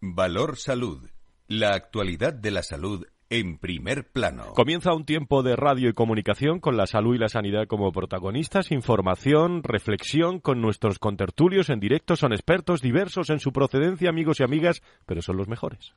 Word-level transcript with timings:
Valor 0.00 0.56
Salud. 0.58 1.10
La 1.48 1.70
actualidad 1.70 2.32
de 2.32 2.52
la 2.52 2.62
salud 2.62 3.04
en 3.30 3.58
primer 3.58 4.10
plano. 4.12 4.52
Comienza 4.54 4.94
un 4.94 5.04
tiempo 5.04 5.42
de 5.42 5.56
radio 5.56 5.88
y 5.88 5.92
comunicación 5.92 6.60
con 6.60 6.76
la 6.76 6.86
salud 6.86 7.16
y 7.16 7.18
la 7.18 7.28
sanidad 7.28 7.66
como 7.66 7.90
protagonistas, 7.90 8.70
información, 8.70 9.64
reflexión 9.64 10.38
con 10.38 10.60
nuestros 10.60 11.00
contertulios 11.00 11.68
en 11.68 11.80
directo, 11.80 12.14
son 12.14 12.32
expertos 12.32 12.80
diversos 12.80 13.28
en 13.30 13.40
su 13.40 13.52
procedencia, 13.52 14.08
amigos 14.08 14.38
y 14.38 14.44
amigas, 14.44 14.82
pero 15.04 15.20
son 15.20 15.36
los 15.36 15.48
mejores. 15.48 15.92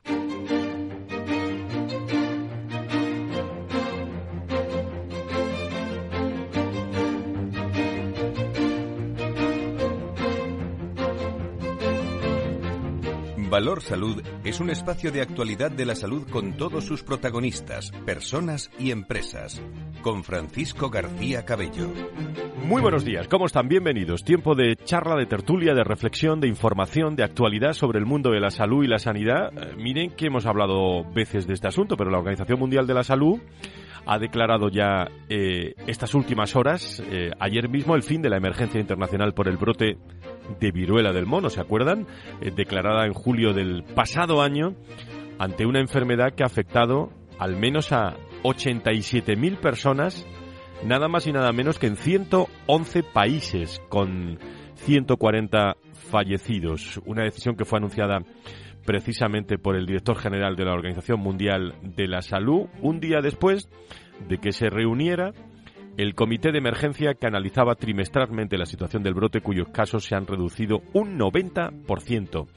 Valor 13.51 13.81
Salud 13.81 14.23
es 14.45 14.61
un 14.61 14.69
espacio 14.69 15.11
de 15.11 15.19
actualidad 15.19 15.71
de 15.71 15.85
la 15.85 15.93
salud 15.93 16.25
con 16.31 16.53
todos 16.53 16.85
sus 16.85 17.03
protagonistas, 17.03 17.91
personas 18.05 18.71
y 18.79 18.91
empresas. 18.91 19.61
Con 20.01 20.23
Francisco 20.23 20.89
García 20.89 21.43
Cabello. 21.43 21.91
Muy 22.63 22.81
buenos 22.81 23.03
días, 23.03 23.27
¿cómo 23.27 23.47
están? 23.47 23.67
Bienvenidos. 23.67 24.23
Tiempo 24.23 24.55
de 24.55 24.77
charla, 24.77 25.17
de 25.17 25.25
tertulia, 25.25 25.73
de 25.73 25.83
reflexión, 25.83 26.39
de 26.39 26.47
información, 26.47 27.17
de 27.17 27.25
actualidad 27.25 27.73
sobre 27.73 27.99
el 27.99 28.05
mundo 28.05 28.31
de 28.31 28.39
la 28.39 28.51
salud 28.51 28.85
y 28.85 28.87
la 28.87 28.99
sanidad. 28.99 29.51
Eh, 29.51 29.75
miren 29.75 30.11
que 30.11 30.27
hemos 30.27 30.45
hablado 30.45 31.03
veces 31.11 31.45
de 31.45 31.53
este 31.53 31.67
asunto, 31.67 31.97
pero 31.97 32.09
la 32.09 32.19
Organización 32.19 32.57
Mundial 32.57 32.87
de 32.87 32.93
la 32.93 33.03
Salud 33.03 33.41
ha 34.05 34.19
declarado 34.19 34.69
ya 34.69 35.09
eh, 35.29 35.73
estas 35.87 36.13
últimas 36.13 36.55
horas, 36.55 37.01
eh, 37.11 37.31
ayer 37.39 37.69
mismo, 37.69 37.95
el 37.95 38.03
fin 38.03 38.21
de 38.21 38.29
la 38.29 38.37
emergencia 38.37 38.79
internacional 38.79 39.33
por 39.33 39.47
el 39.47 39.57
brote 39.57 39.97
de 40.59 40.71
viruela 40.71 41.13
del 41.13 41.25
mono, 41.25 41.49
¿se 41.49 41.61
acuerdan? 41.61 42.07
Eh, 42.41 42.51
declarada 42.55 43.05
en 43.05 43.13
julio 43.13 43.53
del 43.53 43.83
pasado 43.83 44.41
año 44.41 44.75
ante 45.39 45.65
una 45.65 45.79
enfermedad 45.79 46.33
que 46.33 46.43
ha 46.43 46.47
afectado 46.47 47.11
al 47.39 47.55
menos 47.55 47.91
a 47.91 48.15
87.000 48.43 49.57
personas, 49.57 50.25
nada 50.85 51.07
más 51.07 51.25
y 51.27 51.31
nada 51.31 51.51
menos 51.51 51.79
que 51.79 51.87
en 51.87 51.95
111 51.95 53.03
países, 53.03 53.81
con 53.89 54.37
140 54.75 55.77
fallecidos. 55.93 56.99
Una 57.05 57.23
decisión 57.23 57.55
que 57.55 57.65
fue 57.65 57.77
anunciada 57.79 58.19
precisamente 58.85 59.57
por 59.57 59.75
el 59.75 59.85
director 59.85 60.17
general 60.17 60.55
de 60.55 60.65
la 60.65 60.73
Organización 60.73 61.19
Mundial 61.19 61.75
de 61.81 62.07
la 62.07 62.21
Salud, 62.21 62.67
un 62.81 62.99
día 62.99 63.21
después 63.21 63.69
de 64.27 64.37
que 64.37 64.51
se 64.51 64.69
reuniera 64.69 65.33
el 65.97 66.15
comité 66.15 66.51
de 66.51 66.59
emergencia 66.59 67.13
que 67.15 67.27
analizaba 67.27 67.75
trimestralmente 67.75 68.57
la 68.57 68.65
situación 68.65 69.03
del 69.03 69.13
brote 69.13 69.41
cuyos 69.41 69.69
casos 69.69 70.05
se 70.05 70.15
han 70.15 70.25
reducido 70.25 70.81
un 70.93 71.19
90% 71.19 72.47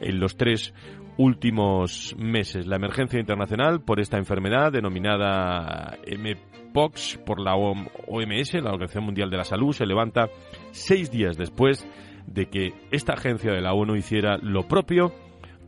en 0.00 0.20
los 0.20 0.36
tres 0.36 0.72
últimos 1.18 2.14
meses. 2.18 2.66
La 2.66 2.76
emergencia 2.76 3.18
internacional 3.18 3.80
por 3.80 4.00
esta 4.00 4.18
enfermedad 4.18 4.72
denominada 4.72 5.98
MPOX 6.06 7.18
por 7.24 7.40
la 7.40 7.54
OMS, 7.54 8.54
la 8.54 8.70
Organización 8.70 9.04
Mundial 9.04 9.30
de 9.30 9.36
la 9.38 9.44
Salud, 9.44 9.72
se 9.72 9.86
levanta 9.86 10.28
seis 10.72 11.10
días 11.10 11.36
después 11.36 11.86
de 12.26 12.46
que 12.46 12.72
esta 12.90 13.14
agencia 13.14 13.52
de 13.52 13.60
la 13.60 13.72
ONU 13.72 13.96
hiciera 13.96 14.36
lo 14.38 14.66
propio, 14.66 15.12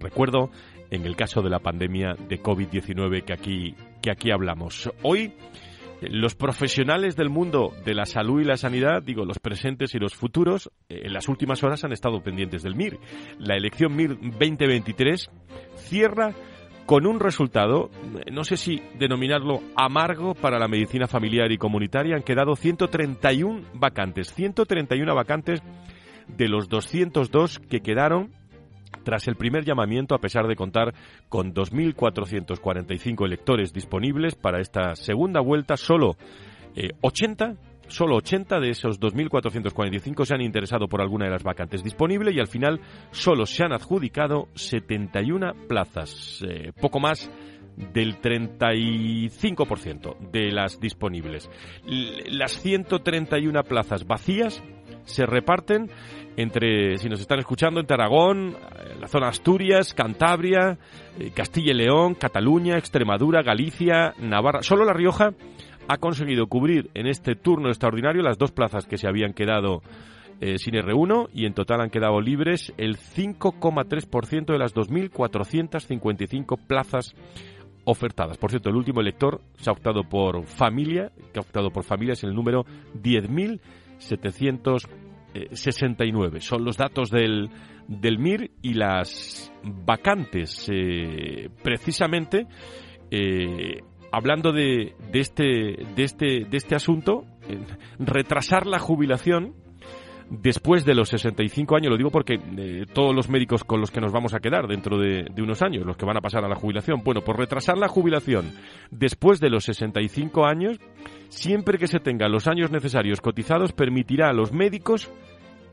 recuerdo, 0.01 0.51
en 0.91 1.05
el 1.05 1.17
caso 1.17 1.43
de 1.43 1.51
la 1.51 1.59
pandemia 1.59 2.15
de 2.29 2.43
COVID-19 2.43 3.25
que 3.25 3.33
aquí, 3.33 3.75
que 4.01 4.11
aquí 4.11 4.31
hablamos. 4.31 4.91
Hoy 5.03 5.33
los 6.01 6.35
profesionales 6.35 7.17
del 7.17 7.29
mundo 7.29 7.73
de 7.85 7.95
la 7.95 8.07
salud 8.07 8.41
y 8.41 8.45
la 8.45 8.57
sanidad, 8.57 9.03
digo, 9.03 9.25
los 9.25 9.39
presentes 9.39 9.95
y 9.95 9.99
los 9.99 10.15
futuros, 10.15 10.71
eh, 10.89 11.03
en 11.05 11.13
las 11.13 11.29
últimas 11.29 11.63
horas 11.65 11.85
han 11.85 11.93
estado 11.93 12.23
pendientes 12.23 12.63
del 12.63 12.77
MIR. 12.77 12.99
La 13.39 13.57
elección 13.57 13.97
MIR 13.97 14.17
2023 14.21 15.31
cierra 15.77 16.33
con 16.87 17.07
un 17.07 17.21
resultado, 17.21 17.91
eh, 18.25 18.31
no 18.31 18.45
sé 18.45 18.57
si 18.57 18.81
denominarlo 18.99 19.61
amargo 19.75 20.35
para 20.35 20.59
la 20.59 20.69
medicina 20.69 21.07
familiar 21.07 21.51
y 21.51 21.59
comunitaria, 21.59 22.17
han 22.17 22.23
quedado 22.23 22.55
131 22.55 23.63
vacantes, 23.75 24.33
131 24.33 25.15
vacantes 25.15 25.63
de 26.29 26.49
los 26.49 26.69
202 26.69 27.59
que 27.59 27.81
quedaron 27.81 28.38
tras 29.05 29.29
el 29.29 29.37
primer 29.37 29.65
llamamiento, 29.65 30.15
a 30.15 30.21
pesar 30.21 30.47
de 30.47 30.57
contar 30.57 30.95
con 31.29 31.55
2.445 31.55 33.25
electores 33.25 33.73
disponibles 33.73 34.35
para 34.35 34.61
esta 34.61 34.95
segunda 34.97 35.41
vuelta, 35.41 35.77
solo 35.77 36.17
80 37.03 37.45
eh, 37.45 37.57
solo 37.89 38.17
80 38.17 38.61
de 38.61 38.71
esos 38.71 39.01
2.445 39.01 40.25
se 40.25 40.35
han 40.35 40.43
interesado 40.43 40.89
por 40.89 41.01
alguna 41.01 41.25
de 41.25 41.33
las 41.33 41.43
vacantes 41.43 41.83
disponibles 41.83 42.35
y 42.35 42.41
al 42.41 42.47
final 42.47 42.81
solo 43.11 43.47
se 43.47 43.65
han 43.65 43.73
adjudicado 43.73 44.49
71 44.55 45.55
plazas, 45.67 46.45
eh, 46.47 46.73
poco 46.79 47.01
más 47.01 47.31
del 47.93 48.21
35% 48.21 50.19
de 50.31 50.51
las 50.51 50.81
disponibles. 50.81 51.51
Las 52.29 52.61
131 52.61 53.63
plazas 53.63 54.07
vacías 54.07 54.63
se 55.09 55.27
reparten 55.27 55.91
entre, 56.37 56.99
si 56.99 57.09
nos 57.09 57.21
están 57.21 57.41
escuchando, 57.41 57.81
entre 57.81 57.95
Aragón, 57.95 58.51
eh, 58.51 58.97
la 59.01 59.09
zona 59.09 59.29
Asturias, 59.29 59.93
Cantabria, 59.93 60.79
eh, 61.19 61.33
Castilla 61.35 61.73
y 61.73 61.77
León, 61.77 62.15
Cataluña, 62.15 62.79
Extremadura, 62.79 63.43
Galicia, 63.43 64.15
Navarra. 64.21 64.63
Solo 64.63 64.85
La 64.85 64.93
Rioja 64.93 65.31
ha 65.89 65.97
conseguido 65.97 66.47
cubrir 66.47 66.91
en 66.95 67.07
este 67.07 67.35
turno 67.35 67.69
extraordinario 67.69 68.23
las 68.23 68.39
dos 68.39 68.53
plazas 68.53 68.87
que 68.87 68.99
se 68.99 69.09
habían 69.09 69.33
quedado 69.33 69.83
eh, 70.41 70.59
sin 70.59 70.75
R1 70.75 71.31
y 71.33 71.47
en 71.47 71.55
total 71.55 71.81
han 71.81 71.91
quedado 71.91 72.21
libres 72.21 72.73
el 72.77 72.99
5,3% 72.99 74.53
de 74.53 74.59
las 74.59 74.75
2.455 74.75 76.59
plazas 76.67 77.17
ofertadas. 77.85 78.37
Por 78.37 78.51
cierto, 78.51 78.69
el 78.69 78.77
último 78.77 79.01
elector 79.01 79.41
se 79.57 79.71
ha 79.71 79.73
optado 79.73 80.05
por 80.05 80.47
familia, 80.47 81.11
que 81.33 81.41
ha 81.41 81.43
optado 81.43 81.71
por 81.71 81.83
familias 81.83 82.23
en 82.23 82.31
el 82.31 82.37
número 82.37 82.65
10.700 83.03 83.61
69. 83.99 86.41
Son 86.41 86.65
los 86.65 86.77
datos 86.77 87.11
del, 87.11 87.51
del 87.87 88.19
MIR 88.19 88.51
y 88.63 88.75
las 88.75 89.53
vacantes. 89.63 90.69
Eh, 90.73 91.51
precisamente, 91.63 92.49
eh, 93.11 93.83
hablando 94.13 94.53
de, 94.53 94.95
de, 95.13 95.21
este, 95.21 95.45
de, 95.45 96.03
este, 96.03 96.47
de 96.49 96.57
este 96.57 96.75
asunto, 96.75 97.27
retrasar 97.99 98.67
la 98.67 98.79
jubilación 98.79 99.55
después 100.31 100.85
de 100.85 100.95
los 100.95 101.09
65 101.09 101.77
años, 101.77 101.91
lo 101.91 101.97
digo 101.97 102.11
porque 102.11 102.35
eh, 102.35 102.87
todos 102.93 103.15
los 103.15 103.29
médicos 103.29 103.65
con 103.65 103.81
los 103.81 103.91
que 103.91 104.01
nos 104.01 104.13
vamos 104.13 104.35
a 104.35 104.41
quedar 104.41 104.67
dentro 104.67 104.99
de, 104.99 105.27
de, 105.33 105.43
unos 105.43 105.63
años, 105.63 105.87
los 105.87 105.97
que 105.97 106.07
van 106.07 106.17
a 106.17 106.21
pasar 106.21 106.45
a 106.45 106.49
la 106.49 106.57
jubilación, 106.57 107.03
bueno, 107.05 107.23
por 107.23 107.39
retrasar 107.39 107.79
la 107.79 107.89
jubilación 107.89 108.53
después 108.91 109.41
de 109.41 109.51
los 109.51 109.65
65 109.65 110.47
años, 110.47 110.79
siempre 111.29 111.79
que 111.79 111.87
se 111.87 112.01
tengan 112.01 112.33
los 112.33 112.47
años 112.47 112.71
necesarios 112.71 113.21
cotizados, 113.21 113.73
permitirá 113.73 114.31
a 114.31 114.33
los 114.33 114.53
médicos 114.53 115.11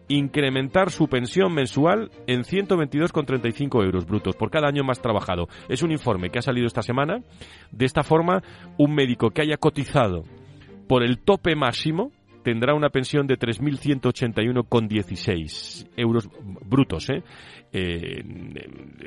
incrementar 0.07 0.91
su 0.91 1.07
pensión 1.07 1.53
mensual 1.53 2.11
en 2.27 2.43
122,35 2.43 3.83
euros 3.83 4.05
brutos 4.05 4.35
por 4.35 4.51
cada 4.51 4.67
año 4.67 4.83
más 4.83 5.01
trabajado. 5.01 5.47
Es 5.69 5.83
un 5.83 5.91
informe 5.91 6.29
que 6.29 6.39
ha 6.39 6.43
salido 6.43 6.67
esta 6.67 6.81
semana. 6.81 7.21
De 7.71 7.85
esta 7.85 8.03
forma, 8.03 8.43
un 8.77 8.93
médico 8.93 9.31
que 9.31 9.41
haya 9.41 9.57
cotizado 9.57 10.23
por 10.87 11.03
el 11.03 11.19
tope 11.19 11.55
máximo 11.55 12.11
tendrá 12.45 12.73
una 12.75 12.89
pensión 12.89 13.27
de 13.27 13.39
3.181,16 13.39 15.89
euros 15.97 16.29
brutos. 16.63 17.09
¿eh? 17.09 17.23
Eh, 17.73 18.23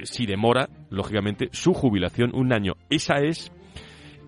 si 0.02 0.26
demora, 0.26 0.68
lógicamente, 0.90 1.48
su 1.52 1.72
jubilación 1.72 2.32
un 2.34 2.52
año. 2.52 2.74
Esa 2.90 3.20
es 3.20 3.52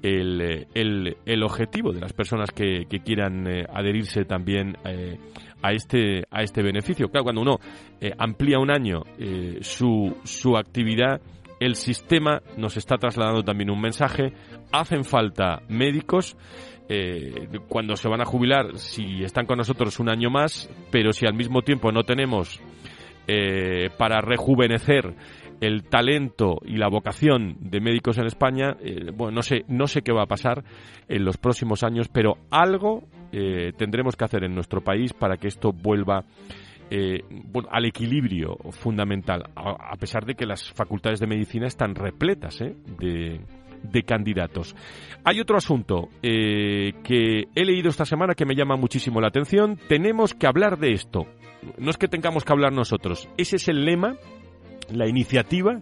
el, 0.02 0.68
el, 0.74 1.42
objetivo 1.42 1.92
de 1.92 2.00
las 2.00 2.12
personas 2.12 2.52
que, 2.52 2.86
quieran 3.04 3.48
eh, 3.48 3.66
adherirse 3.68 4.24
también 4.24 4.76
a, 5.60 5.72
este, 5.72 6.22
a 6.30 6.44
este 6.44 6.62
beneficio. 6.62 7.08
Claro, 7.08 7.24
cuando 7.24 7.42
uno 7.42 7.58
amplía 8.16 8.60
un 8.60 8.70
año 8.70 9.02
su, 9.60 10.16
su 10.22 10.56
actividad, 10.56 11.20
el 11.58 11.74
sistema 11.74 12.42
nos 12.56 12.76
está 12.76 12.96
trasladando 12.96 13.42
también 13.42 13.70
un 13.70 13.80
mensaje. 13.80 14.32
Hacen 14.70 15.04
falta 15.04 15.62
médicos. 15.68 16.36
Cuando 17.68 17.94
se 17.96 18.08
van 18.08 18.20
a 18.20 18.24
jubilar, 18.24 18.76
si 18.76 19.22
están 19.22 19.46
con 19.46 19.58
nosotros 19.58 20.00
un 20.00 20.08
año 20.08 20.30
más, 20.30 20.68
pero 20.90 21.12
si 21.12 21.26
al 21.26 21.34
mismo 21.34 21.62
tiempo 21.62 21.92
no 21.92 22.02
tenemos 22.02 22.60
para 23.96 24.20
rejuvenecer 24.20 25.14
el 25.60 25.84
talento 25.84 26.58
y 26.64 26.76
la 26.76 26.88
vocación 26.88 27.56
de 27.60 27.80
médicos 27.80 28.18
en 28.18 28.26
España, 28.26 28.76
eh, 28.80 29.10
bueno, 29.14 29.36
no 29.36 29.42
sé, 29.42 29.64
no 29.68 29.86
sé 29.86 30.02
qué 30.02 30.12
va 30.12 30.22
a 30.22 30.26
pasar 30.26 30.64
en 31.08 31.24
los 31.24 31.36
próximos 31.36 31.84
años, 31.84 32.08
pero 32.08 32.38
algo 32.50 33.04
eh, 33.32 33.72
tendremos 33.76 34.16
que 34.16 34.24
hacer 34.24 34.44
en 34.44 34.54
nuestro 34.54 34.80
país 34.80 35.12
para 35.12 35.36
que 35.36 35.48
esto 35.48 35.72
vuelva 35.72 36.24
eh, 36.90 37.20
al 37.70 37.84
equilibrio 37.84 38.56
fundamental, 38.70 39.44
a, 39.54 39.94
pesar 39.96 40.24
de 40.24 40.34
que 40.34 40.46
las 40.46 40.72
facultades 40.72 41.20
de 41.20 41.26
medicina 41.26 41.66
están 41.66 41.94
repletas 41.94 42.58
de, 42.58 43.40
de 43.82 44.02
candidatos. 44.02 44.74
Hay 45.24 45.40
otro 45.40 45.56
asunto 45.56 46.08
que 46.22 47.44
he 47.54 47.64
leído 47.64 47.88
esta 47.90 48.04
semana 48.04 48.34
que 48.34 48.46
me 48.46 48.54
llama 48.54 48.76
muchísimo 48.76 49.20
la 49.20 49.28
atención. 49.28 49.78
Tenemos 49.88 50.34
que 50.34 50.46
hablar 50.46 50.78
de 50.78 50.92
esto. 50.92 51.26
No 51.78 51.90
es 51.90 51.98
que 51.98 52.08
tengamos 52.08 52.44
que 52.44 52.52
hablar 52.52 52.72
nosotros. 52.72 53.28
Ese 53.36 53.56
es 53.56 53.68
el 53.68 53.84
lema 53.84 54.16
la 54.92 55.08
iniciativa 55.08 55.80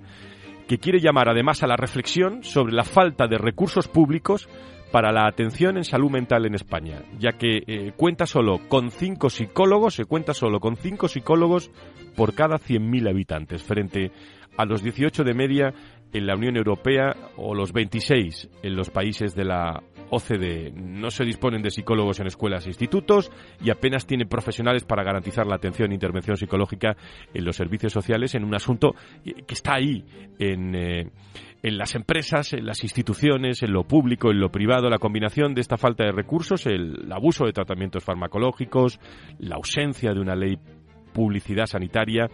que 0.66 0.78
quiere 0.78 1.00
llamar 1.00 1.28
además 1.28 1.62
a 1.62 1.66
la 1.66 1.76
reflexión 1.76 2.44
sobre 2.44 2.74
la 2.74 2.84
falta 2.84 3.26
de 3.26 3.38
recursos 3.38 3.88
públicos 3.88 4.48
para 4.92 5.12
la 5.12 5.26
atención 5.26 5.76
en 5.76 5.84
salud 5.84 6.10
mental 6.10 6.46
en 6.46 6.54
España, 6.54 7.02
ya 7.18 7.32
que 7.32 7.62
eh, 7.66 7.92
cuenta 7.96 8.26
solo 8.26 8.60
con 8.68 8.90
cinco 8.90 9.30
psicólogos, 9.30 9.94
se 9.94 10.04
cuenta 10.04 10.34
solo 10.34 10.60
con 10.60 10.76
cinco 10.76 11.08
psicólogos 11.08 11.70
por 12.16 12.34
cada 12.34 12.58
100.000 12.58 13.08
habitantes, 13.08 13.62
frente 13.62 14.12
a 14.56 14.64
los 14.64 14.82
18 14.82 15.24
de 15.24 15.34
media 15.34 15.74
en 16.12 16.26
la 16.26 16.34
Unión 16.34 16.56
Europea 16.56 17.14
o 17.36 17.54
los 17.54 17.72
26 17.72 18.48
en 18.62 18.76
los 18.76 18.90
países 18.90 19.34
de 19.34 19.44
la 19.44 19.82
OCDE. 20.10 20.72
No 20.72 21.10
se 21.10 21.24
disponen 21.24 21.62
de 21.62 21.70
psicólogos 21.70 22.20
en 22.20 22.26
escuelas 22.26 22.66
e 22.66 22.70
institutos 22.70 23.30
y 23.62 23.70
apenas 23.70 24.06
tienen 24.06 24.28
profesionales 24.28 24.84
para 24.84 25.04
garantizar 25.04 25.46
la 25.46 25.56
atención 25.56 25.90
e 25.90 25.94
intervención 25.94 26.36
psicológica 26.36 26.96
en 27.34 27.44
los 27.44 27.56
servicios 27.56 27.92
sociales 27.92 28.34
en 28.34 28.44
un 28.44 28.54
asunto 28.54 28.94
que 29.22 29.54
está 29.54 29.74
ahí 29.74 30.04
en, 30.38 30.74
eh, 30.74 31.10
en 31.62 31.78
las 31.78 31.94
empresas, 31.94 32.52
en 32.52 32.64
las 32.64 32.82
instituciones, 32.82 33.62
en 33.62 33.72
lo 33.72 33.84
público, 33.84 34.30
en 34.30 34.40
lo 34.40 34.50
privado, 34.50 34.88
la 34.88 34.98
combinación 34.98 35.54
de 35.54 35.60
esta 35.60 35.76
falta 35.76 36.04
de 36.04 36.12
recursos, 36.12 36.66
el 36.66 37.10
abuso 37.12 37.44
de 37.44 37.52
tratamientos 37.52 38.04
farmacológicos, 38.04 38.98
la 39.38 39.56
ausencia 39.56 40.12
de 40.12 40.20
una 40.20 40.34
ley 40.34 40.58
publicidad 41.12 41.66
sanitaria 41.66 42.28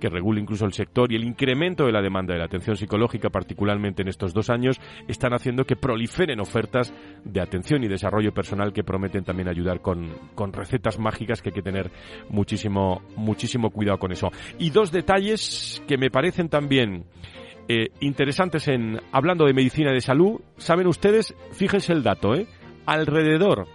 que 0.00 0.08
regule 0.08 0.40
incluso 0.40 0.64
el 0.64 0.72
sector 0.72 1.12
y 1.12 1.16
el 1.16 1.24
incremento 1.24 1.84
de 1.86 1.92
la 1.92 2.02
demanda 2.02 2.32
de 2.32 2.40
la 2.40 2.46
atención 2.46 2.76
psicológica, 2.76 3.30
particularmente 3.30 4.02
en 4.02 4.08
estos 4.08 4.34
dos 4.34 4.50
años, 4.50 4.80
están 5.06 5.32
haciendo 5.32 5.64
que 5.64 5.76
proliferen 5.76 6.40
ofertas 6.40 6.92
de 7.24 7.40
atención 7.40 7.84
y 7.84 7.88
desarrollo 7.88 8.32
personal 8.32 8.72
que 8.72 8.82
prometen 8.82 9.24
también 9.24 9.48
ayudar 9.48 9.80
con, 9.80 10.08
con 10.34 10.52
recetas 10.52 10.98
mágicas 10.98 11.42
que 11.42 11.50
hay 11.50 11.54
que 11.54 11.62
tener 11.62 11.90
muchísimo, 12.28 13.02
muchísimo 13.16 13.70
cuidado 13.70 13.98
con 13.98 14.10
eso. 14.10 14.30
Y 14.58 14.70
dos 14.70 14.90
detalles 14.90 15.82
que 15.86 15.98
me 15.98 16.10
parecen 16.10 16.48
también 16.48 17.04
eh, 17.68 17.90
interesantes 18.00 18.66
en 18.68 18.98
hablando 19.12 19.44
de 19.44 19.54
medicina 19.54 19.92
de 19.92 20.00
salud. 20.00 20.40
Saben 20.56 20.86
ustedes, 20.86 21.34
fíjense 21.52 21.92
el 21.92 22.02
dato, 22.02 22.34
¿eh? 22.34 22.46
alrededor 22.86 23.68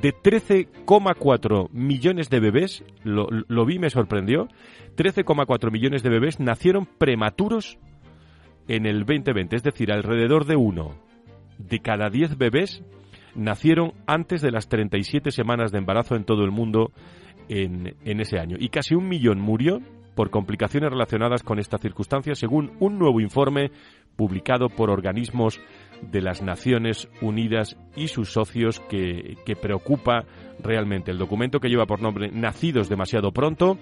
de 0.00 0.14
13,4 0.14 1.68
millones 1.72 2.30
de 2.30 2.40
bebés, 2.40 2.84
lo, 3.02 3.28
lo 3.30 3.64
vi 3.66 3.76
y 3.76 3.78
me 3.78 3.90
sorprendió, 3.90 4.48
13,4 4.96 5.70
millones 5.70 6.02
de 6.02 6.10
bebés 6.10 6.40
nacieron 6.40 6.86
prematuros 6.86 7.78
en 8.68 8.86
el 8.86 9.00
2020, 9.00 9.56
es 9.56 9.62
decir, 9.62 9.92
alrededor 9.92 10.46
de 10.46 10.56
uno 10.56 10.94
de 11.58 11.80
cada 11.80 12.08
10 12.08 12.38
bebés 12.38 12.82
nacieron 13.34 13.92
antes 14.06 14.40
de 14.42 14.50
las 14.50 14.68
37 14.68 15.30
semanas 15.30 15.72
de 15.72 15.78
embarazo 15.78 16.16
en 16.16 16.24
todo 16.24 16.44
el 16.44 16.50
mundo 16.50 16.92
en, 17.48 17.96
en 18.04 18.20
ese 18.20 18.38
año. 18.38 18.56
Y 18.58 18.68
casi 18.68 18.94
un 18.94 19.08
millón 19.08 19.40
murió 19.40 19.80
por 20.14 20.30
complicaciones 20.30 20.90
relacionadas 20.90 21.42
con 21.42 21.58
esta 21.58 21.78
circunstancia, 21.78 22.34
según 22.34 22.72
un 22.80 22.98
nuevo 22.98 23.20
informe 23.20 23.70
publicado 24.16 24.68
por 24.68 24.90
organismos 24.90 25.60
de 26.02 26.20
las 26.20 26.42
Naciones 26.42 27.08
Unidas 27.20 27.76
y 27.96 28.08
sus 28.08 28.32
socios 28.32 28.80
que, 28.80 29.36
preocupa 29.60 30.24
realmente. 30.58 31.10
El 31.10 31.18
documento 31.18 31.60
que 31.60 31.68
lleva 31.68 31.86
por 31.86 32.00
nombre 32.00 32.30
Nacidos 32.30 32.88
demasiado 32.88 33.32
pronto 33.32 33.78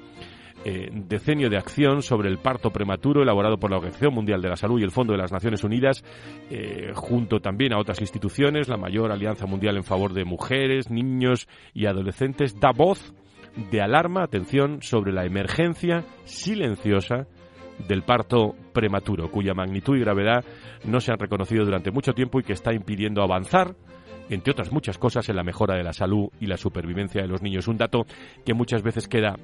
eh, 0.64 0.90
decenio 0.92 1.48
de 1.48 1.56
acción 1.56 2.02
sobre 2.02 2.28
el 2.28 2.38
parto 2.38 2.70
prematuro 2.70 3.22
elaborado 3.22 3.58
por 3.58 3.70
la 3.70 3.76
Organización 3.76 4.12
Mundial 4.14 4.42
de 4.42 4.48
la 4.48 4.56
Salud 4.56 4.80
y 4.80 4.82
el 4.82 4.90
Fondo 4.90 5.12
de 5.12 5.18
las 5.18 5.30
Naciones 5.30 5.62
Unidas, 5.62 6.04
eh, 6.50 6.90
junto 6.94 7.38
también 7.38 7.72
a 7.72 7.78
otras 7.78 8.00
instituciones, 8.00 8.68
la 8.68 8.76
mayor 8.76 9.12
alianza 9.12 9.46
mundial 9.46 9.76
en 9.76 9.84
favor 9.84 10.12
de 10.14 10.24
mujeres, 10.24 10.90
niños 10.90 11.48
y 11.74 11.86
adolescentes, 11.86 12.58
da 12.58 12.72
voz 12.72 13.14
de 13.70 13.80
alarma, 13.80 14.24
atención, 14.24 14.82
sobre 14.82 15.12
la 15.12 15.24
emergencia 15.24 16.04
silenciosa 16.24 17.28
del 17.86 18.02
parto 18.02 18.54
prematuro, 18.72 19.30
cuya 19.30 19.54
magnitud 19.54 19.96
y 19.96 20.00
gravedad 20.00 20.44
no 20.84 21.00
se 21.00 21.12
han 21.12 21.18
reconocido 21.18 21.64
durante 21.64 21.90
mucho 21.90 22.12
tiempo 22.14 22.40
y 22.40 22.42
que 22.42 22.52
está 22.52 22.72
impidiendo 22.72 23.22
avanzar 23.22 23.74
entre 24.28 24.52
otras 24.52 24.72
muchas 24.72 24.98
cosas, 24.98 25.28
en 25.28 25.36
la 25.36 25.42
mejora 25.42 25.76
de 25.76 25.82
la 25.82 25.92
salud 25.92 26.28
y 26.40 26.46
la 26.46 26.56
supervivencia 26.56 27.22
de 27.22 27.28
los 27.28 27.42
niños. 27.42 27.68
Un 27.68 27.76
dato 27.76 28.06
que 28.44 28.54
muchas 28.54 28.82
veces 28.82 29.08
queda 29.08 29.36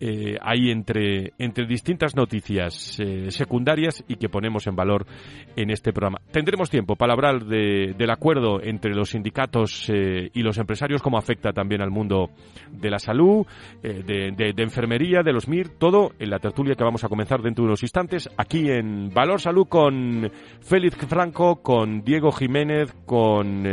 eh, 0.00 0.36
ahí 0.42 0.70
entre, 0.70 1.32
entre 1.38 1.64
distintas 1.64 2.16
noticias 2.16 2.98
eh, 2.98 3.30
secundarias 3.30 4.02
y 4.08 4.16
que 4.16 4.28
ponemos 4.28 4.66
en 4.66 4.74
valor 4.74 5.06
en 5.54 5.70
este 5.70 5.92
programa. 5.92 6.20
Tendremos 6.32 6.70
tiempo 6.70 6.96
para 6.96 7.12
hablar 7.12 7.44
del 7.44 8.10
acuerdo 8.10 8.60
entre 8.60 8.94
los 8.94 9.10
sindicatos 9.10 9.88
eh, 9.88 10.30
y 10.34 10.42
los 10.42 10.58
empresarios, 10.58 11.02
cómo 11.02 11.18
afecta 11.18 11.52
también 11.52 11.82
al 11.82 11.90
mundo 11.90 12.30
de 12.70 12.90
la 12.90 12.98
salud, 12.98 13.46
de, 13.82 14.32
de, 14.34 14.62
enfermería, 14.62 15.22
de 15.22 15.32
los 15.32 15.46
MIR, 15.46 15.68
todo 15.78 16.12
en 16.18 16.30
la 16.30 16.38
tertulia 16.38 16.74
que 16.74 16.82
vamos 16.82 17.04
a 17.04 17.08
comenzar 17.08 17.40
dentro 17.40 17.62
de 17.62 17.68
unos 17.68 17.82
instantes, 17.82 18.28
aquí 18.36 18.70
en 18.70 19.10
Valor 19.10 19.40
Salud 19.40 19.66
con 19.68 20.30
Félix 20.60 20.96
Franco, 21.06 21.62
con 21.62 22.02
Diego 22.02 22.32
Jiménez, 22.32 22.92
con 23.06 23.64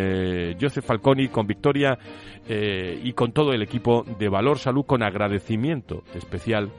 Joseph 0.59 0.85
Falconi, 0.85 1.27
con 1.29 1.47
Victoria 1.47 1.97
eh, 2.47 2.99
y 3.03 3.13
con 3.13 3.31
todo 3.31 3.51
el 3.51 3.61
equipo 3.61 4.03
de 4.17 4.29
Valor 4.29 4.57
Salud, 4.57 4.85
con 4.85 5.03
agradecimiento 5.03 6.03
especial 6.13 6.71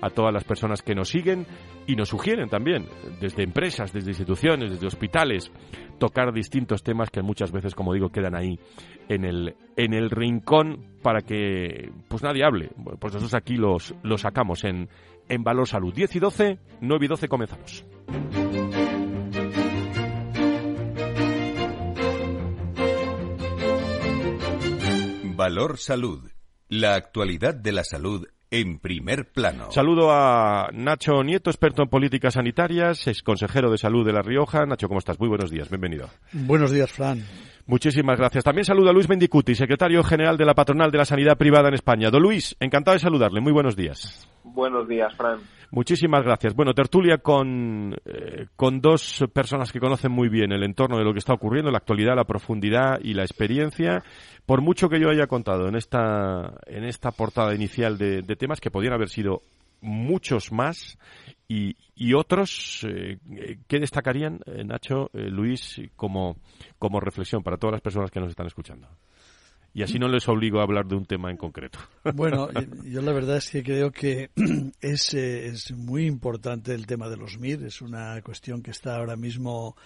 a 0.00 0.10
todas 0.10 0.32
las 0.32 0.44
personas 0.44 0.82
que 0.82 0.94
nos 0.94 1.08
siguen 1.08 1.46
y 1.86 1.94
nos 1.94 2.08
sugieren 2.08 2.48
también, 2.48 2.86
desde 3.20 3.44
empresas, 3.44 3.92
desde 3.92 4.10
instituciones, 4.10 4.70
desde 4.70 4.86
hospitales, 4.86 5.52
tocar 5.98 6.32
distintos 6.32 6.82
temas 6.82 7.10
que 7.10 7.22
muchas 7.22 7.52
veces, 7.52 7.74
como 7.74 7.94
digo, 7.94 8.10
quedan 8.10 8.34
ahí 8.34 8.58
en 9.08 9.24
el, 9.24 9.54
en 9.76 9.94
el 9.94 10.10
rincón 10.10 10.98
para 11.02 11.20
que 11.20 11.90
pues 12.08 12.22
nadie 12.22 12.44
hable. 12.44 12.70
pues 12.98 13.14
nosotros 13.14 13.34
aquí 13.34 13.56
los, 13.56 13.94
los 14.02 14.22
sacamos 14.22 14.64
en, 14.64 14.88
en 15.28 15.44
Valor 15.44 15.68
Salud. 15.68 15.94
10 15.94 16.16
y 16.16 16.18
12, 16.18 16.58
9 16.80 17.04
y 17.04 17.08
12 17.08 17.28
comenzamos. 17.28 17.84
Valor 25.46 25.78
Salud. 25.78 26.28
La 26.68 26.96
actualidad 26.96 27.54
de 27.54 27.70
la 27.70 27.84
salud 27.84 28.26
en 28.50 28.80
primer 28.80 29.30
plano. 29.30 29.70
Saludo 29.70 30.10
a 30.10 30.70
Nacho 30.72 31.22
Nieto, 31.22 31.50
experto 31.50 31.82
en 31.82 31.88
políticas 31.88 32.34
sanitarias, 32.34 33.06
ex 33.06 33.22
consejero 33.22 33.70
de 33.70 33.78
salud 33.78 34.04
de 34.04 34.12
La 34.12 34.22
Rioja. 34.22 34.66
Nacho, 34.66 34.88
¿cómo 34.88 34.98
estás? 34.98 35.20
Muy 35.20 35.28
buenos 35.28 35.52
días, 35.52 35.68
bienvenido. 35.68 36.10
Buenos 36.32 36.72
días, 36.72 36.90
Fran. 36.90 37.24
Muchísimas 37.66 38.16
gracias. 38.16 38.44
También 38.44 38.64
saludo 38.64 38.90
a 38.90 38.92
Luis 38.92 39.08
Mendicuti, 39.08 39.56
secretario 39.56 40.02
general 40.04 40.36
de 40.36 40.44
la 40.44 40.54
Patronal 40.54 40.90
de 40.92 40.98
la 40.98 41.04
Sanidad 41.04 41.36
Privada 41.36 41.68
en 41.68 41.74
España. 41.74 42.10
Don 42.10 42.22
Luis, 42.22 42.56
encantado 42.60 42.94
de 42.94 43.00
saludarle. 43.00 43.40
Muy 43.40 43.52
buenos 43.52 43.74
días. 43.74 44.28
Buenos 44.44 44.86
días, 44.86 45.12
Fran. 45.16 45.40
Muchísimas 45.72 46.22
gracias. 46.22 46.54
Bueno, 46.54 46.74
tertulia 46.74 47.18
con, 47.18 47.94
eh, 48.04 48.46
con 48.54 48.80
dos 48.80 49.24
personas 49.32 49.72
que 49.72 49.80
conocen 49.80 50.12
muy 50.12 50.28
bien 50.28 50.52
el 50.52 50.62
entorno 50.62 50.96
de 50.96 51.04
lo 51.04 51.12
que 51.12 51.18
está 51.18 51.34
ocurriendo, 51.34 51.70
la 51.70 51.78
actualidad, 51.78 52.14
la 52.14 52.24
profundidad 52.24 53.00
y 53.02 53.14
la 53.14 53.22
experiencia. 53.22 54.02
Por 54.46 54.62
mucho 54.62 54.88
que 54.88 55.00
yo 55.00 55.10
haya 55.10 55.26
contado 55.26 55.68
en 55.68 55.74
esta, 55.74 56.54
en 56.66 56.84
esta 56.84 57.10
portada 57.10 57.52
inicial 57.54 57.98
de, 57.98 58.22
temas 58.36 58.60
que 58.60 58.70
podían 58.70 58.92
haber 58.92 59.08
sido 59.08 59.42
muchos 59.80 60.52
más 60.52 60.98
y, 61.48 61.76
y 61.94 62.14
otros 62.14 62.84
eh, 62.88 63.18
¿qué 63.66 63.78
destacarían, 63.78 64.40
eh, 64.46 64.64
Nacho, 64.64 65.10
Luis, 65.12 65.80
como, 65.96 66.36
como 66.78 67.00
reflexión 67.00 67.42
para 67.42 67.56
todas 67.56 67.72
las 67.72 67.82
personas 67.82 68.10
que 68.10 68.20
nos 68.20 68.30
están 68.30 68.46
escuchando 68.46 68.88
y 69.76 69.82
así 69.82 69.98
no 69.98 70.08
les 70.08 70.26
obligo 70.26 70.60
a 70.60 70.62
hablar 70.62 70.86
de 70.86 70.94
un 70.94 71.04
tema 71.04 71.30
en 71.30 71.36
concreto. 71.36 71.78
Bueno, 72.14 72.48
yo 72.84 73.02
la 73.02 73.12
verdad 73.12 73.36
es 73.36 73.50
que 73.50 73.62
creo 73.62 73.92
que 73.92 74.30
es, 74.80 75.12
eh, 75.12 75.48
es 75.48 75.70
muy 75.72 76.06
importante 76.06 76.72
el 76.72 76.86
tema 76.86 77.10
de 77.10 77.18
los 77.18 77.38
MIR, 77.38 77.64
es 77.64 77.82
una 77.82 78.22
cuestión 78.22 78.62
que 78.62 78.70
está 78.70 78.96
ahora 78.96 79.16
mismo 79.16 79.76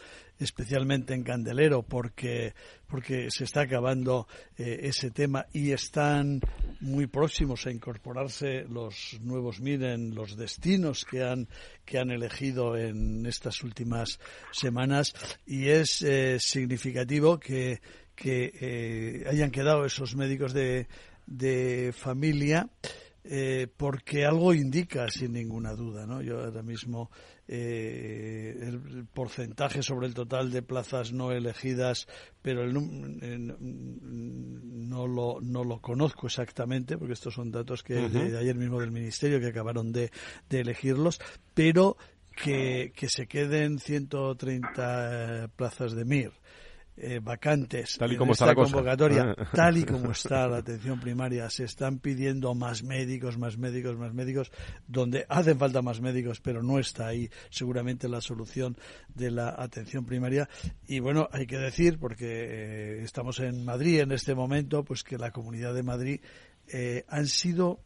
especialmente 0.40 1.12
en 1.12 1.23
Candelero 1.23 1.82
porque 1.82 2.54
porque 2.87 3.28
se 3.30 3.44
está 3.44 3.62
acabando 3.62 4.26
eh, 4.59 4.80
ese 4.85 5.11
tema 5.11 5.47
y 5.52 5.70
están 5.70 6.40
muy 6.80 7.06
próximos 7.06 7.66
a 7.66 7.70
incorporarse 7.70 8.64
los 8.64 9.18
nuevos 9.20 9.61
MIR 9.61 9.85
en 9.85 10.14
los 10.14 10.37
destinos 10.37 11.04
que 11.04 11.23
han 11.23 11.47
que 11.85 11.99
han 11.99 12.11
elegido 12.11 12.76
en 12.76 13.26
estas 13.26 13.62
últimas 13.62 14.18
semanas 14.50 15.14
y 15.47 15.68
es 15.68 16.02
eh, 16.02 16.38
significativo 16.40 17.38
que 17.38 17.80
que 18.20 18.52
eh, 18.60 19.24
hayan 19.30 19.50
quedado 19.50 19.86
esos 19.86 20.14
médicos 20.14 20.52
de, 20.52 20.88
de 21.26 21.90
familia, 21.96 22.68
eh, 23.24 23.66
porque 23.74 24.26
algo 24.26 24.52
indica, 24.52 25.08
sin 25.08 25.32
ninguna 25.32 25.72
duda. 25.72 26.06
¿no? 26.06 26.20
Yo 26.20 26.44
ahora 26.44 26.62
mismo 26.62 27.10
eh, 27.48 28.54
el 28.60 29.06
porcentaje 29.06 29.82
sobre 29.82 30.06
el 30.06 30.12
total 30.12 30.50
de 30.50 30.60
plazas 30.60 31.14
no 31.14 31.32
elegidas, 31.32 32.06
pero 32.42 32.62
el, 32.62 32.74
no, 32.74 32.82
lo, 35.06 35.40
no 35.40 35.64
lo 35.64 35.80
conozco 35.80 36.26
exactamente, 36.26 36.98
porque 36.98 37.14
estos 37.14 37.32
son 37.32 37.50
datos 37.50 37.82
que 37.82 37.94
de, 37.94 38.36
ayer 38.36 38.54
mismo 38.54 38.80
del 38.80 38.90
Ministerio 38.90 39.40
que 39.40 39.46
acabaron 39.46 39.92
de, 39.92 40.10
de 40.50 40.60
elegirlos, 40.60 41.22
pero 41.54 41.96
que, 42.36 42.92
que 42.94 43.08
se 43.08 43.26
queden 43.26 43.78
130 43.78 45.52
plazas 45.56 45.94
de 45.94 46.04
MIR 46.04 46.39
eh, 47.00 47.21
vacantes 47.21 47.97
tal 47.99 48.11
y 48.11 48.14
en 48.14 48.19
como 48.19 48.33
esta 48.33 48.45
está 48.45 48.52
la 48.52 48.54
cosa. 48.54 48.73
convocatoria, 48.73 49.37
tal 49.52 49.78
y 49.78 49.85
como 49.85 50.11
está 50.12 50.47
la 50.47 50.59
atención 50.59 51.00
primaria, 51.00 51.49
se 51.50 51.64
están 51.64 51.99
pidiendo 51.99 52.54
más 52.54 52.83
médicos, 52.83 53.38
más 53.38 53.57
médicos, 53.57 53.97
más 53.97 54.12
médicos, 54.12 54.52
donde 54.87 55.26
hacen 55.28 55.59
falta 55.59 55.83
más 55.83 56.00
médicos, 56.00 56.40
pero 56.40 56.62
no 56.62 56.78
está 56.78 57.09
ahí 57.09 57.30
seguramente 57.50 58.09
la 58.09 58.21
solución 58.21 58.76
de 59.14 59.30
la 59.30 59.54
atención 59.57 60.04
primaria. 60.04 60.49
Y 60.87 61.00
bueno, 61.00 61.28
hay 61.33 61.47
que 61.47 61.59
decir, 61.59 61.99
porque 61.99 62.26
eh, 62.26 63.02
estamos 63.02 63.40
en 63.40 63.64
Madrid 63.64 64.00
en 64.00 64.12
este 64.12 64.35
momento, 64.35 64.85
pues 64.85 65.02
que 65.02 65.19
la 65.19 65.30
Comunidad 65.30 65.75
de 65.75 65.83
Madrid 65.83 66.21
eh, 66.69 67.04
han 67.09 67.26
sido 67.26 67.80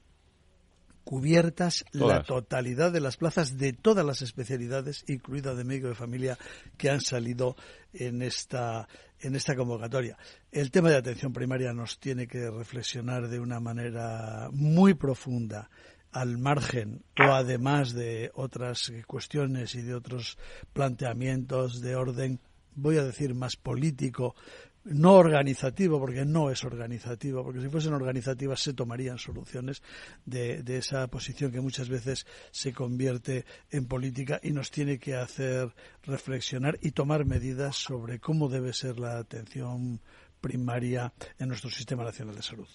cubiertas 1.04 1.84
la 1.92 2.22
totalidad 2.22 2.90
de 2.90 3.00
las 3.00 3.16
plazas 3.16 3.58
de 3.58 3.72
todas 3.72 4.04
las 4.04 4.22
especialidades, 4.22 5.04
incluida 5.06 5.54
de 5.54 5.64
médico 5.64 5.88
de 5.88 5.94
familia, 5.94 6.38
que 6.76 6.90
han 6.90 7.00
salido 7.00 7.56
en 7.92 8.22
esta, 8.22 8.88
en 9.20 9.36
esta 9.36 9.54
convocatoria. 9.54 10.16
El 10.50 10.70
tema 10.70 10.90
de 10.90 10.96
atención 10.96 11.32
primaria 11.32 11.72
nos 11.72 12.00
tiene 12.00 12.26
que 12.26 12.50
reflexionar 12.50 13.28
de 13.28 13.38
una 13.38 13.60
manera 13.60 14.48
muy 14.50 14.94
profunda 14.94 15.70
al 16.10 16.38
margen 16.38 17.04
o 17.18 17.32
además 17.32 17.92
de 17.92 18.30
otras 18.34 18.92
cuestiones 19.06 19.74
y 19.74 19.82
de 19.82 19.94
otros 19.94 20.38
planteamientos 20.72 21.80
de 21.80 21.96
orden, 21.96 22.40
voy 22.76 22.98
a 22.98 23.04
decir, 23.04 23.34
más 23.34 23.56
político, 23.56 24.36
no 24.84 25.14
organizativo, 25.14 25.98
porque 25.98 26.24
no 26.24 26.50
es 26.50 26.64
organizativo, 26.64 27.42
porque 27.42 27.60
si 27.60 27.68
fuesen 27.68 27.94
organizativas 27.94 28.60
se 28.60 28.74
tomarían 28.74 29.18
soluciones 29.18 29.82
de, 30.26 30.62
de, 30.62 30.78
esa 30.78 31.06
posición 31.08 31.52
que 31.52 31.60
muchas 31.60 31.88
veces 31.88 32.26
se 32.50 32.72
convierte 32.72 33.44
en 33.70 33.88
política 33.88 34.40
y 34.42 34.52
nos 34.52 34.70
tiene 34.70 34.98
que 34.98 35.14
hacer 35.14 35.70
reflexionar 36.04 36.78
y 36.82 36.90
tomar 36.90 37.24
medidas 37.24 37.76
sobre 37.76 38.18
cómo 38.18 38.48
debe 38.48 38.72
ser 38.72 38.98
la 38.98 39.18
atención 39.18 40.00
primaria 40.40 41.12
en 41.38 41.48
nuestro 41.48 41.70
sistema 41.70 42.04
nacional 42.04 42.36
de 42.36 42.42
salud. 42.42 42.68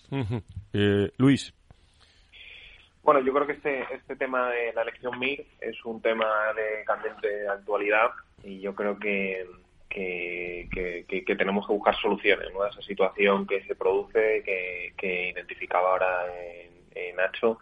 eh, 0.73 1.11
Luis. 1.17 1.53
Bueno, 3.03 3.21
yo 3.21 3.31
creo 3.33 3.47
que 3.47 3.53
este, 3.53 3.93
este 3.93 4.15
tema 4.15 4.49
de 4.49 4.73
la 4.73 4.81
elección 4.81 5.17
MIR 5.19 5.45
es 5.61 5.85
un 5.85 6.01
tema 6.01 6.25
de 6.55 6.83
candente 6.85 7.47
actualidad 7.47 8.09
y 8.43 8.59
yo 8.59 8.73
creo 8.75 8.97
que 8.97 9.45
que, 9.89 10.69
que, 10.71 11.23
que, 11.25 11.35
tenemos 11.35 11.65
que 11.65 11.73
buscar 11.73 11.95
soluciones 11.95 12.53
¿no? 12.53 12.65
esa 12.65 12.81
situación 12.81 13.47
que 13.47 13.63
se 13.63 13.75
produce, 13.75 14.43
que, 14.45 14.93
que 14.95 15.29
identificaba 15.29 15.91
ahora 15.91 16.25
en, 16.37 16.69
en 16.95 17.15
Nacho. 17.15 17.59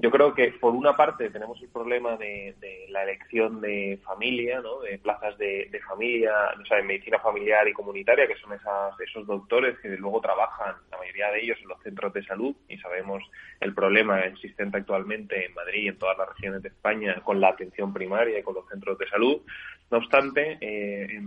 Yo 0.00 0.10
creo 0.10 0.34
que 0.34 0.52
por 0.52 0.74
una 0.74 0.96
parte 0.96 1.30
tenemos 1.30 1.60
el 1.62 1.68
problema 1.68 2.16
de, 2.16 2.54
la 2.90 3.02
elección 3.04 3.60
de 3.60 3.98
familia, 4.04 4.60
¿no? 4.60 4.80
de 4.80 4.98
plazas 4.98 5.38
de, 5.38 5.80
familia, 5.86 6.32
o 6.60 6.66
sea, 6.66 6.78
de 6.78 6.82
medicina 6.82 7.18
familiar 7.18 7.66
y 7.68 7.72
comunitaria, 7.72 8.26
que 8.26 8.36
son 8.36 8.52
esas, 8.52 8.98
esos 9.00 9.26
doctores 9.26 9.78
que 9.78 9.88
luego 9.96 10.20
trabajan, 10.20 10.74
la 10.90 10.98
mayoría 10.98 11.30
de 11.30 11.42
ellos, 11.42 11.58
en 11.62 11.68
los 11.68 11.82
centros 11.82 12.12
de 12.12 12.24
salud, 12.24 12.54
y 12.68 12.78
sabemos 12.78 13.22
el 13.60 13.74
problema 13.74 14.20
existente 14.20 14.78
actualmente 14.78 15.46
en 15.46 15.54
Madrid 15.54 15.82
y 15.84 15.88
en 15.88 15.98
todas 15.98 16.18
las 16.18 16.28
regiones 16.28 16.62
de 16.62 16.68
España 16.68 17.20
con 17.22 17.40
la 17.40 17.48
atención 17.48 17.92
primaria 17.92 18.38
y 18.38 18.42
con 18.42 18.54
los 18.54 18.68
centros 18.68 18.98
de 18.98 19.08
salud. 19.08 19.42
No 19.90 19.98
obstante, 19.98 20.58
eh, 20.60 21.20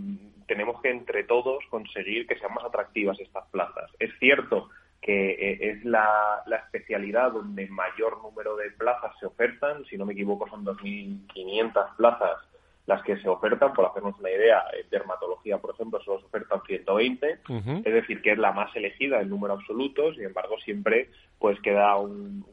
tenemos 0.47 0.81
que 0.81 0.89
entre 0.89 1.23
todos 1.23 1.63
conseguir 1.69 2.27
que 2.27 2.37
sean 2.37 2.53
más 2.53 2.65
atractivas 2.65 3.19
estas 3.19 3.47
plazas. 3.49 3.89
Es 3.99 4.11
cierto 4.19 4.69
que 5.01 5.31
eh, 5.31 5.57
es 5.71 5.85
la, 5.85 6.43
la, 6.45 6.57
especialidad 6.57 7.31
donde 7.31 7.67
mayor 7.67 8.21
número 8.21 8.55
de 8.57 8.71
plazas 8.71 9.11
se 9.19 9.25
ofertan, 9.25 9.85
si 9.85 9.97
no 9.97 10.05
me 10.05 10.13
equivoco 10.13 10.47
son 10.49 10.65
2.500 10.65 11.95
plazas 11.95 12.37
las 12.85 13.03
que 13.03 13.17
se 13.17 13.29
ofertan, 13.29 13.71
por 13.73 13.85
hacernos 13.85 14.19
una 14.19 14.31
idea, 14.31 14.63
en 14.73 14.89
dermatología, 14.89 15.59
por 15.59 15.75
ejemplo, 15.75 16.01
solo 16.01 16.21
se 16.21 16.25
ofertan 16.25 16.59
120, 16.65 17.39
uh 17.47 17.53
-huh. 17.53 17.81
es 17.85 17.93
decir, 17.93 18.19
que 18.23 18.31
es 18.31 18.37
la 18.39 18.51
más 18.51 18.75
elegida 18.75 19.21
en 19.21 19.29
número 19.29 19.53
absoluto, 19.53 20.11
sin 20.15 20.23
embargo, 20.23 20.57
siempre 20.59 21.09
pues 21.37 21.59
queda 21.61 21.95
un, 21.97 22.43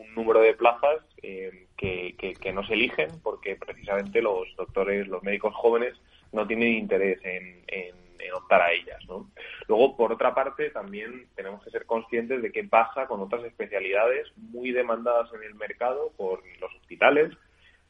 un 0.00 0.14
número 0.14 0.40
de 0.40 0.54
plazas 0.54 0.98
eh, 1.22 1.66
que, 1.76 2.14
que, 2.16 2.34
que, 2.34 2.52
no 2.52 2.64
se 2.64 2.74
eligen 2.74 3.08
porque 3.22 3.56
precisamente 3.56 4.22
los 4.22 4.46
doctores, 4.56 5.08
los 5.08 5.22
médicos 5.22 5.54
jóvenes 5.54 5.94
no 6.32 6.46
tienen 6.46 6.74
interés 6.74 7.18
en, 7.24 7.64
en, 7.66 7.94
optar 8.32 8.62
a 8.62 8.72
ellas. 8.72 8.98
¿no? 9.08 9.30
Luego, 9.68 9.96
por 9.96 10.12
otra 10.12 10.34
parte, 10.34 10.70
también 10.70 11.28
tenemos 11.34 11.62
que 11.62 11.70
ser 11.70 11.86
conscientes 11.86 12.42
de 12.42 12.52
qué 12.52 12.64
pasa 12.64 13.06
con 13.06 13.20
otras 13.20 13.44
especialidades 13.44 14.28
muy 14.36 14.72
demandadas 14.72 15.32
en 15.34 15.42
el 15.42 15.54
mercado 15.54 16.12
por 16.16 16.42
los 16.60 16.74
hospitales, 16.74 17.32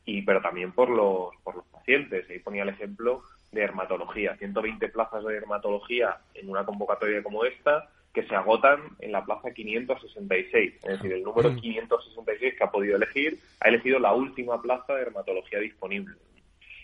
y 0.05 0.23
pero 0.23 0.41
también 0.41 0.73
por 0.73 0.89
los, 0.89 1.35
por 1.43 1.57
los 1.57 1.67
pacientes. 1.67 2.29
Ahí 2.31 2.39
ponía 2.39 2.63
el 2.63 2.71
ejemplo 2.71 3.23
de 3.53 3.61
dermatología. 3.61 4.37
120 4.37 4.89
plazas 4.89 5.25
de 5.25 5.35
dermatología 5.35 6.19
en 6.35 6.51
una 6.51 6.65
convocatoria 6.65 7.23
como 7.23 7.45
esta 7.45 7.89
que 8.13 8.25
se 8.25 8.35
agotan 8.35 8.81
en 8.99 9.13
la 9.13 9.25
plaza 9.25 9.53
566. 9.53 10.75
Es 10.83 10.83
decir, 10.83 11.13
el 11.13 11.23
número 11.23 11.55
566 11.55 12.55
que 12.57 12.65
ha 12.65 12.71
podido 12.71 12.97
elegir 12.97 13.39
ha 13.61 13.69
elegido 13.69 13.99
la 13.99 14.13
última 14.13 14.61
plaza 14.61 14.95
de 14.95 15.05
dermatología 15.05 15.61
disponible. 15.61 16.17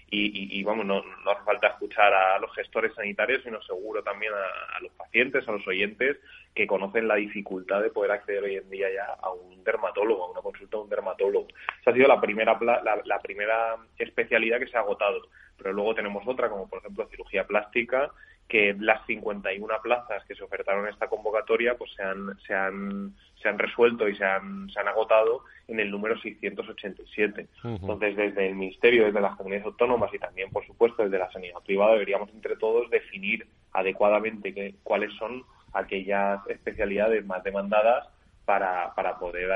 Y, 0.08 0.26
y, 0.26 0.60
y, 0.60 0.62
vamos, 0.62 0.86
no, 0.86 1.02
no 1.02 1.30
hace 1.30 1.42
falta 1.44 1.66
escuchar 1.68 2.14
a 2.14 2.38
los 2.38 2.54
gestores 2.54 2.94
sanitarios, 2.94 3.42
sino 3.42 3.60
seguro 3.62 4.04
también 4.04 4.32
a, 4.32 4.80
los 4.80 4.92
pacientes, 4.92 5.46
a 5.48 5.52
los 5.52 5.66
oyentes, 5.66 6.18
que 6.54 6.66
conocen 6.66 7.08
la 7.08 7.16
dificultad 7.16 7.82
de 7.82 7.90
poder 7.90 8.12
acceder 8.12 8.44
hoy 8.44 8.56
en 8.56 8.70
día 8.70 8.86
ya 8.92 9.04
a 9.20 9.32
un 9.32 9.64
dermatólogo, 9.64 10.24
a 10.24 10.30
una 10.30 10.42
consulta 10.42 10.76
de 10.76 10.82
un 10.84 10.88
dermatólogo. 10.88 11.48
Esa 11.80 11.90
ha 11.90 11.94
sido 11.94 12.06
la 12.06 12.20
primera, 12.20 12.56
la, 12.60 13.02
la 13.04 13.18
primera 13.20 13.76
especialidad 13.98 14.60
que 14.60 14.68
se 14.68 14.76
ha 14.76 14.80
agotado. 14.80 15.22
Pero 15.58 15.72
luego 15.72 15.94
tenemos 15.94 16.22
otra, 16.26 16.48
como 16.48 16.68
por 16.68 16.78
ejemplo 16.78 17.08
cirugía 17.08 17.44
plástica, 17.44 18.12
que 18.48 18.76
las 18.78 19.04
51 19.06 19.74
plazas 19.82 20.24
que 20.26 20.34
se 20.34 20.44
ofertaron 20.44 20.84
en 20.86 20.92
esta 20.92 21.08
convocatoria 21.08 21.76
pues 21.76 21.92
se 21.94 22.02
han, 22.02 22.38
se 22.46 22.54
han, 22.54 23.14
se 23.40 23.48
han 23.48 23.58
resuelto 23.58 24.08
y 24.08 24.16
se 24.16 24.24
han, 24.24 24.68
se 24.70 24.80
han 24.80 24.88
agotado 24.88 25.44
en 25.68 25.80
el 25.80 25.90
número 25.90 26.18
687. 26.18 27.42
Uh 27.42 27.68
-huh. 27.68 27.80
Entonces, 27.80 28.16
desde 28.16 28.48
el 28.48 28.54
Ministerio, 28.54 29.06
desde 29.06 29.20
las 29.20 29.36
comunidades 29.36 29.66
autónomas 29.66 30.12
y 30.14 30.18
también, 30.18 30.50
por 30.50 30.66
supuesto, 30.66 31.02
desde 31.02 31.18
la 31.18 31.30
sanidad 31.30 31.60
privada, 31.64 31.92
deberíamos 31.92 32.30
entre 32.30 32.56
todos 32.56 32.88
definir 32.90 33.46
adecuadamente 33.72 34.54
que, 34.54 34.74
cuáles 34.82 35.12
son 35.14 35.44
aquellas 35.72 36.40
especialidades 36.48 37.24
más 37.26 37.44
demandadas 37.44 38.08
para, 38.46 38.94
para 38.94 39.18
poder 39.18 39.50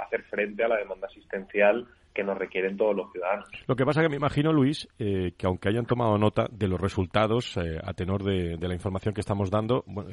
hacer 0.00 0.22
frente 0.24 0.64
a 0.64 0.68
la 0.68 0.78
demanda 0.78 1.06
asistencial 1.06 1.86
que 2.18 2.24
nos 2.24 2.36
requieren 2.36 2.76
todos 2.76 2.96
los 2.96 3.12
ciudadanos. 3.12 3.46
Lo 3.68 3.76
que 3.76 3.84
pasa 3.84 4.02
que 4.02 4.08
me 4.08 4.16
imagino, 4.16 4.52
Luis, 4.52 4.88
eh, 4.98 5.34
que 5.38 5.46
aunque 5.46 5.68
hayan 5.68 5.86
tomado 5.86 6.18
nota 6.18 6.48
de 6.50 6.66
los 6.66 6.80
resultados 6.80 7.56
eh, 7.58 7.78
a 7.80 7.92
tenor 7.94 8.24
de, 8.24 8.58
la 8.58 8.74
información 8.74 9.14
que 9.14 9.20
estamos 9.20 9.52
dando, 9.52 9.84
bueno, 9.86 10.10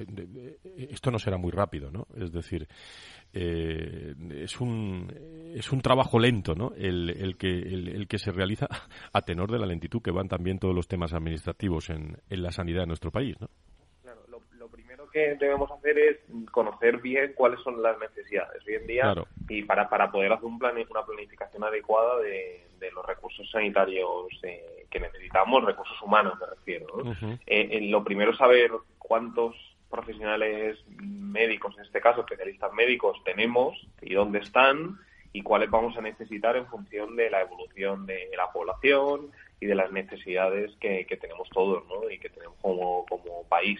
esto 0.78 1.10
no 1.10 1.18
será 1.18 1.38
muy 1.38 1.50
rápido, 1.52 1.90
¿no? 1.90 2.06
Es 2.16 2.32
decir, 2.32 2.68
eh, 3.34 4.14
es 4.36 4.62
un 4.62 5.12
es 5.56 5.72
un 5.72 5.82
trabajo 5.82 6.20
lento, 6.20 6.54
¿no? 6.54 6.74
El, 6.78 7.38
que 7.40 7.48
el, 7.48 8.08
que 8.08 8.20
se 8.20 8.32
realiza 8.32 8.68
a 9.12 9.22
tenor 9.22 9.52
de 9.52 9.58
la 9.58 9.66
lentitud 9.66 10.02
que 10.02 10.12
van 10.12 10.28
también 10.28 10.60
todos 10.60 10.75
los 10.75 10.88
temas 10.88 11.12
administrativos 11.12 11.90
en, 11.90 12.18
en 12.30 12.44
la 12.44 12.52
sanidad 12.52 12.82
de 12.82 12.88
nuestro 12.88 13.10
país, 13.10 13.36
¿no? 13.42 13.50
Que 15.15 15.36
debemos 15.36 15.72
hacer 15.72 15.98
es 15.98 16.17
conocer 16.51 16.98
bien 16.98 17.31
cuáles 17.36 17.62
son 17.62 17.81
las 17.81 17.98
necesidades 18.00 18.62
hoy 18.67 18.74
en 18.74 18.86
día 18.86 19.03
claro. 19.03 19.27
y 19.48 19.63
para, 19.63 19.88
para 19.88 20.12
poder 20.12 20.34
hacer 20.34 20.43
un 20.43 20.60
plan, 20.60 20.75
una 20.89 21.05
planificación 21.05 21.63
adecuada 21.63 22.19
de, 22.19 22.67
de 22.77 22.91
los 22.91 23.05
recursos 23.05 23.50
sanitarios 23.50 24.27
eh, 24.43 24.86
que 24.89 25.00
necesitamos, 25.00 25.63
recursos 25.63 25.95
humanos 26.01 26.34
me 26.38 26.48
refiero. 26.48 26.88
¿no? 26.88 27.12
Uh 27.12 27.13
-huh. 27.13 27.39
eh, 27.48 27.79
lo 27.89 28.03
primero 28.03 28.31
es 28.31 28.38
saber 28.38 28.72
cuántos 28.98 29.55
profesionales 29.89 30.84
médicos, 31.00 31.77
en 31.77 31.86
este 31.86 32.01
caso 32.01 32.19
especialistas 32.19 32.74
médicos, 32.74 33.17
tenemos 33.24 33.88
y 34.01 34.15
dónde 34.15 34.39
están 34.39 35.00
y 35.31 35.43
cuáles 35.43 35.69
vamos 35.69 35.95
a 35.95 36.01
necesitar 36.01 36.57
en 36.57 36.67
función 36.67 37.15
de 37.15 37.29
la 37.29 37.39
evolución 37.39 38.05
de 38.05 38.31
la 38.36 38.51
población 38.51 39.31
y 39.62 39.65
de 39.65 39.75
las 39.75 39.93
necesidades 39.93 40.75
que, 40.81 41.05
que 41.05 41.15
tenemos 41.15 41.48
todos 41.51 41.86
¿no? 41.88 42.10
y 42.10 42.19
que 42.19 42.27
tenemos 42.27 42.57
como, 42.62 43.05
como 43.05 43.43
país. 43.48 43.79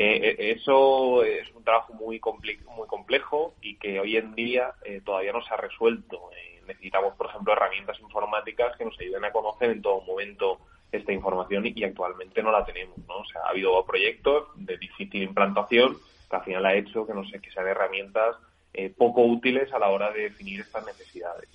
Eh, 0.00 0.52
eso 0.52 1.24
es 1.24 1.50
un 1.54 1.64
trabajo 1.64 1.92
muy, 1.92 2.20
comple 2.20 2.58
muy 2.76 2.86
complejo 2.86 3.54
y 3.60 3.76
que 3.76 3.98
hoy 3.98 4.16
en 4.16 4.32
día 4.36 4.74
eh, 4.84 5.02
todavía 5.04 5.32
no 5.32 5.42
se 5.42 5.52
ha 5.52 5.56
resuelto. 5.56 6.30
Eh, 6.36 6.62
necesitamos, 6.66 7.16
por 7.16 7.26
ejemplo, 7.26 7.52
herramientas 7.52 7.98
informáticas 7.98 8.76
que 8.76 8.84
nos 8.84 8.98
ayuden 9.00 9.24
a 9.24 9.32
conocer 9.32 9.70
en 9.70 9.82
todo 9.82 10.00
momento 10.02 10.60
esta 10.92 11.12
información 11.12 11.66
y, 11.66 11.72
y 11.74 11.82
actualmente 11.82 12.42
no 12.44 12.52
la 12.52 12.64
tenemos. 12.64 12.96
¿no? 13.08 13.16
O 13.16 13.24
sea, 13.24 13.42
ha 13.42 13.50
habido 13.50 13.84
proyectos 13.84 14.48
de 14.54 14.78
difícil 14.78 15.22
implantación 15.22 15.98
que 16.30 16.36
al 16.36 16.44
final 16.44 16.66
ha 16.66 16.74
hecho 16.74 17.04
que, 17.04 17.14
no 17.14 17.24
sé, 17.28 17.40
que 17.40 17.50
sean 17.50 17.66
herramientas 17.66 18.36
eh, 18.74 18.92
poco 18.96 19.22
útiles 19.22 19.72
a 19.72 19.78
la 19.78 19.88
hora 19.88 20.12
de 20.12 20.22
definir 20.22 20.60
estas 20.60 20.86
necesidades. 20.86 21.48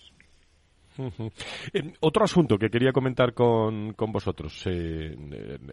Eh, 1.74 1.94
otro 2.02 2.24
asunto 2.24 2.58
que 2.58 2.70
quería 2.70 2.92
comentar 2.92 3.34
con, 3.34 3.94
con 3.94 4.12
vosotros. 4.12 4.64
Eh, 4.66 5.16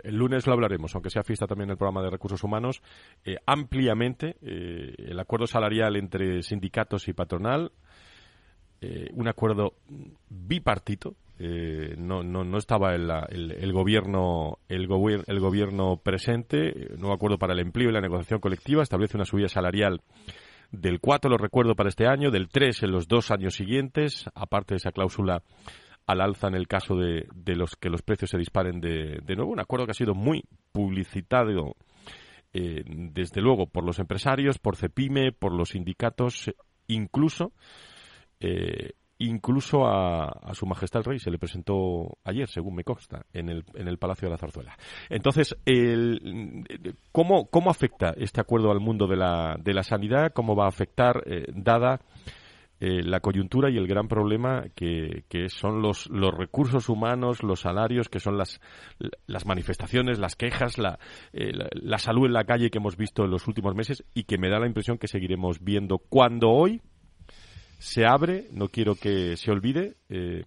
el 0.03 0.17
lunes 0.17 0.47
lo 0.47 0.53
hablaremos, 0.53 0.95
aunque 0.95 1.11
sea 1.11 1.23
fiesta 1.23 1.47
también 1.47 1.71
el 1.71 1.77
programa 1.77 2.03
de 2.03 2.11
recursos 2.11 2.43
humanos, 2.43 2.83
eh, 3.25 3.37
ampliamente 3.47 4.37
eh, 4.43 4.95
el 4.99 5.19
acuerdo 5.19 5.47
salarial 5.47 5.97
entre 5.97 6.43
sindicatos 6.43 7.09
y 7.09 7.13
patronal, 7.13 7.73
eh, 8.81 9.11
un 9.13 9.29
acuerdo 9.29 9.75
bipartito, 10.29 11.15
eh, 11.39 11.95
no, 11.97 12.23
no, 12.23 12.45
no 12.45 12.59
estaba 12.59 12.95
el, 12.95 13.11
el, 13.31 13.73
gobierno 13.73 14.59
el, 14.69 14.89
el 15.27 15.41
gobierno 15.41 15.97
presente. 16.03 16.89
Nuevo 16.99 17.15
acuerdo 17.15 17.39
para 17.39 17.55
el 17.55 17.61
empleo 17.61 17.89
y 17.89 17.93
la 17.93 18.01
negociación 18.01 18.41
colectiva 18.41 18.83
establece 18.83 19.17
una 19.17 19.25
subida 19.25 19.49
salarial 19.49 20.03
del 20.71 21.01
4, 21.01 21.31
lo 21.31 21.37
recuerdo, 21.37 21.75
para 21.75 21.89
este 21.89 22.07
año, 22.07 22.31
del 22.31 22.49
3 22.49 22.85
en 22.85 22.93
los 22.93 23.09
dos 23.09 23.31
años 23.31 23.55
siguientes, 23.55 24.29
aparte 24.35 24.75
de 24.75 24.79
esa 24.79 24.93
cláusula 24.93 25.43
al 26.07 26.21
alza 26.21 26.49
en 26.49 26.55
el 26.55 26.67
caso 26.67 26.97
de, 26.97 27.27
de 27.35 27.55
los 27.55 27.77
que 27.77 27.91
los 27.91 28.03
precios 28.03 28.31
se 28.31 28.39
disparen 28.39 28.81
de, 28.81 29.21
de 29.23 29.37
nuevo. 29.37 29.53
Un 29.53 29.61
acuerdo 29.61 29.87
que 29.87 29.93
ha 29.93 29.95
sido 29.95 30.15
muy 30.15 30.45
publicitado 30.73 31.77
eh, 32.53 32.83
desde 32.87 33.41
luego 33.41 33.67
por 33.67 33.85
los 33.85 33.99
empresarios, 33.99 34.59
por 34.59 34.77
CEPIME, 34.77 35.33
por 35.33 35.53
los 35.53 35.71
sindicatos, 35.71 36.53
incluso 36.89 37.53
eh, 38.41 38.93
incluso 39.21 39.87
a, 39.87 40.53
Su 40.55 40.67
Majestad 40.67 41.01
el 41.01 41.05
Rey 41.05 41.19
se 41.19 41.31
le 41.31 41.39
presentó 41.39 42.19
ayer, 42.25 42.49
según 42.49 42.75
me 42.75 42.85
consta, 42.85 43.27
en 43.33 43.49
el, 43.49 43.65
en 43.75 43.89
el 43.89 43.99
Palacio 43.99 44.27
de 44.27 44.33
la 44.33 44.39
Zarzuela. 44.39 44.77
Entonces, 45.09 45.57
el, 45.65 46.67
¿cómo, 47.13 47.47
¿cómo 47.47 47.71
afecta 47.71 48.15
este 48.17 48.41
acuerdo 48.41 48.71
al 48.71 48.81
mundo 48.81 49.07
de 49.07 49.17
la, 49.17 49.57
de 49.61 49.75
la 49.75 49.83
sanidad? 49.83 50.33
¿Cómo 50.33 50.57
va 50.57 50.65
a 50.65 50.69
afectar, 50.69 51.23
eh, 51.27 51.45
dada 51.55 52.01
eh, 52.83 53.03
la 53.03 53.21
coyuntura 53.21 53.69
y 53.69 53.77
el 53.77 53.87
gran 53.87 54.09
problema 54.09 54.65
que, 54.75 55.25
que 55.29 55.51
son 55.51 55.83
los, 55.83 56.09
los 56.09 56.33
recursos 56.33 56.89
humanos, 56.89 57.43
los 57.43 57.61
salarios, 57.61 58.09
que 58.09 58.21
son 58.21 58.39
las, 58.39 58.59
las 59.27 59.45
manifestaciones, 59.45 60.19
las 60.19 60.35
quejas, 60.35 60.79
la, 60.79 60.99
eh, 61.35 61.53
la, 61.53 61.69
la, 61.73 61.99
salud 61.99 62.25
en 62.25 62.33
la 62.33 62.45
calle 62.45 62.71
que 62.71 62.79
hemos 62.79 62.97
visto 62.97 63.25
en 63.25 63.33
los 63.33 63.47
últimos 63.47 63.75
meses 63.75 64.03
y 64.15 64.25
que 64.25 64.39
me 64.39 64.49
da 64.49 64.59
la 64.59 64.67
impresión 64.67 64.97
que 64.97 65.09
seguiremos 65.09 65.63
viendo 65.63 65.99
cuando 65.99 66.49
hoy 66.49 66.81
se 67.81 68.05
abre, 68.07 68.47
no 68.53 68.69
quiero 68.69 68.95
que 68.95 69.37
se 69.37 69.51
olvide, 69.51 69.97
eh, 70.11 70.45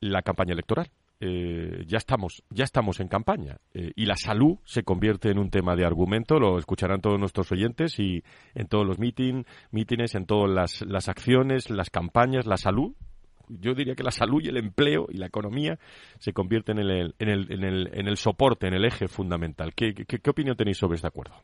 la 0.00 0.22
campaña 0.22 0.52
electoral. 0.52 0.90
Eh, 1.24 1.84
ya 1.86 1.98
estamos 1.98 2.42
ya 2.50 2.64
estamos 2.64 2.98
en 2.98 3.06
campaña 3.06 3.58
eh, 3.74 3.92
y 3.94 4.06
la 4.06 4.16
salud 4.16 4.58
se 4.64 4.82
convierte 4.82 5.30
en 5.30 5.38
un 5.38 5.50
tema 5.50 5.76
de 5.76 5.84
argumento 5.84 6.40
lo 6.40 6.58
escucharán 6.58 7.00
todos 7.00 7.16
nuestros 7.16 7.52
oyentes 7.52 7.96
y 8.00 8.24
en 8.56 8.66
todos 8.66 8.84
los 8.84 8.98
meeting, 8.98 9.44
mítines 9.70 10.16
en 10.16 10.26
todas 10.26 10.50
las, 10.50 10.82
las 10.82 11.08
acciones 11.08 11.70
las 11.70 11.90
campañas 11.90 12.44
la 12.44 12.56
salud 12.56 12.96
yo 13.48 13.74
diría 13.74 13.94
que 13.94 14.02
la 14.02 14.10
salud 14.10 14.42
y 14.42 14.48
el 14.48 14.56
empleo 14.56 15.06
y 15.10 15.18
la 15.18 15.26
economía 15.26 15.78
se 16.18 16.32
convierten 16.32 16.80
en 16.80 16.90
el, 16.90 17.14
en 17.20 17.28
el, 17.28 17.52
en 17.52 17.62
el, 17.62 17.90
en 17.92 18.08
el 18.08 18.16
soporte, 18.16 18.66
en 18.66 18.74
el 18.74 18.84
eje 18.84 19.08
fundamental. 19.08 19.74
¿Qué, 19.74 19.94
qué, 19.94 20.18
qué 20.18 20.30
opinión 20.30 20.56
tenéis 20.56 20.78
sobre 20.78 20.96
este 20.96 21.08
acuerdo? 21.08 21.34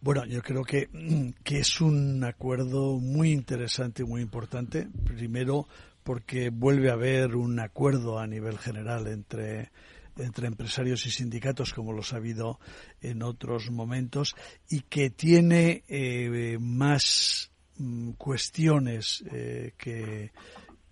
Bueno, 0.00 0.24
yo 0.26 0.42
creo 0.42 0.62
que, 0.62 0.88
que, 1.44 1.58
es 1.58 1.80
un 1.80 2.22
acuerdo 2.24 2.98
muy 2.98 3.32
interesante 3.32 4.02
y 4.02 4.06
muy 4.06 4.22
importante. 4.22 4.88
Primero, 5.04 5.66
porque 6.02 6.50
vuelve 6.50 6.90
a 6.90 6.94
haber 6.94 7.36
un 7.36 7.58
acuerdo 7.58 8.18
a 8.18 8.26
nivel 8.26 8.58
general 8.58 9.06
entre, 9.08 9.70
entre 10.16 10.46
empresarios 10.46 11.06
y 11.06 11.10
sindicatos, 11.10 11.74
como 11.74 11.92
los 11.92 12.12
ha 12.12 12.16
habido 12.16 12.60
en 13.00 13.22
otros 13.22 13.70
momentos, 13.70 14.36
y 14.68 14.82
que 14.82 15.10
tiene 15.10 15.84
eh, 15.88 16.58
más 16.60 17.50
mm, 17.78 18.12
cuestiones 18.12 19.24
eh, 19.32 19.72
que, 19.76 20.32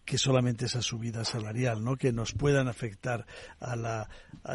que 0.05 0.19
solamente 0.19 0.67
esa 0.67 0.83
subida 0.83 1.25
salarial, 1.25 1.83
¿no? 1.83 1.97
que 1.97 2.13
nos 2.13 2.33
puedan 2.33 2.69
afectar 2.69 3.27
a 3.61 3.77
la, 3.77 4.09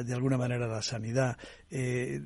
de 0.03 0.13
alguna 0.13 0.37
manera 0.37 0.65
a 0.65 0.69
la 0.69 0.81
sanidad. 0.81 1.37
Eh, 1.71 2.21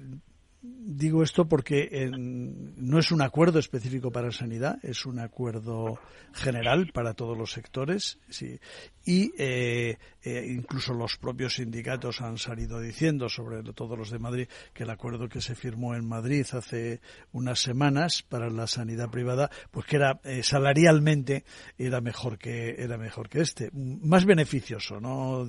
Digo 0.65 1.23
esto 1.23 1.49
porque 1.49 2.09
no 2.13 2.97
es 2.97 3.11
un 3.11 3.21
acuerdo 3.21 3.59
específico 3.59 4.11
para 4.11 4.31
sanidad, 4.31 4.79
es 4.81 5.05
un 5.05 5.19
acuerdo 5.19 5.99
general 6.31 6.89
para 6.93 7.13
todos 7.13 7.37
los 7.37 7.51
sectores. 7.51 8.17
Sí, 8.29 8.61
y 9.05 9.33
eh, 9.37 9.97
eh, 10.23 10.47
incluso 10.49 10.93
los 10.93 11.17
propios 11.17 11.55
sindicatos 11.55 12.21
han 12.21 12.37
salido 12.37 12.79
diciendo, 12.79 13.27
sobre 13.27 13.61
todo 13.73 13.97
los 13.97 14.09
de 14.09 14.19
Madrid, 14.19 14.47
que 14.73 14.83
el 14.83 14.89
acuerdo 14.89 15.27
que 15.27 15.41
se 15.41 15.55
firmó 15.55 15.95
en 15.95 16.07
Madrid 16.07 16.45
hace 16.53 17.01
unas 17.33 17.59
semanas 17.59 18.23
para 18.27 18.49
la 18.49 18.67
sanidad 18.67 19.09
privada, 19.09 19.49
pues 19.71 19.85
que 19.85 19.97
era 19.97 20.21
eh, 20.23 20.41
salarialmente 20.43 21.43
era 21.77 21.99
mejor 21.99 22.37
que 22.37 22.75
era 22.77 22.97
mejor 22.97 23.27
que 23.27 23.41
este, 23.41 23.69
más 23.73 24.25
beneficioso, 24.25 24.99
no 25.01 25.45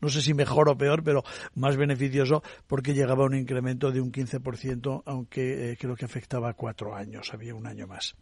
no 0.00 0.08
sé 0.08 0.22
si 0.22 0.34
mejor 0.34 0.68
o 0.68 0.76
peor, 0.76 1.02
pero 1.02 1.24
más 1.54 1.76
beneficioso 1.76 2.42
porque 2.68 2.94
llegaba 2.94 3.24
a 3.24 3.26
un 3.26 3.34
incremento 3.34 3.90
de 3.90 4.00
un 4.00 4.12
15%, 4.12 5.02
aunque 5.06 5.76
creo 5.80 5.96
que 5.96 6.04
afectaba 6.04 6.50
a 6.50 6.54
cuatro 6.54 6.94
años, 6.94 7.32
había 7.32 7.54
un 7.54 7.66
año 7.66 7.86
más. 7.86 8.14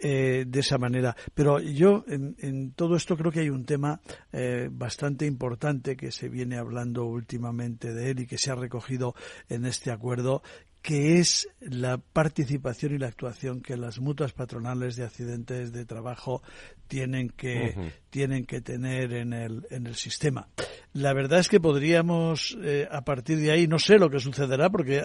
de 0.00 0.60
esa 0.60 0.78
manera, 0.78 1.14
pero 1.34 1.60
yo 1.60 2.04
en, 2.08 2.36
en 2.38 2.72
todo 2.72 2.96
esto 2.96 3.16
creo 3.16 3.30
que 3.30 3.40
hay 3.40 3.50
un 3.50 3.64
tema 3.64 4.00
eh, 4.32 4.68
bastante 4.70 5.26
importante 5.26 5.96
que 5.96 6.10
se 6.10 6.28
viene 6.28 6.56
hablando 6.56 7.04
últimamente 7.04 7.92
de 7.92 8.10
él 8.10 8.20
y 8.20 8.26
que 8.26 8.38
se 8.38 8.50
ha 8.50 8.54
recogido 8.54 9.14
en 9.48 9.66
este 9.66 9.90
acuerdo, 9.90 10.42
que 10.82 11.18
es 11.18 11.48
la 11.60 11.96
participación 11.98 12.94
y 12.94 12.98
la 12.98 13.08
actuación 13.08 13.62
que 13.62 13.76
las 13.76 14.00
mutuas 14.00 14.32
patronales 14.32 14.96
de 14.96 15.04
accidentes 15.04 15.72
de 15.72 15.86
trabajo 15.86 16.42
tienen 16.88 17.30
que 17.30 17.92
tienen 18.10 18.44
que 18.44 18.60
tener 18.60 19.14
en 19.14 19.32
el 19.32 19.66
en 19.70 19.86
el 19.86 19.94
sistema. 19.94 20.48
La 20.94 21.12
verdad 21.12 21.40
es 21.40 21.48
que 21.48 21.58
podríamos 21.58 22.56
eh, 22.62 22.86
a 22.88 23.04
partir 23.04 23.38
de 23.38 23.50
ahí 23.50 23.66
no 23.66 23.80
sé 23.80 23.98
lo 23.98 24.10
que 24.10 24.20
sucederá 24.20 24.70
porque 24.70 25.02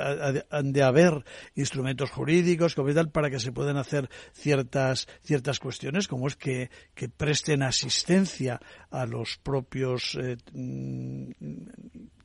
han 0.51 0.71
de 0.71 0.83
haber 0.83 1.25
instrumentos 1.55 2.11
jurídicos 2.11 2.75
como 2.75 2.93
tal 2.93 3.09
para 3.09 3.31
que 3.31 3.39
se 3.39 3.51
puedan 3.51 3.75
hacer 3.75 4.07
ciertas 4.31 5.07
ciertas 5.23 5.59
cuestiones 5.59 6.07
como 6.07 6.27
es 6.27 6.35
que, 6.35 6.69
que 6.93 7.09
presten 7.09 7.63
asistencia 7.63 8.61
a 8.91 9.07
los 9.07 9.37
propios 9.37 10.15
eh, 10.21 10.37
mm, 10.53 11.31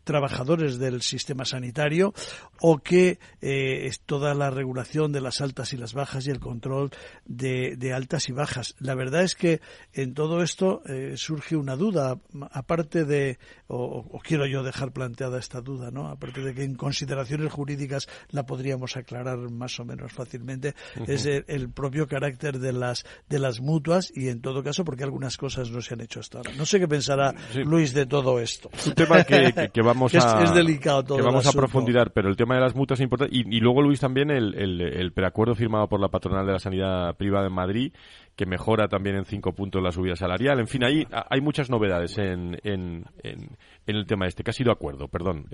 trabajadores 0.04 0.78
del 0.78 1.02
sistema 1.02 1.44
sanitario 1.44 2.14
o 2.60 2.78
que 2.78 3.18
eh, 3.40 3.86
es 3.86 4.00
toda 4.00 4.34
la 4.34 4.50
regulación 4.50 5.12
de 5.12 5.20
las 5.20 5.40
altas 5.40 5.72
y 5.72 5.76
las 5.76 5.94
bajas 5.94 6.26
y 6.26 6.30
el 6.30 6.40
control 6.40 6.90
de, 7.24 7.76
de 7.76 7.92
altas 7.92 8.28
y 8.28 8.32
bajas. 8.32 8.76
La 8.78 8.94
verdad 8.94 9.22
es 9.22 9.34
que 9.34 9.60
en 9.92 10.14
todo 10.14 10.42
esto 10.42 10.82
eh, 10.86 11.14
surge 11.16 11.56
una 11.56 11.76
duda, 11.76 12.18
aparte 12.52 13.04
de, 13.04 13.38
o, 13.66 14.04
o, 14.10 14.20
quiero 14.20 14.46
yo 14.46 14.62
dejar 14.62 14.92
planteada 14.92 15.38
esta 15.38 15.60
duda, 15.60 15.90
¿no? 15.90 16.08
aparte 16.08 16.42
de 16.42 16.54
que 16.54 16.64
en 16.64 16.74
consideraciones 16.74 17.52
jurídicas 17.52 18.08
la 18.30 18.44
podríamos 18.44 18.96
aclarar 18.96 19.38
más 19.50 19.80
o 19.80 19.84
menos 19.84 20.12
fácilmente, 20.12 20.74
uh 20.96 21.00
-huh. 21.00 21.08
es 21.08 21.26
el, 21.26 21.44
el, 21.48 21.70
propio 21.70 22.06
carácter 22.06 22.58
de 22.58 22.72
las, 22.72 23.04
de 23.28 23.38
las 23.38 23.60
mutuas 23.60 24.12
y 24.14 24.28
en 24.28 24.40
todo 24.40 24.62
caso 24.62 24.84
porque 24.84 25.04
algunas 25.04 25.36
cosas 25.36 25.70
no 25.70 25.80
se 25.80 25.94
han 25.94 26.00
hecho 26.02 26.20
hasta 26.20 26.38
ahora. 26.38 26.52
No 26.56 26.66
sé 26.66 26.78
qué 26.78 26.86
pensará 26.86 27.34
sí. 27.52 27.60
Luis 27.64 27.94
de 27.94 28.06
todo 28.06 28.38
esto. 28.38 28.70
Un 28.86 28.92
tema 28.92 29.24
que, 29.24 29.52
que, 29.52 29.68
que 29.70 29.82
va 29.82 29.93
vamos 29.94 30.14
es, 30.14 30.24
a 30.24 30.42
es 30.42 30.54
delicado 30.54 31.02
todo 31.02 31.18
que 31.18 31.24
vamos 31.24 31.46
a 31.46 31.52
profundizar, 31.52 32.12
pero 32.12 32.28
el 32.28 32.36
tema 32.36 32.54
de 32.56 32.60
las 32.60 32.74
mutuas 32.74 33.00
es 33.00 33.04
importante 33.04 33.34
y, 33.34 33.56
y 33.56 33.60
luego 33.60 33.82
Luis 33.82 34.00
también 34.00 34.30
el, 34.30 34.54
el, 34.54 34.80
el, 34.80 35.12
preacuerdo 35.12 35.54
firmado 35.54 35.88
por 35.88 36.00
la 36.00 36.08
patronal 36.08 36.46
de 36.46 36.52
la 36.52 36.58
sanidad 36.58 37.16
privada 37.16 37.46
en 37.46 37.52
Madrid 37.52 37.92
que 38.36 38.46
mejora 38.46 38.88
también 38.88 39.16
en 39.16 39.24
cinco 39.24 39.52
puntos 39.52 39.82
la 39.82 39.92
subida 39.92 40.16
salarial. 40.16 40.58
En 40.58 40.66
fin, 40.66 40.84
ahí 40.84 41.06
hay 41.30 41.40
muchas 41.40 41.70
novedades 41.70 42.18
en, 42.18 42.58
en, 42.64 43.04
en, 43.22 43.48
en 43.86 43.96
el 43.96 44.06
tema 44.06 44.26
este, 44.26 44.42
que 44.42 44.50
ha 44.50 44.54
sido 44.54 44.72
acuerdo, 44.72 45.06
perdón, 45.08 45.46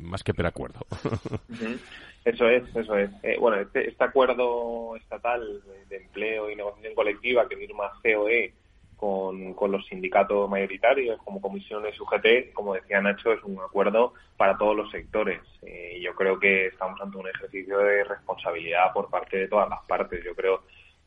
más 0.00 0.22
que 0.22 0.32
preacuerdo. 0.32 0.80
Eso 2.24 2.48
es, 2.48 2.64
eso 2.74 2.96
es. 2.96 3.10
Eh, 3.22 3.36
bueno, 3.38 3.60
este, 3.60 3.86
este 3.86 4.02
acuerdo 4.02 4.96
estatal 4.96 5.42
de 5.90 5.96
empleo 5.96 6.50
y 6.50 6.56
negociación 6.56 6.94
colectiva 6.94 7.46
que 7.46 7.56
firma 7.56 7.90
COE 8.02 8.54
con, 8.96 9.54
con, 9.54 9.72
los 9.72 9.86
sindicatos 9.86 10.48
mayoritarios 10.48 11.20
como 11.22 11.40
comisiones 11.40 11.98
UGT, 12.00 12.52
como 12.52 12.74
decía 12.74 13.00
Nacho, 13.00 13.32
es 13.32 13.42
un 13.44 13.58
acuerdo 13.58 14.14
para 14.36 14.56
todos 14.56 14.76
los 14.76 14.90
sectores. 14.90 15.40
Eh, 15.62 16.00
yo 16.02 16.14
creo 16.14 16.38
que 16.38 16.66
estamos 16.66 17.00
ante 17.00 17.16
un 17.16 17.28
ejercicio 17.28 17.78
de 17.78 18.04
responsabilidad 18.04 18.92
por 18.92 19.08
parte 19.10 19.38
de 19.38 19.48
todas 19.48 19.68
las 19.68 19.84
partes. 19.86 20.24
Yo 20.24 20.34
creo 20.34 20.62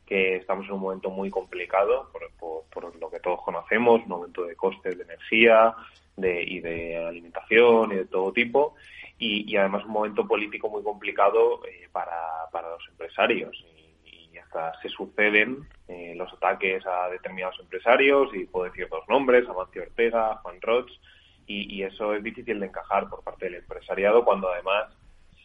que 0.06 0.36
estamos 0.36 0.66
en 0.66 0.72
un 0.72 0.80
momento 0.80 1.10
muy 1.10 1.30
complicado 1.30 2.10
por, 2.12 2.66
por, 2.70 2.96
lo 2.96 3.10
que 3.10 3.20
todos 3.20 3.42
conocemos, 3.42 4.02
un 4.02 4.08
momento 4.08 4.44
de 4.44 4.56
costes 4.56 4.96
de 4.96 5.04
energía 5.04 5.74
de, 6.16 6.42
y 6.42 6.60
de 6.60 6.96
alimentación 6.96 7.92
y 7.92 7.96
de 7.96 8.06
todo 8.06 8.32
tipo. 8.32 8.74
Y, 9.18 9.50
y 9.52 9.56
además 9.56 9.84
un 9.84 9.92
momento 9.92 10.26
político 10.26 10.68
muy 10.68 10.82
complicado 10.82 11.64
eh, 11.66 11.88
para, 11.92 12.48
para 12.52 12.70
los 12.70 12.88
empresarios. 12.88 13.64
Se 14.82 14.88
suceden 14.88 15.66
eh, 15.88 16.14
los 16.16 16.32
ataques 16.32 16.84
a 16.86 17.08
determinados 17.10 17.58
empresarios, 17.60 18.34
y 18.34 18.44
puedo 18.46 18.66
decir 18.66 18.88
dos 18.88 19.04
nombres, 19.08 19.48
Amancio 19.48 19.82
Ortega, 19.82 20.36
Juan 20.42 20.60
Roch, 20.60 20.90
y, 21.48 21.82
eso 21.82 22.14
es 22.14 22.22
difícil 22.22 22.60
de 22.60 22.66
encajar 22.66 23.08
por 23.08 23.22
parte 23.22 23.46
del 23.46 23.54
empresariado 23.54 24.22
cuando 24.22 24.50
además 24.50 24.92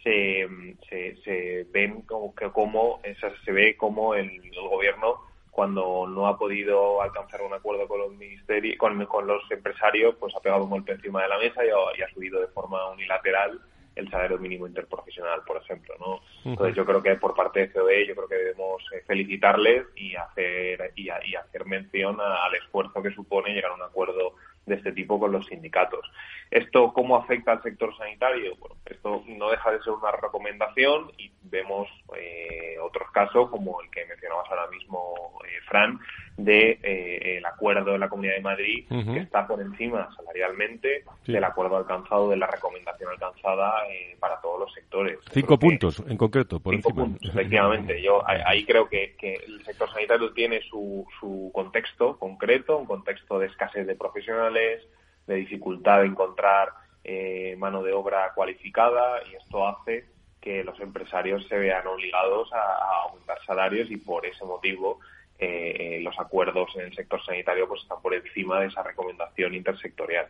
se, 0.03 0.47
se, 0.89 1.65
ven 1.71 2.01
como 2.01 2.35
que 2.35 2.49
como 2.49 2.99
se 3.45 3.51
ve 3.53 3.77
como 3.77 4.13
el, 4.13 4.29
gobierno 4.69 5.21
cuando 5.49 6.05
no 6.07 6.27
ha 6.27 6.37
podido 6.37 7.01
alcanzar 7.01 7.41
un 7.41 7.53
acuerdo 7.53 7.87
con 7.87 7.99
los 7.99 8.11
ministerios 8.11 8.75
con, 8.77 9.05
con 9.05 9.27
los 9.27 9.49
empresarios 9.49 10.15
pues 10.19 10.35
ha 10.35 10.41
pegado 10.41 10.65
un 10.65 10.71
golpe 10.71 10.91
encima 10.91 11.21
de 11.21 11.29
la 11.29 11.37
mesa 11.37 11.63
y 11.63 11.69
y 11.69 12.01
ha 12.01 12.09
subido 12.09 12.41
de 12.41 12.47
forma 12.47 12.89
unilateral 12.89 13.61
el 13.95 14.09
salario 14.09 14.37
mínimo 14.37 14.67
interprofesional, 14.67 15.41
por 15.45 15.57
ejemplo, 15.57 15.95
¿no? 15.99 16.19
Entonces 16.43 16.75
yo 16.75 16.85
creo 16.85 17.01
que 17.01 17.15
por 17.15 17.35
parte 17.35 17.61
de 17.61 17.71
COE 17.71 18.07
yo 18.07 18.15
creo 18.15 18.27
que 18.27 18.35
debemos 18.35 18.83
eh, 18.93 19.03
felicitarles 19.05 19.85
y 19.95 20.15
hacer 20.15 20.91
y, 20.95 21.09
hacer 21.09 21.65
mención 21.65 22.19
al 22.19 22.55
esfuerzo 22.55 23.01
que 23.01 23.11
supone 23.11 23.53
llegar 23.53 23.71
a 23.71 23.75
un 23.75 23.83
acuerdo 23.83 24.35
de 24.65 24.75
este 24.75 24.91
tipo 24.93 25.19
con 25.19 25.31
los 25.31 25.45
sindicatos. 25.45 26.09
¿Esto 26.49 26.93
cómo 26.93 27.17
afecta 27.17 27.51
al 27.51 27.63
sector 27.63 27.95
sanitario? 27.97 28.55
Bueno, 28.57 28.75
esto 28.85 29.23
no 29.27 29.49
deja 29.49 29.71
de 29.71 29.81
ser 29.81 29.93
una 29.93 30.11
recomendación 30.11 31.11
y 31.17 31.31
vemos 31.43 31.89
eh, 32.15 32.77
otros 32.81 33.09
casos 33.11 33.49
como 33.49 33.81
el 33.81 33.89
que 33.89 34.05
mencionabas 34.05 34.49
ahora 34.49 34.67
mismo, 34.67 35.39
eh, 35.45 35.59
Fran, 35.67 35.99
de 36.37 36.79
eh, 36.81 37.37
el 37.37 37.45
acuerdo 37.45 37.91
de 37.91 37.99
la 37.99 38.09
Comunidad 38.09 38.35
de 38.35 38.41
Madrid 38.41 38.85
que 38.87 39.19
está 39.19 39.45
por 39.45 39.61
encima 39.61 40.09
salarialmente 40.15 41.03
del 41.25 41.43
acuerdo 41.43 41.77
alcanzado, 41.77 42.29
de 42.29 42.37
la 42.37 42.47
recomendación 42.47 43.11
alcanzada 43.11 43.73
para 44.19 44.39
todos 44.41 44.59
los 44.61 44.73
sectores. 44.73 45.19
Cinco 45.31 45.57
puntos 45.57 46.03
en 46.07 46.17
concreto, 46.17 46.59
por 46.59 46.73
cinco 46.75 46.93
puntos, 46.93 47.21
efectivamente. 47.29 48.01
Yo 48.01 48.23
ahí 48.27 48.65
creo 48.65 48.87
que, 48.89 49.15
que, 49.17 49.35
el 49.35 49.63
sector 49.63 49.91
sanitario 49.91 50.33
tiene 50.33 50.61
su, 50.61 51.05
su 51.19 51.51
contexto 51.53 52.17
concreto, 52.17 52.77
un 52.77 52.85
contexto 52.85 53.39
de 53.39 53.47
escasez 53.47 53.85
de 53.85 53.95
profesionales, 53.95 54.81
de 55.27 55.35
dificultad 55.35 56.01
de 56.01 56.07
encontrar 56.07 56.69
eh, 57.03 57.55
mano 57.57 57.83
de 57.83 57.91
obra 57.91 58.31
cualificada 58.33 59.21
y 59.29 59.35
esto 59.35 59.67
hace 59.67 60.05
que 60.39 60.63
los 60.63 60.79
empresarios 60.79 61.45
se 61.47 61.57
vean 61.57 61.85
obligados 61.87 62.51
a, 62.53 63.03
aumentar 63.03 63.37
salarios 63.45 63.91
y 63.91 63.97
por 63.97 64.25
ese 64.25 64.43
motivo 64.45 64.99
eh, 65.43 65.97
eh, 65.97 66.01
los 66.01 66.17
acuerdos 66.19 66.69
en 66.75 66.85
el 66.85 66.95
sector 66.95 67.23
sanitario 67.25 67.67
pues 67.67 67.81
están 67.81 68.01
por 68.01 68.13
encima 68.13 68.59
de 68.59 68.67
esa 68.67 68.83
recomendación 68.83 69.53
intersectorial. 69.53 70.27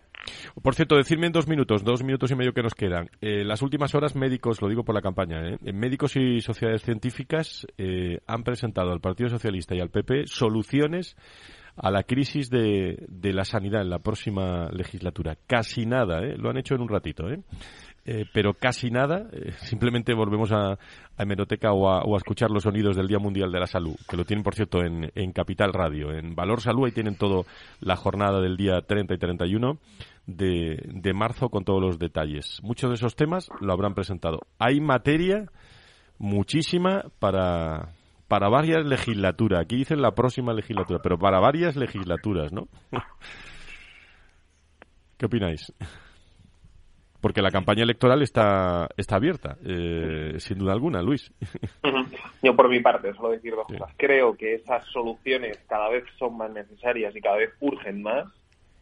Por 0.62 0.76
cierto, 0.76 0.96
decirme 0.96 1.28
en 1.28 1.34
dos 1.34 1.48
minutos, 1.48 1.84
dos 1.84 2.04
minutos 2.04 2.32
y 2.32 2.36
medio 2.36 2.54
que 2.54 2.64
nos 2.64 2.76
quedan. 2.76 3.10
En 3.22 3.48
las 3.48 3.62
últimas 3.62 3.94
horas, 3.96 4.16
médicos, 4.16 4.62
lo 4.62 4.70
digo 4.70 4.84
por 4.84 4.96
la 4.96 5.02
campaña, 5.02 5.58
médicos 5.62 6.16
y 6.16 6.42
sociedades 6.42 6.84
científicas 6.84 7.68
han 8.28 8.44
presentado 8.44 8.92
al 8.92 9.02
Partido 9.02 9.30
Socialista 9.30 9.76
y 9.76 9.82
al 9.82 9.90
PP 9.90 10.28
soluciones 10.28 11.16
a 11.76 11.90
la 11.90 12.04
crisis 12.04 12.50
de, 12.50 13.06
de 13.08 13.34
la 13.34 13.46
sanidad 13.46 13.82
en 13.82 13.90
la 13.90 14.00
próxima 14.00 14.70
legislatura. 14.72 15.38
Casi 15.48 15.86
nada, 15.86 16.20
¿eh? 16.20 16.36
lo 16.38 16.50
han 16.50 16.58
hecho 16.58 16.76
en 16.76 16.82
un 16.82 16.90
ratito, 16.90 17.30
¿eh? 17.30 17.40
Eh, 18.06 18.26
pero 18.34 18.54
casi 18.54 18.92
nada. 18.92 19.28
Eh, 19.32 19.52
simplemente 19.62 20.14
volvemos 20.14 20.52
a, 20.52 20.74
a 20.74 20.78
hemeroteca 21.18 21.72
o 21.72 21.90
a, 21.90 22.18
escuchar 22.18 22.52
los 22.52 22.64
sonidos 22.64 22.96
del 22.96 23.08
Día 23.08 23.20
Mundial 23.20 23.52
de 23.52 23.60
la 23.60 23.68
Salud, 23.68 23.96
que 24.10 24.18
lo 24.18 24.26
tienen, 24.26 24.44
por 24.44 24.56
cierto, 24.56 24.84
en, 24.84 25.12
en 25.16 25.32
Capital 25.32 25.74
Radio. 25.74 26.12
En 26.12 26.36
Valor 26.36 26.62
Salud, 26.62 26.86
ahí 26.86 26.92
tienen 26.92 27.18
todo 27.18 27.46
la 27.80 27.96
jornada 27.96 28.42
del 28.42 28.58
día 28.58 28.82
30 28.82 29.14
y 29.14 29.18
31 29.18 29.80
de, 30.26 30.82
de 30.86 31.14
marzo 31.14 31.50
con 31.50 31.64
todos 31.64 31.82
los 31.82 32.00
detalles. 32.00 32.60
Muchos 32.62 32.90
de 32.90 32.96
esos 32.96 33.16
temas 33.16 33.50
lo 33.62 33.74
habrán 33.74 33.94
presentado. 33.94 34.42
Hay 34.60 34.82
materia 34.82 35.50
muchísima 36.18 37.06
para, 37.20 37.94
para 38.28 38.50
varias 38.50 38.86
legislaturas. 38.86 39.62
Aquí 39.62 39.78
dicen 39.78 40.02
la 40.02 40.12
próxima 40.12 40.54
legislatura, 40.54 41.00
pero 41.02 41.18
para 41.18 41.40
varias 41.40 41.76
legislaturas, 41.76 42.52
¿no? 42.52 42.68
¿Qué 45.18 45.26
opináis? 45.26 45.72
Porque 47.24 47.42
la 47.42 47.52
campaña 47.52 47.84
electoral 47.84 48.22
está, 48.22 48.90
está 48.98 49.16
abierta, 49.16 49.56
eh, 49.66 50.34
sin 50.40 50.58
duda 50.58 50.74
alguna, 50.74 51.02
Luis. 51.02 51.32
Yo, 52.44 52.54
por 52.54 52.68
mi 52.68 52.82
parte, 52.82 53.14
solo 53.14 53.30
decir 53.30 53.56
dos 53.56 53.66
cosas. 53.66 53.96
Creo 53.96 54.36
que 54.36 54.56
esas 54.56 54.86
soluciones 54.88 55.58
cada 55.70 55.88
vez 55.88 56.04
son 56.20 56.36
más 56.36 56.52
necesarias 56.52 57.16
y 57.16 57.22
cada 57.22 57.38
vez 57.38 57.52
urgen 57.62 58.04
más. 58.04 58.26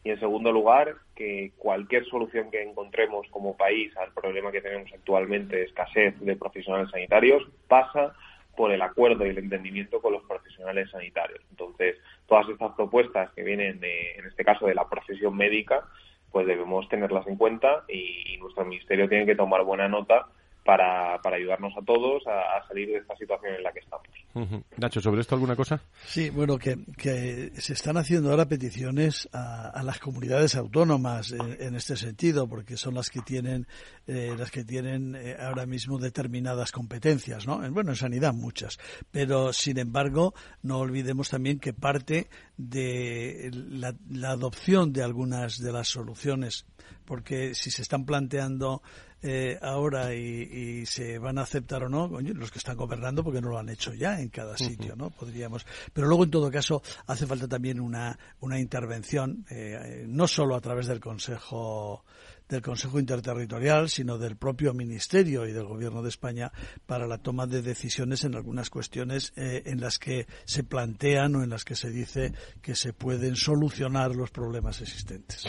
Y, 0.03 0.09
en 0.09 0.19
segundo 0.19 0.51
lugar, 0.51 0.95
que 1.15 1.51
cualquier 1.55 2.03
solución 2.05 2.49
que 2.49 2.63
encontremos 2.63 3.27
como 3.29 3.55
país 3.55 3.95
al 3.95 4.11
problema 4.11 4.51
que 4.51 4.61
tenemos 4.61 4.91
actualmente 4.91 5.57
de 5.57 5.63
escasez 5.65 6.19
de 6.19 6.35
profesionales 6.35 6.89
sanitarios 6.89 7.47
pasa 7.67 8.15
por 8.57 8.71
el 8.71 8.81
acuerdo 8.81 9.23
y 9.23 9.29
el 9.29 9.37
entendimiento 9.37 10.01
con 10.01 10.13
los 10.13 10.23
profesionales 10.23 10.89
sanitarios. 10.89 11.41
Entonces, 11.51 11.95
todas 12.25 12.49
estas 12.49 12.71
propuestas 12.73 13.29
que 13.33 13.43
vienen, 13.43 13.79
de, 13.79 14.13
en 14.13 14.25
este 14.25 14.43
caso, 14.43 14.65
de 14.65 14.73
la 14.73 14.89
profesión 14.89 15.37
médica, 15.37 15.85
pues 16.31 16.47
debemos 16.47 16.87
tenerlas 16.89 17.27
en 17.27 17.37
cuenta 17.37 17.83
y 17.87 18.37
nuestro 18.39 18.65
ministerio 18.65 19.09
tiene 19.09 19.25
que 19.25 19.35
tomar 19.35 19.63
buena 19.63 19.87
nota 19.87 20.27
para, 20.63 21.19
para 21.21 21.37
ayudarnos 21.37 21.73
a 21.75 21.81
todos 21.81 22.21
a, 22.27 22.65
salir 22.67 22.89
de 22.89 22.97
esta 22.97 23.15
situación 23.15 23.55
en 23.55 23.63
la 23.63 23.71
que 23.71 23.79
estamos. 23.79 24.63
Nacho, 24.77 25.01
¿sobre 25.01 25.21
esto 25.21 25.35
alguna 25.35 25.55
cosa? 25.55 25.81
Sí, 26.05 26.29
bueno, 26.29 26.57
que, 26.57 26.77
que 26.97 27.51
se 27.55 27.73
están 27.73 27.97
haciendo 27.97 28.29
ahora 28.29 28.47
peticiones 28.47 29.27
a, 29.33 29.81
las 29.83 29.99
comunidades 29.99 30.55
autónomas 30.55 31.31
en, 31.31 31.75
este 31.75 31.95
sentido, 31.95 32.47
porque 32.47 32.77
son 32.77 32.93
las 32.93 33.09
que 33.09 33.21
tienen, 33.21 33.67
eh, 34.07 34.35
las 34.37 34.51
que 34.51 34.63
tienen 34.63 35.15
eh, 35.15 35.35
ahora 35.39 35.65
mismo 35.65 35.97
determinadas 35.97 36.71
competencias, 36.71 37.47
¿no? 37.47 37.57
Bueno, 37.71 37.91
en 37.91 37.95
sanidad 37.95 38.33
muchas, 38.33 38.77
pero 39.09 39.53
sin 39.53 39.79
embargo, 39.79 40.33
no 40.61 40.77
olvidemos 40.79 41.29
también 41.29 41.59
que 41.59 41.73
parte 41.73 42.29
de 42.57 43.49
la, 43.53 43.95
la 44.09 44.31
adopción 44.31 44.93
de 44.93 45.03
algunas 45.03 45.57
de 45.57 45.71
las 45.71 45.87
soluciones, 45.87 46.65
porque 47.11 47.55
si 47.55 47.71
se 47.71 47.81
están 47.81 48.05
planteando 48.05 48.81
eh, 49.21 49.59
ahora 49.61 50.15
y, 50.15 50.85
se 50.85 51.19
van 51.19 51.39
a 51.39 51.41
aceptar 51.41 51.83
o 51.83 51.89
no, 51.89 52.07
los 52.07 52.51
que 52.51 52.57
están 52.57 52.77
gobernando 52.77 53.21
porque 53.21 53.41
no 53.41 53.49
lo 53.49 53.59
han 53.59 53.67
hecho 53.67 53.93
ya 53.93 54.21
en 54.21 54.29
cada 54.29 54.57
sitio, 54.57 54.95
¿no? 54.95 55.09
Podríamos. 55.09 55.65
Pero 55.91 56.07
luego, 56.07 56.23
en 56.23 56.31
todo 56.31 56.49
caso, 56.49 56.81
hace 57.07 57.27
falta 57.27 57.49
también 57.49 57.81
una, 57.81 58.17
una 58.39 58.61
intervención, 58.61 59.45
eh, 59.49 60.05
no 60.07 60.25
solo 60.25 60.55
a 60.55 60.61
través 60.61 60.87
del 60.87 61.01
Consejo 61.01 62.05
del 62.47 62.61
Consejo 62.61 62.99
Interterritorial, 62.99 63.89
sino 63.89 64.17
del 64.17 64.37
propio 64.37 64.73
Ministerio 64.73 65.45
y 65.47 65.51
del 65.51 65.65
Gobierno 65.65 66.01
de 66.01 66.09
España 66.09 66.51
para 66.85 67.07
la 67.07 67.17
toma 67.17 67.45
de 67.47 67.61
decisiones 67.61 68.23
en 68.23 68.35
algunas 68.35 68.69
cuestiones 68.69 69.33
eh, 69.35 69.63
en 69.65 69.81
las 69.81 69.99
que 69.99 70.27
se 70.45 70.63
plantean 70.63 71.35
o 71.35 71.43
en 71.43 71.49
las 71.49 71.65
que 71.65 71.75
se 71.75 71.89
dice 71.89 72.33
que 72.61 72.75
se 72.75 72.93
pueden 72.93 73.35
solucionar 73.35 74.15
los 74.15 74.31
problemas 74.31 74.81
existentes. 74.81 75.45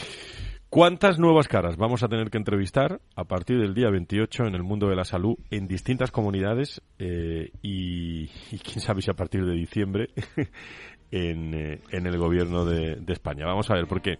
¿Cuántas 0.73 1.19
nuevas 1.19 1.47
caras 1.47 1.77
vamos 1.77 2.01
a 2.01 2.07
tener 2.07 2.31
que 2.31 2.39
entrevistar 2.39 2.99
a 3.15 3.25
partir 3.25 3.59
del 3.59 3.75
día 3.75 3.91
28 3.91 4.45
en 4.47 4.55
el 4.55 4.63
mundo 4.63 4.89
de 4.89 4.95
la 4.95 5.03
salud 5.03 5.35
en 5.51 5.67
distintas 5.67 6.09
comunidades 6.09 6.81
eh, 6.97 7.51
y, 7.61 8.27
quién 8.57 8.79
sabe 8.79 9.03
si 9.03 9.11
a 9.11 9.13
partir 9.13 9.45
de 9.45 9.53
diciembre 9.53 10.09
en, 11.11 11.53
eh, 11.53 11.79
en, 11.91 12.07
el 12.07 12.17
gobierno 12.17 12.65
de, 12.65 12.97
España? 13.09 13.45
Vamos 13.45 13.69
a 13.69 13.75
ver, 13.75 13.85
¿por 13.85 14.01
qué? 14.01 14.17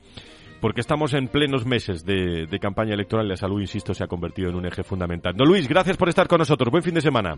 Porque 0.62 0.82
estamos 0.82 1.16
en 1.16 1.28
plenos 1.28 1.66
meses 1.66 2.06
de, 2.06 2.48
campaña 2.62 2.94
electoral 2.94 3.26
y 3.26 3.30
la 3.30 3.36
salud, 3.36 3.60
insisto, 3.60 3.96
se 3.96 4.04
ha 4.04 4.08
convertido 4.08 4.50
en 4.50 4.56
un 4.56 4.68
eje 4.68 4.84
fundamental. 4.84 5.34
No, 5.36 5.46
Luis, 5.46 5.68
gracias 5.68 5.98
por 5.98 6.08
estar 6.08 6.28
con 6.28 6.38
nosotros. 6.38 6.70
Buen 6.70 6.84
fin 6.84 6.94
de 6.94 7.02
semana. 7.02 7.36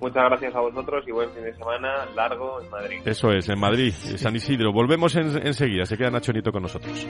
Muchas 0.00 0.22
gracias 0.26 0.54
a 0.54 0.60
vosotros 0.60 1.02
y 1.08 1.10
buen 1.10 1.28
fin 1.32 1.42
de 1.42 1.54
semana 1.54 2.06
largo 2.14 2.62
en 2.62 2.70
Madrid. 2.70 3.00
Eso 3.04 3.32
es, 3.32 3.48
en 3.48 3.58
Madrid, 3.58 3.90
San 3.90 4.36
Isidro. 4.36 4.72
Volvemos 4.72 5.16
enseguida. 5.16 5.86
Se 5.86 5.98
queda 5.98 6.10
Nacho 6.10 6.32
Nieto 6.32 6.52
con 6.52 6.62
nosotros. 6.62 7.04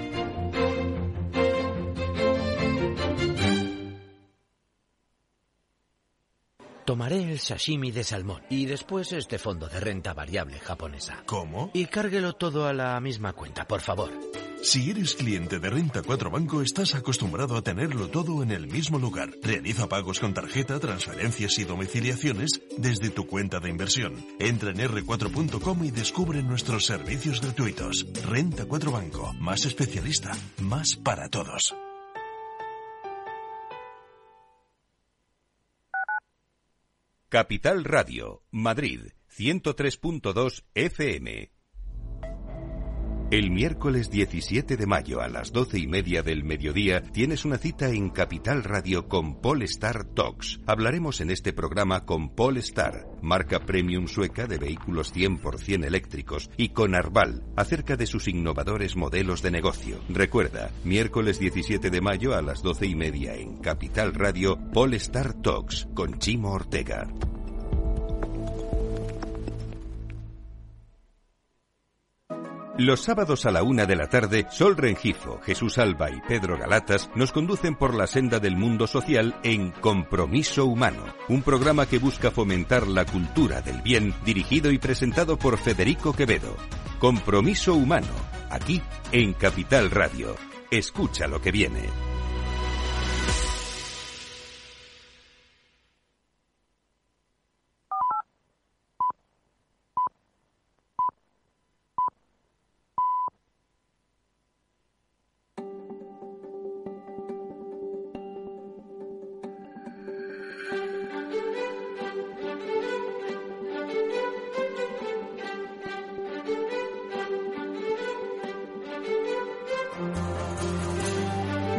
Tomaré 6.89 7.33
el 7.33 7.39
sashimi 7.39 7.91
de 7.91 8.03
salmón 8.03 8.41
y 8.49 8.65
después 8.65 9.13
este 9.13 9.39
fondo 9.39 9.69
de 9.69 9.79
renta 9.79 10.15
variable 10.15 10.59
japonesa. 10.59 11.23
¿Cómo? 11.27 11.71
Y 11.75 11.85
cárguelo 11.85 12.33
todo 12.33 12.67
a 12.67 12.73
la 12.73 12.99
misma 12.99 13.35
cuenta, 13.35 13.69
por 13.69 13.83
favor. 13.83 14.11
Si 14.63 14.91
eres 14.91 15.15
cliente 15.15 15.59
de 15.59 15.69
Renta 15.69 16.01
4 16.01 16.31
Banco, 16.31 16.63
estás 16.63 16.95
acostumbrado 16.95 17.59
a 17.59 17.63
tenerlo 17.63 18.09
todo 18.09 18.43
en 18.43 18.53
el 18.53 18.69
mismo 18.69 18.99
lugar. 18.99 19.29
Realiza 19.43 19.87
pagos 19.87 20.19
con 20.19 20.33
tarjeta, 20.33 20.81
transferencias 20.81 21.59
y 21.59 21.65
domiciliaciones 21.65 22.63
desde 22.79 23.11
tu 23.11 23.27
cuenta 23.27 23.61
de 23.61 23.69
inversión. 23.69 24.15
Entra 24.39 24.71
en 24.71 24.79
r4.com 24.79 25.85
y 25.85 25.91
descubre 25.91 26.43
nuestros 26.43 26.87
servicios 26.87 27.43
gratuitos. 27.43 28.07
Renta 28.27 28.65
4 28.65 28.91
Banco, 28.91 29.35
más 29.35 29.67
especialista, 29.67 30.33
más 30.63 30.97
para 30.97 31.29
todos. 31.29 31.75
Capital 37.31 37.85
Radio, 37.85 38.43
Madrid, 38.53 39.13
103.2 39.37 40.65
FM. 40.73 41.58
El 43.31 43.51
miércoles 43.51 44.11
17 44.11 44.79
de 44.79 44.87
mayo 44.87 45.21
a 45.21 45.29
las 45.29 45.53
doce 45.53 45.79
y 45.79 45.87
media 45.87 46.23
del 46.23 46.45
mediodía 46.45 47.03
tienes 47.03 47.45
una 47.45 47.59
cita 47.59 47.91
en 47.91 48.09
Capital 48.09 48.65
Radio 48.65 49.07
con 49.07 49.43
Polestar 49.43 50.05
Talks. 50.05 50.61
Hablaremos 50.65 51.21
en 51.21 51.31
este 51.31 51.53
programa 51.53 52.07
con 52.07 52.31
Polestar, 52.31 53.07
marca 53.21 53.61
premium 53.61 54.07
sueca 54.07 54.47
de 54.47 54.57
vehículos 54.57 55.15
100% 55.15 55.85
eléctricos, 55.85 56.51
y 56.57 56.71
con 56.71 56.95
Arval, 56.95 57.45
acerca 57.55 57.97
de 57.97 58.07
sus 58.07 58.29
innovadores 58.29 58.97
modelos 58.97 59.43
de 59.43 59.51
negocio. 59.51 60.01
Recuerda, 60.09 60.71
miércoles 60.85 61.39
17 61.39 61.91
de 61.91 62.01
mayo 62.01 62.35
a 62.35 62.41
las 62.41 62.63
doce 62.63 62.87
y 62.87 62.95
media 62.95 63.35
en 63.35 63.59
Capital 63.59 64.15
Radio, 64.15 64.59
Polestar 64.73 65.35
Talks 65.35 65.87
con 65.93 66.19
Chimo 66.19 66.53
Ortega. 66.53 67.07
Los 72.79 73.01
sábados 73.01 73.45
a 73.45 73.51
la 73.51 73.65
una 73.65 73.87
de 73.87 73.97
la 73.97 74.07
tarde, 74.07 74.47
Sol 74.53 74.77
Rengifo, 74.77 75.41
Jesús 75.43 75.79
Alba 75.79 76.13
y 76.13 76.21
Pedro 76.21 76.57
Galatas 76.57 77.11
nos 77.17 77.33
conducen 77.33 77.75
por 77.75 77.93
la 77.93 78.07
senda 78.07 78.39
del 78.39 78.57
mundo 78.57 78.87
social 78.87 79.35
en 79.43 79.73
Compromiso 79.73 80.65
Humano, 80.65 81.05
un 81.29 81.43
programa 81.43 81.87
que 81.87 81.99
busca 81.99 82.31
fomentar 82.31 82.87
la 82.87 83.05
cultura 83.05 83.63
del 83.63 83.83
bien, 83.83 84.15
dirigido 84.25 84.71
y 84.71 84.79
presentado 84.79 85.37
por 85.37 85.59
Federico 85.59 86.13
Quevedo. 86.13 86.55
Compromiso 87.01 87.75
Humano, 87.75 88.15
aquí 88.49 88.81
en 89.11 89.33
Capital 89.33 89.91
Radio. 89.91 90.37
Escucha 90.71 91.27
lo 91.27 91.41
que 91.41 91.51
viene. 91.51 92.08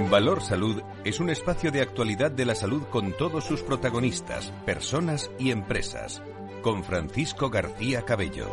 Valor 0.10 0.42
Salud 0.42 0.82
es 1.06 1.20
un 1.20 1.30
espacio 1.30 1.72
de 1.72 1.82
actualidad 1.82 2.32
de 2.32 2.44
la 2.44 2.56
salud 2.56 2.82
con 2.90 3.12
todos 3.16 3.44
sus 3.44 3.62
protagonistas, 3.62 4.52
personas 4.66 5.30
y 5.38 5.52
empresas. 5.52 6.24
Con 6.64 6.84
Francisco 6.84 7.52
García 7.52 8.02
Cabello. 8.02 8.48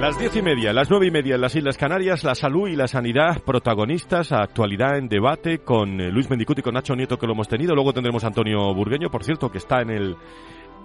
Las 0.00 0.18
diez 0.18 0.34
y 0.36 0.40
media, 0.40 0.72
las 0.72 0.88
nueve 0.88 1.08
y 1.08 1.10
media 1.10 1.34
en 1.34 1.42
las 1.42 1.54
Islas 1.54 1.76
Canarias, 1.76 2.24
la 2.24 2.34
salud 2.34 2.66
y 2.68 2.74
la 2.74 2.88
sanidad 2.88 3.42
protagonistas, 3.42 4.32
actualidad 4.32 4.96
en 4.96 5.08
debate 5.08 5.58
con 5.58 6.00
eh, 6.00 6.10
Luis 6.10 6.30
Mendicuti 6.30 6.60
y 6.60 6.62
con 6.62 6.72
Nacho 6.72 6.96
Nieto 6.96 7.18
que 7.18 7.26
lo 7.26 7.34
hemos 7.34 7.48
tenido. 7.48 7.74
Luego 7.74 7.92
tendremos 7.92 8.24
a 8.24 8.28
Antonio 8.28 8.72
Burgueño, 8.74 9.10
por 9.10 9.24
cierto, 9.24 9.50
que 9.50 9.58
está 9.58 9.82
en 9.82 9.90
el 9.90 10.16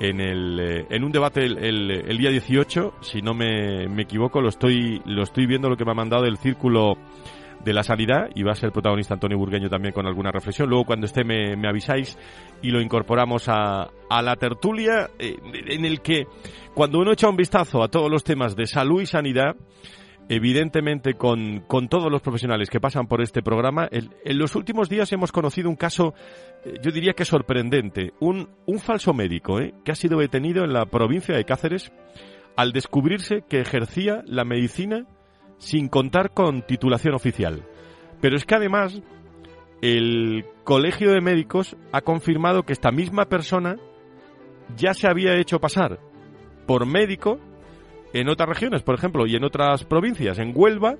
en 0.02 0.20
el 0.20 0.60
eh, 0.60 0.88
en 0.90 1.04
un 1.06 1.14
debate 1.14 1.46
el, 1.46 1.92
el, 1.92 2.18
día 2.18 2.30
18, 2.30 2.96
si 3.00 3.22
no 3.22 3.34
me, 3.34 3.88
me 3.88 4.04
equivoco, 4.04 4.42
lo 4.42 4.50
estoy 4.50 5.02
lo 5.06 5.24
estoy 5.24 5.46
viendo 5.46 5.70
lo 5.70 5.78
que 5.78 5.86
me 5.86 5.92
ha 5.92 5.96
mandado 5.96 6.26
el 6.26 6.38
círculo 6.38 6.98
de 7.64 7.74
la 7.74 7.84
sanidad 7.84 8.30
y 8.36 8.44
va 8.44 8.54
a 8.54 8.56
ser 8.56 8.72
protagonista 8.72 9.14
Antonio 9.14 9.38
Burgueño 9.38 9.70
también 9.70 9.94
con 9.94 10.08
alguna 10.08 10.32
reflexión. 10.32 10.70
Luego 10.70 10.86
cuando 10.86 11.06
esté 11.06 11.24
me, 11.24 11.68
avisáis 11.68 12.18
y 12.62 12.72
lo 12.72 12.82
incorporamos 12.82 13.48
a, 13.48 13.90
a 14.10 14.22
la 14.22 14.36
tertulia 14.36 15.10
eh, 15.20 15.36
en 15.68 15.86
el 15.86 16.02
que 16.02 16.26
cuando 16.74 17.00
uno 17.00 17.12
echa 17.12 17.30
un 17.30 17.36
vistazo 17.36 17.84
a 17.84 17.90
todos 17.90 18.10
los 18.10 18.24
temas 18.24 18.56
de 18.56 18.66
salud 18.66 19.02
y 19.02 19.06
sanidad, 19.06 19.56
evidentemente 20.30 21.16
con, 21.16 21.62
con 21.62 21.90
todos 21.90 22.12
los 22.12 22.22
profesionales 22.22 22.70
que 22.70 22.80
pasan 22.80 23.08
por 23.08 23.22
este 23.22 23.42
programa, 23.42 23.90
en 23.92 24.38
los 24.38 24.56
últimos 24.56 24.88
días 24.88 25.12
hemos 25.12 25.32
conocido 25.32 25.70
un 25.70 25.76
caso, 25.76 26.14
eh, 26.64 26.76
yo 26.82 26.92
diría 26.92 27.14
que 27.14 27.26
sorprendente, 27.26 28.14
un, 28.20 28.50
un 28.68 28.80
falso 28.80 29.14
médico 29.14 29.60
eh, 29.60 29.74
que 29.84 29.92
ha 29.92 29.96
sido 29.96 30.20
detenido 30.20 30.64
en 30.64 30.72
la 30.72 30.86
provincia 30.86 31.36
de 31.36 31.46
Cáceres 31.46 31.92
al 32.56 32.72
descubrirse 32.72 33.44
que 33.50 33.60
ejercía 33.60 34.22
la 34.26 34.46
medicina 34.46 35.08
sin 35.60 35.88
contar 35.88 36.34
con 36.34 36.64
titulación 36.64 37.14
oficial. 37.14 37.64
Pero 38.22 38.36
es 38.36 38.46
que 38.46 38.56
además 38.56 39.02
el 39.82 40.46
Colegio 40.64 41.12
de 41.12 41.22
Médicos 41.22 41.78
ha 41.92 42.02
confirmado 42.02 42.64
que 42.64 42.74
esta 42.74 42.92
misma 42.92 43.26
persona 43.26 43.78
ya 44.76 44.94
se 44.94 45.08
había 45.08 45.36
hecho 45.36 45.60
pasar 45.60 46.00
por 46.66 46.86
médico 46.86 47.40
en 48.14 48.30
otras 48.30 48.50
regiones, 48.50 48.82
por 48.82 48.96
ejemplo, 48.96 49.26
y 49.28 49.36
en 49.36 49.44
otras 49.44 49.84
provincias, 49.86 50.40
en 50.40 50.52
Huelva 50.56 50.96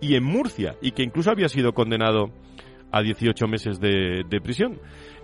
y 0.00 0.14
en 0.14 0.24
Murcia, 0.24 0.76
y 0.80 0.92
que 0.92 1.02
incluso 1.02 1.30
había 1.30 1.48
sido 1.48 1.72
condenado 1.72 2.30
a 2.90 3.02
18 3.02 3.46
meses 3.46 3.80
de, 3.80 4.40
prisión. 4.42 4.78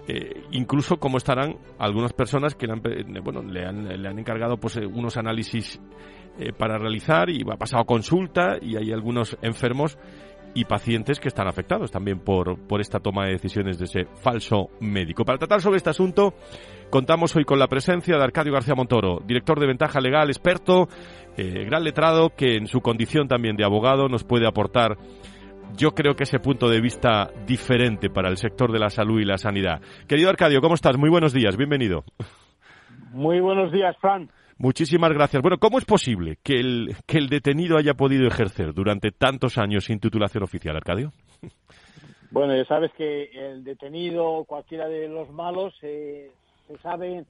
Eh, 0.07 0.43
incluso 0.53 0.97
como 0.97 1.19
estarán 1.19 1.59
algunas 1.79 2.13
personas 2.15 2.55
que 2.55 2.67
le 2.67 2.73
han, 2.73 2.83
bueno, 3.23 3.43
le 3.43 3.67
han, 3.67 3.87
le 4.03 4.09
han 4.09 4.19
encargado 4.19 4.57
pues, 4.57 4.79
eh, 4.79 4.87
unos 4.87 5.19
análisis 5.19 5.79
eh, 6.39 6.53
para 6.53 6.79
realizar 6.79 7.31
y 7.31 7.43
ha 7.51 7.57
pasado 7.57 7.85
consulta 7.85 8.59
y 8.61 8.77
hay 8.77 8.93
algunos 8.93 9.37
enfermos 9.43 9.99
y 10.55 10.65
pacientes 10.65 11.21
que 11.21 11.29
están 11.29 11.47
afectados 11.47 11.91
también 11.91 12.21
por, 12.21 12.59
por 12.67 12.81
esta 12.81 13.01
toma 13.01 13.27
de 13.27 13.33
decisiones 13.33 13.79
de 13.79 13.85
ese 13.85 14.05
falso 14.23 14.71
médico. 14.81 15.25
Para 15.25 15.39
tratar 15.39 15.61
sobre 15.61 15.77
este 15.77 15.91
asunto, 15.91 16.35
contamos 16.91 17.37
hoy 17.37 17.45
con 17.45 17.59
la 17.59 17.69
presencia 17.69 18.17
de 18.17 18.25
Arcadio 18.25 18.53
García 18.53 18.75
Montoro, 18.75 19.21
director 19.27 19.61
de 19.61 19.67
Ventaja 19.67 20.01
Legal, 20.01 20.29
experto, 20.29 20.89
eh, 21.37 21.65
gran 21.65 21.85
letrado, 21.85 22.31
que 22.31 22.57
en 22.57 22.67
su 22.67 22.81
condición 22.81 23.29
también 23.29 23.57
de 23.57 23.65
abogado 23.65 24.09
nos 24.09 24.25
puede 24.25 24.47
aportar 24.47 24.97
yo 25.77 25.91
creo 25.91 26.15
que 26.15 26.23
ese 26.25 26.39
punto 26.39 26.69
de 26.69 26.81
vista 26.81 27.31
diferente 27.47 28.09
para 28.09 28.31
el 28.31 28.37
sector 28.37 28.73
de 28.73 28.79
la 28.79 28.89
salud 28.89 29.21
y 29.21 29.25
la 29.25 29.37
sanidad. 29.37 29.83
Querido 30.07 30.31
Arcadio, 30.31 30.61
¿cómo 30.61 30.75
estás? 30.75 30.97
Muy 30.97 31.11
buenos 31.11 31.33
días, 31.33 31.57
bienvenido. 31.57 32.05
Muy 33.13 33.41
buenos 33.41 33.71
días, 33.71 33.97
Fran. 34.01 34.31
Muchísimas 34.59 35.13
gracias. 35.13 35.41
Bueno, 35.41 35.59
¿cómo 35.59 35.79
es 35.79 35.85
posible 35.85 36.39
que 36.43 36.55
el, 36.55 36.97
que 37.07 37.19
el 37.19 37.29
detenido 37.29 37.79
haya 37.79 37.95
podido 37.95 38.27
ejercer 38.27 38.75
durante 38.75 39.13
tantos 39.13 39.57
años 39.57 39.85
sin 39.85 40.01
titulación 40.01 40.43
oficial, 40.43 40.77
Arcadio? 40.77 41.13
Bueno, 42.31 42.55
ya 42.55 42.67
sabes 42.67 42.93
que 42.93 43.31
el 43.33 43.65
detenido, 43.65 44.45
cualquiera 44.45 44.87
de 44.87 45.09
los 45.09 45.31
malos, 45.31 45.75
se 45.81 46.31
sabe, 46.83 47.25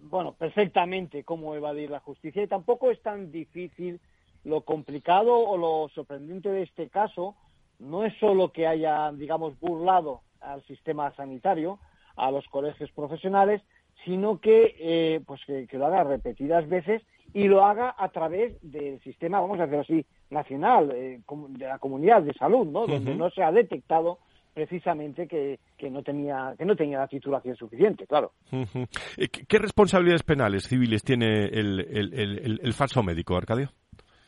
bueno, 0.00 0.32
perfectamente 0.32 1.22
cómo 1.22 1.54
evadir 1.54 1.90
la 1.90 2.00
justicia 2.00 2.42
y 2.42 2.48
tampoco 2.48 2.90
es 2.90 3.00
tan 3.02 3.30
difícil. 3.30 4.00
Lo 4.42 4.62
complicado 4.62 5.32
o 5.36 5.56
lo 5.56 5.88
sorprendente 5.94 6.48
de 6.48 6.62
este 6.62 6.88
caso 6.88 7.36
no 7.78 8.04
es 8.04 8.18
solo 8.18 8.50
que 8.50 8.66
haya, 8.66 9.12
digamos, 9.12 9.58
burlado 9.60 10.22
al 10.40 10.64
sistema 10.64 11.14
sanitario, 11.14 11.78
a 12.16 12.32
los 12.32 12.44
colegios 12.48 12.90
profesionales, 12.90 13.62
sino 14.04 14.40
que, 14.40 14.74
eh, 14.78 15.20
pues 15.26 15.40
que, 15.46 15.66
lo 15.72 15.86
haga 15.86 16.04
repetidas 16.04 16.68
veces 16.68 17.02
y 17.34 17.44
lo 17.44 17.64
haga 17.64 17.94
a 17.96 18.08
través 18.08 18.54
del 18.62 19.00
sistema, 19.00 19.40
vamos 19.40 19.58
a 19.58 19.66
decirlo 19.66 19.82
así, 19.82 20.06
nacional, 20.30 20.90
eh, 20.94 21.20
de 21.48 21.66
la 21.66 21.78
comunidad 21.78 22.22
de 22.22 22.34
salud, 22.34 22.66
¿no? 22.66 22.86
Donde 22.86 23.14
no 23.14 23.30
se 23.30 23.42
ha 23.42 23.52
detectado 23.52 24.18
precisamente 24.52 25.26
que, 25.26 25.60
que, 25.78 25.90
no 25.90 26.02
tenía 26.02 26.54
que 26.58 26.66
no 26.66 26.76
tenía 26.76 26.98
la 26.98 27.08
titulación 27.08 27.56
suficiente, 27.56 28.06
claro. 28.06 28.32
Eh, 28.50 29.28
¿Qué 29.28 29.58
responsabilidades 29.58 30.22
penales 30.22 30.68
civiles 30.68 31.02
tiene 31.02 31.46
el, 31.46 31.80
el, 31.80 32.60
el, 32.62 32.72
falso 32.74 33.02
médico, 33.02 33.34
Arcadio? 33.34 33.70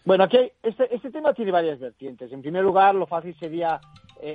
Bueno, 0.07 0.25
aquí 0.25 0.39
este, 0.63 0.95
este 0.95 1.11
tema 1.11 1.35
tiene 1.35 1.51
varias 1.51 1.79
vertientes. 1.79 2.33
En 2.33 2.41
primer 2.41 2.63
lugar, 2.63 2.95
lo 2.95 3.07
fácil 3.07 3.35
sería 3.39 3.81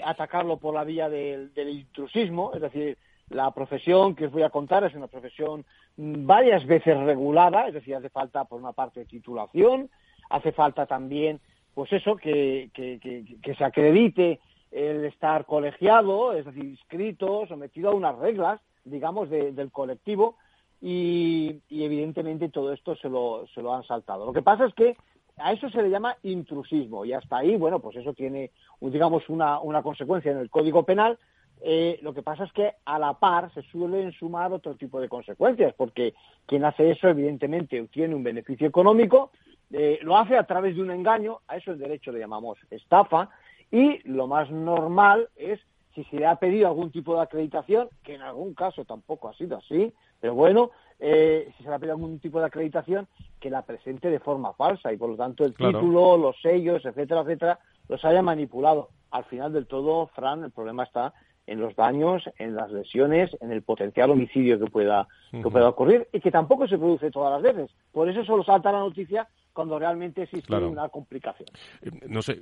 atacarlo 0.06 0.58
por 0.58 0.76
la 0.76 0.84
vía 0.84 1.10
del, 1.10 1.52
del 1.56 1.70
intrusismo, 1.70 2.52
es 2.54 2.62
decir, 2.62 2.96
la 3.30 3.52
profesión 3.52 4.16
que 4.16 4.26
os 4.26 4.32
voy 4.32 4.44
a 4.44 4.50
contar 4.50 4.84
es 4.84 4.96
una 4.96 5.08
profesión 5.08 5.66
varias 5.98 6.66
veces 6.66 6.98
regulada, 6.98 7.68
es 7.68 7.74
decir, 7.74 7.96
hace 7.96 8.10
falta 8.10 8.46
por 8.46 8.60
una 8.60 8.74
parte 8.74 9.06
titulación, 9.06 9.90
hace 10.30 10.52
falta 10.52 10.86
también, 10.86 11.40
pues 11.74 11.92
eso, 11.94 12.16
que, 12.16 12.70
que, 12.74 13.56
se 13.56 13.64
acredite 13.64 14.40
el 14.72 15.06
estar 15.06 15.46
colegiado, 15.46 16.34
es 16.34 16.46
decir, 16.46 16.66
inscrito, 16.66 17.46
sometido 17.48 17.90
a 17.90 17.96
unas 17.96 18.18
reglas, 18.18 18.62
digamos, 18.84 19.30
del 19.30 19.72
colectivo, 19.72 20.36
y, 20.82 21.62
evidentemente 21.70 22.50
todo 22.50 22.74
esto 22.74 22.96
se 22.96 23.10
lo, 23.10 23.46
se 23.54 23.62
lo 23.62 23.74
han 23.74 23.84
saltado. 23.84 24.26
Lo 24.26 24.34
que 24.34 24.42
pasa 24.42 24.66
es 24.66 24.74
que 24.74 24.96
a 25.38 25.54
eso 25.54 25.70
se 25.70 25.82
le 25.82 25.90
llama 25.90 26.18
intrusismo 26.24 27.06
y 27.06 27.14
hasta 27.14 27.38
ahí, 27.38 27.56
bueno, 27.56 27.80
pues 27.80 27.96
eso 27.98 28.14
tiene, 28.14 28.52
digamos, 28.82 29.28
una, 29.30 29.60
una 29.60 29.82
consecuencia 29.82 30.32
en 30.32 30.38
el 30.38 30.50
Código 30.50 30.84
Penal, 30.84 31.18
eh, 31.62 32.00
lo 32.02 32.14
que 32.14 32.24
pasa 32.24 32.46
es 32.46 32.54
que 32.54 32.74
a 32.86 33.00
la 33.00 33.14
par 33.14 33.54
se 33.54 33.62
suelen 33.64 34.12
sumar 34.14 34.54
otro 34.54 34.76
tipo 34.76 35.02
de 35.02 35.10
consecuencias, 35.10 35.74
porque 35.76 36.14
quien 36.46 36.64
hace 36.64 36.92
eso 36.92 37.10
evidentemente 37.10 37.82
obtiene 37.82 38.16
un 38.16 38.24
beneficio 38.24 38.68
económico, 38.68 39.32
eh, 39.72 40.00
lo 40.02 40.18
hace 40.18 40.38
a 40.38 40.46
través 40.46 40.76
de 40.76 40.82
un 40.82 40.92
engaño, 40.92 41.40
a 41.48 41.58
eso 41.58 41.72
el 41.72 41.80
derecho 41.80 42.12
le 42.12 42.20
llamamos 42.20 42.58
estafa, 42.72 43.30
y 43.72 44.00
lo 44.10 44.28
más 44.28 44.50
normal 44.50 45.30
es 45.36 45.60
si 45.94 46.04
se 46.06 46.18
le 46.18 46.28
ha 46.28 46.36
pedido 46.36 46.68
algún 46.68 46.92
tipo 46.92 47.16
de 47.16 47.22
acreditación, 47.22 47.90
que 48.04 48.16
en 48.16 48.22
algún 48.22 48.54
caso 48.54 48.86
tampoco 48.86 49.28
ha 49.28 49.34
sido 49.34 49.58
así, 49.58 49.94
pero 50.20 50.34
bueno, 50.34 50.72
eh, 51.00 51.52
si 51.58 51.64
se 51.64 51.70
le 51.70 51.76
ha 51.76 51.80
pedido 51.80 51.96
algún 51.96 52.20
tipo 52.20 52.40
de 52.40 52.46
acreditación, 52.46 53.08
que 53.40 53.50
la 53.50 53.64
presente 53.64 54.10
de 54.10 54.20
forma 54.20 54.54
falsa 54.54 54.94
y 54.94 54.98
por 54.98 55.10
lo 55.10 55.18
tanto 55.18 55.46
el 55.46 55.54
título, 55.54 56.18
los 56.18 56.40
sellos, 56.42 56.86
etcétera, 56.86 57.22
etcétera, 57.22 57.60
los 57.88 58.04
haya 58.06 58.22
manipulado. 58.22 58.90
Al 59.12 59.26
final 59.26 59.52
del 59.52 59.66
todo, 59.66 60.08
Fran, 60.08 60.44
el 60.44 60.52
problema 60.52 60.84
está 60.84 61.14
en 61.50 61.60
los 61.60 61.76
daños, 61.76 62.30
en 62.38 62.56
las 62.56 62.72
lesiones, 62.72 63.36
en 63.42 63.52
el 63.52 63.64
potencial 63.64 64.12
homicidio 64.12 64.60
que 64.60 64.68
pueda, 64.68 65.08
que 65.32 65.50
pueda 65.50 65.68
ocurrir 65.68 66.08
y 66.14 66.20
que 66.20 66.30
tampoco 66.30 66.68
se 66.68 66.78
produce 66.78 67.10
todas 67.10 67.34
las 67.34 67.42
veces. 67.42 67.76
Por 67.92 68.08
eso 68.08 68.24
solo 68.24 68.44
salta 68.44 68.72
la 68.72 68.80
noticia 68.80 69.28
cuando 69.60 69.78
realmente 69.78 70.24
existe 70.24 70.56
una 70.56 70.88
complicación. 70.88 71.50
Eh, 71.82 71.92
no 72.08 72.22
sé, 72.22 72.42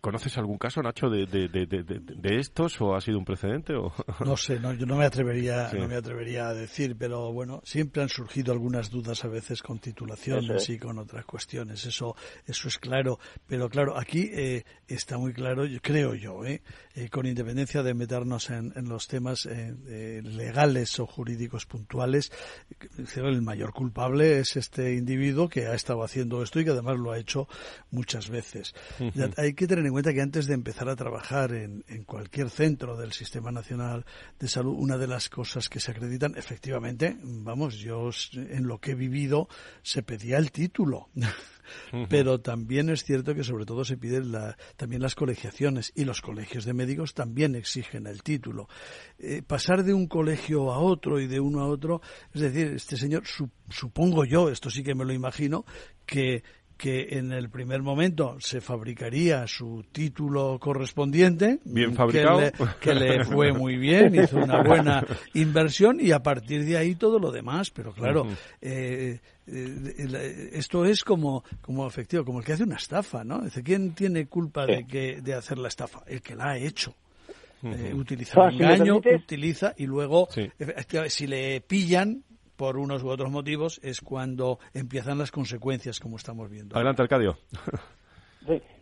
¿conoces 0.00 0.38
algún 0.38 0.56
caso, 0.56 0.80
Nacho, 0.80 1.10
de, 1.10 1.26
de, 1.26 2.36
estos 2.38 2.80
o 2.80 2.94
ha 2.94 3.02
sido 3.02 3.18
un 3.18 3.26
precedente? 3.26 3.74
O? 3.74 3.92
No 4.24 4.34
sé, 4.38 4.58
no, 4.58 4.72
yo 4.72 4.86
no 4.86 4.96
me 4.96 5.04
atrevería, 5.04 5.70
no 5.74 5.86
me 5.86 5.94
atrevería 5.94 6.48
a 6.48 6.54
decir, 6.54 6.96
pero 6.98 7.34
bueno, 7.34 7.60
siempre 7.64 8.00
han 8.00 8.08
surgido 8.08 8.54
algunas 8.54 8.90
dudas 8.90 9.26
a 9.26 9.28
veces 9.28 9.60
con 9.62 9.78
titulaciones 9.78 10.70
y 10.70 10.78
con 10.78 10.98
otras 10.98 11.26
cuestiones. 11.26 11.84
Eso, 11.84 12.16
eso 12.46 12.68
es 12.68 12.78
claro. 12.78 13.18
Pero 13.46 13.68
claro, 13.68 13.98
aquí 13.98 14.30
eh, 14.32 14.64
está 14.88 15.18
muy 15.18 15.34
claro, 15.34 15.64
creo 15.82 16.14
yo, 16.14 16.46
eh, 16.46 16.62
eh, 16.94 17.10
con 17.10 17.26
independencia 17.26 17.82
de 17.82 17.92
meternos 17.92 18.48
en, 18.48 18.72
los 18.88 19.06
temas 19.06 19.46
legales 19.46 20.98
o 20.98 21.06
jurídicos 21.06 21.66
puntuales, 21.66 22.32
el 23.16 23.42
mayor 23.42 23.74
culpable 23.74 24.38
es 24.38 24.56
este 24.56 24.94
individuo 24.94 25.48
que 25.48 25.66
ha 25.66 25.74
estado 25.74 26.05
haciendo 26.06 26.42
esto 26.42 26.58
y 26.60 26.64
que 26.64 26.70
además 26.70 26.98
lo 26.98 27.12
ha 27.12 27.18
hecho 27.18 27.48
muchas 27.90 28.28
veces. 28.30 28.74
Hay 29.36 29.54
que 29.54 29.66
tener 29.66 29.84
en 29.84 29.92
cuenta 29.92 30.12
que 30.12 30.22
antes 30.22 30.46
de 30.46 30.54
empezar 30.54 30.88
a 30.88 30.96
trabajar 30.96 31.52
en, 31.52 31.84
en 31.88 32.04
cualquier 32.04 32.50
centro 32.50 32.96
del 32.96 33.12
Sistema 33.12 33.52
Nacional 33.52 34.06
de 34.38 34.48
Salud, 34.48 34.74
una 34.76 34.96
de 34.96 35.06
las 35.06 35.28
cosas 35.28 35.68
que 35.68 35.80
se 35.80 35.90
acreditan, 35.90 36.34
efectivamente, 36.36 37.16
vamos, 37.22 37.76
yo 37.76 38.10
en 38.32 38.66
lo 38.66 38.78
que 38.78 38.92
he 38.92 38.94
vivido 38.94 39.48
se 39.82 40.02
pedía 40.02 40.38
el 40.38 40.50
título. 40.50 41.08
Pero 42.08 42.40
también 42.40 42.90
es 42.90 43.04
cierto 43.04 43.34
que 43.34 43.44
sobre 43.44 43.64
todo 43.64 43.84
se 43.84 43.96
piden 43.96 44.32
también 44.76 45.02
las 45.02 45.14
colegiaciones 45.14 45.92
y 45.94 46.04
los 46.04 46.20
colegios 46.20 46.64
de 46.64 46.74
médicos 46.74 47.14
también 47.14 47.54
exigen 47.54 48.06
el 48.06 48.22
título. 48.22 48.68
Eh, 49.18 49.42
pasar 49.46 49.84
de 49.84 49.94
un 49.94 50.06
colegio 50.06 50.72
a 50.72 50.78
otro 50.78 51.20
y 51.20 51.26
de 51.26 51.40
uno 51.40 51.60
a 51.60 51.66
otro, 51.66 52.00
es 52.34 52.40
decir, 52.40 52.68
este 52.68 52.96
señor, 52.96 53.24
supongo 53.68 54.24
yo, 54.24 54.48
esto 54.48 54.70
sí 54.70 54.82
que 54.82 54.94
me 54.94 55.04
lo 55.04 55.12
imagino, 55.12 55.64
que 56.04 56.42
que 56.76 57.08
en 57.12 57.32
el 57.32 57.48
primer 57.48 57.82
momento 57.82 58.36
se 58.38 58.60
fabricaría 58.60 59.46
su 59.46 59.84
título 59.90 60.58
correspondiente, 60.58 61.60
bien 61.64 61.94
fabricado, 61.94 62.40
que 62.80 62.94
le, 62.94 63.24
fue 63.24 63.52
muy 63.52 63.76
bien, 63.76 64.14
hizo 64.14 64.36
una 64.36 64.62
buena 64.62 65.04
inversión 65.34 65.98
y 66.00 66.12
a 66.12 66.22
partir 66.22 66.64
de 66.64 66.76
ahí 66.76 66.94
todo 66.94 67.18
lo 67.18 67.32
demás. 67.32 67.70
Pero 67.70 67.92
claro, 67.92 68.26
eh, 68.60 69.18
eh, 69.46 70.50
esto 70.52 70.84
es 70.84 71.02
como, 71.02 71.44
como 71.62 71.86
efectivo, 71.86 72.24
como 72.24 72.40
el 72.40 72.44
que 72.44 72.52
hace 72.52 72.64
una 72.64 72.76
estafa, 72.76 73.24
¿no? 73.24 73.40
Dice, 73.40 73.62
¿quién 73.62 73.94
tiene 73.94 74.26
culpa 74.26 74.66
de 74.66 74.86
que 74.86 75.20
de 75.22 75.34
hacer 75.34 75.58
la 75.58 75.68
estafa? 75.68 76.02
El 76.06 76.20
que 76.20 76.34
la 76.34 76.50
ha 76.50 76.58
hecho. 76.58 76.94
Eh, 77.62 77.92
utiliza 77.94 78.38
un 78.42 78.52
engaño, 78.52 78.96
utiliza 78.98 79.74
y 79.78 79.86
luego 79.86 80.28
si 81.08 81.26
le 81.26 81.62
pillan 81.62 82.22
por 82.56 82.78
unos 82.78 83.02
u 83.02 83.08
otros 83.08 83.30
motivos, 83.30 83.80
es 83.82 84.00
cuando 84.00 84.58
empiezan 84.74 85.18
las 85.18 85.30
consecuencias, 85.30 86.00
como 86.00 86.16
estamos 86.16 86.50
viendo. 86.50 86.76
Adelante, 86.76 87.02
Arcadio. 87.02 87.36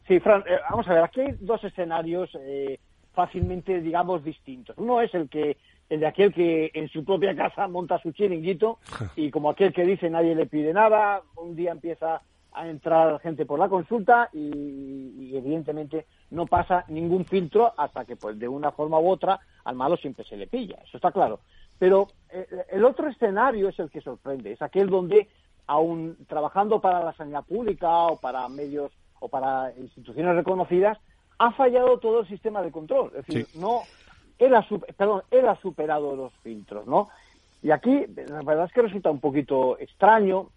Sí, 0.07 0.21
Fran, 0.21 0.43
eh, 0.47 0.59
vamos 0.71 0.87
a 0.89 0.95
ver, 0.95 1.05
aquí 1.05 1.21
hay 1.21 1.37
dos 1.41 1.65
escenarios 1.65 2.31
eh, 2.39 2.79
fácilmente, 3.15 3.81
digamos, 3.81 4.23
distintos. 4.23 4.77
Uno 4.77 5.01
es 5.01 5.15
el 5.15 5.29
que 5.29 5.57
el 5.89 6.01
de 6.01 6.07
aquel 6.07 6.33
que 6.33 6.71
en 6.75 6.89
su 6.89 7.05
propia 7.05 7.35
casa 7.35 7.69
monta 7.69 7.99
su 8.01 8.13
chiringuito 8.13 8.79
y 9.17 9.31
como 9.31 9.51
aquel 9.51 9.73
que 9.73 9.85
dice 9.85 10.11
nadie 10.11 10.35
le 10.35 10.47
pide 10.47 10.73
nada, 10.73 11.23
un 11.37 11.57
día 11.57 11.73
empieza 11.73 12.21
a 12.53 12.69
entrar 12.69 13.19
gente 13.21 13.47
por 13.47 13.59
la 13.59 13.69
consulta 13.69 14.29
y, 14.33 14.39
y, 14.39 15.37
evidentemente 15.37 16.07
no 16.31 16.47
pasa 16.47 16.85
ningún 16.89 17.25
filtro 17.25 17.73
hasta 17.77 18.05
que 18.05 18.15
pues 18.15 18.39
de 18.39 18.47
una 18.47 18.71
forma 18.71 18.99
u 19.01 19.11
otra 19.11 19.41
al 19.65 19.75
malo 19.75 19.97
siempre 19.97 20.25
se 20.25 20.37
le 20.37 20.47
pilla, 20.47 20.79
eso 20.87 20.99
está 20.99 21.11
claro. 21.11 21.41
Pero 21.85 22.09
eh, 22.31 22.47
el 22.71 22.83
otro 22.83 23.09
escenario 23.09 23.69
es 23.69 23.79
el 23.79 23.91
que 23.91 24.01
sorprende, 24.01 24.53
es 24.53 24.63
aquel 24.63 24.89
donde, 24.89 25.29
aun 25.67 26.17
trabajando 26.27 26.81
para 26.81 27.05
la 27.05 27.13
sanidad 27.13 27.45
pública 27.45 28.07
o 28.07 28.17
para 28.19 28.49
medios 28.49 28.91
o 29.21 29.29
para 29.29 29.71
instituciones 29.77 30.35
reconocidas, 30.35 30.97
ha 31.37 31.53
fallado 31.53 31.99
todo 31.99 32.21
el 32.21 32.27
sistema 32.27 32.63
de 32.63 32.73
control. 32.73 33.13
Es 33.15 33.27
decir, 33.27 33.47
no, 33.57 33.83
él 34.39 34.55
ha, 34.55 34.67
perdón, 34.97 35.25
él 35.31 35.47
ha 35.47 35.57
superado 35.57 36.17
los 36.17 36.33
filtros, 36.43 36.87
¿no? 36.87 37.11
Y 37.63 37.71
aquí, 37.71 38.07
la 38.31 38.41
verdad 38.41 38.65
es 38.65 38.73
que 38.73 38.81
resulta 38.81 39.11
un 39.11 39.21
poquito 39.21 39.79
extraño, 39.79 40.49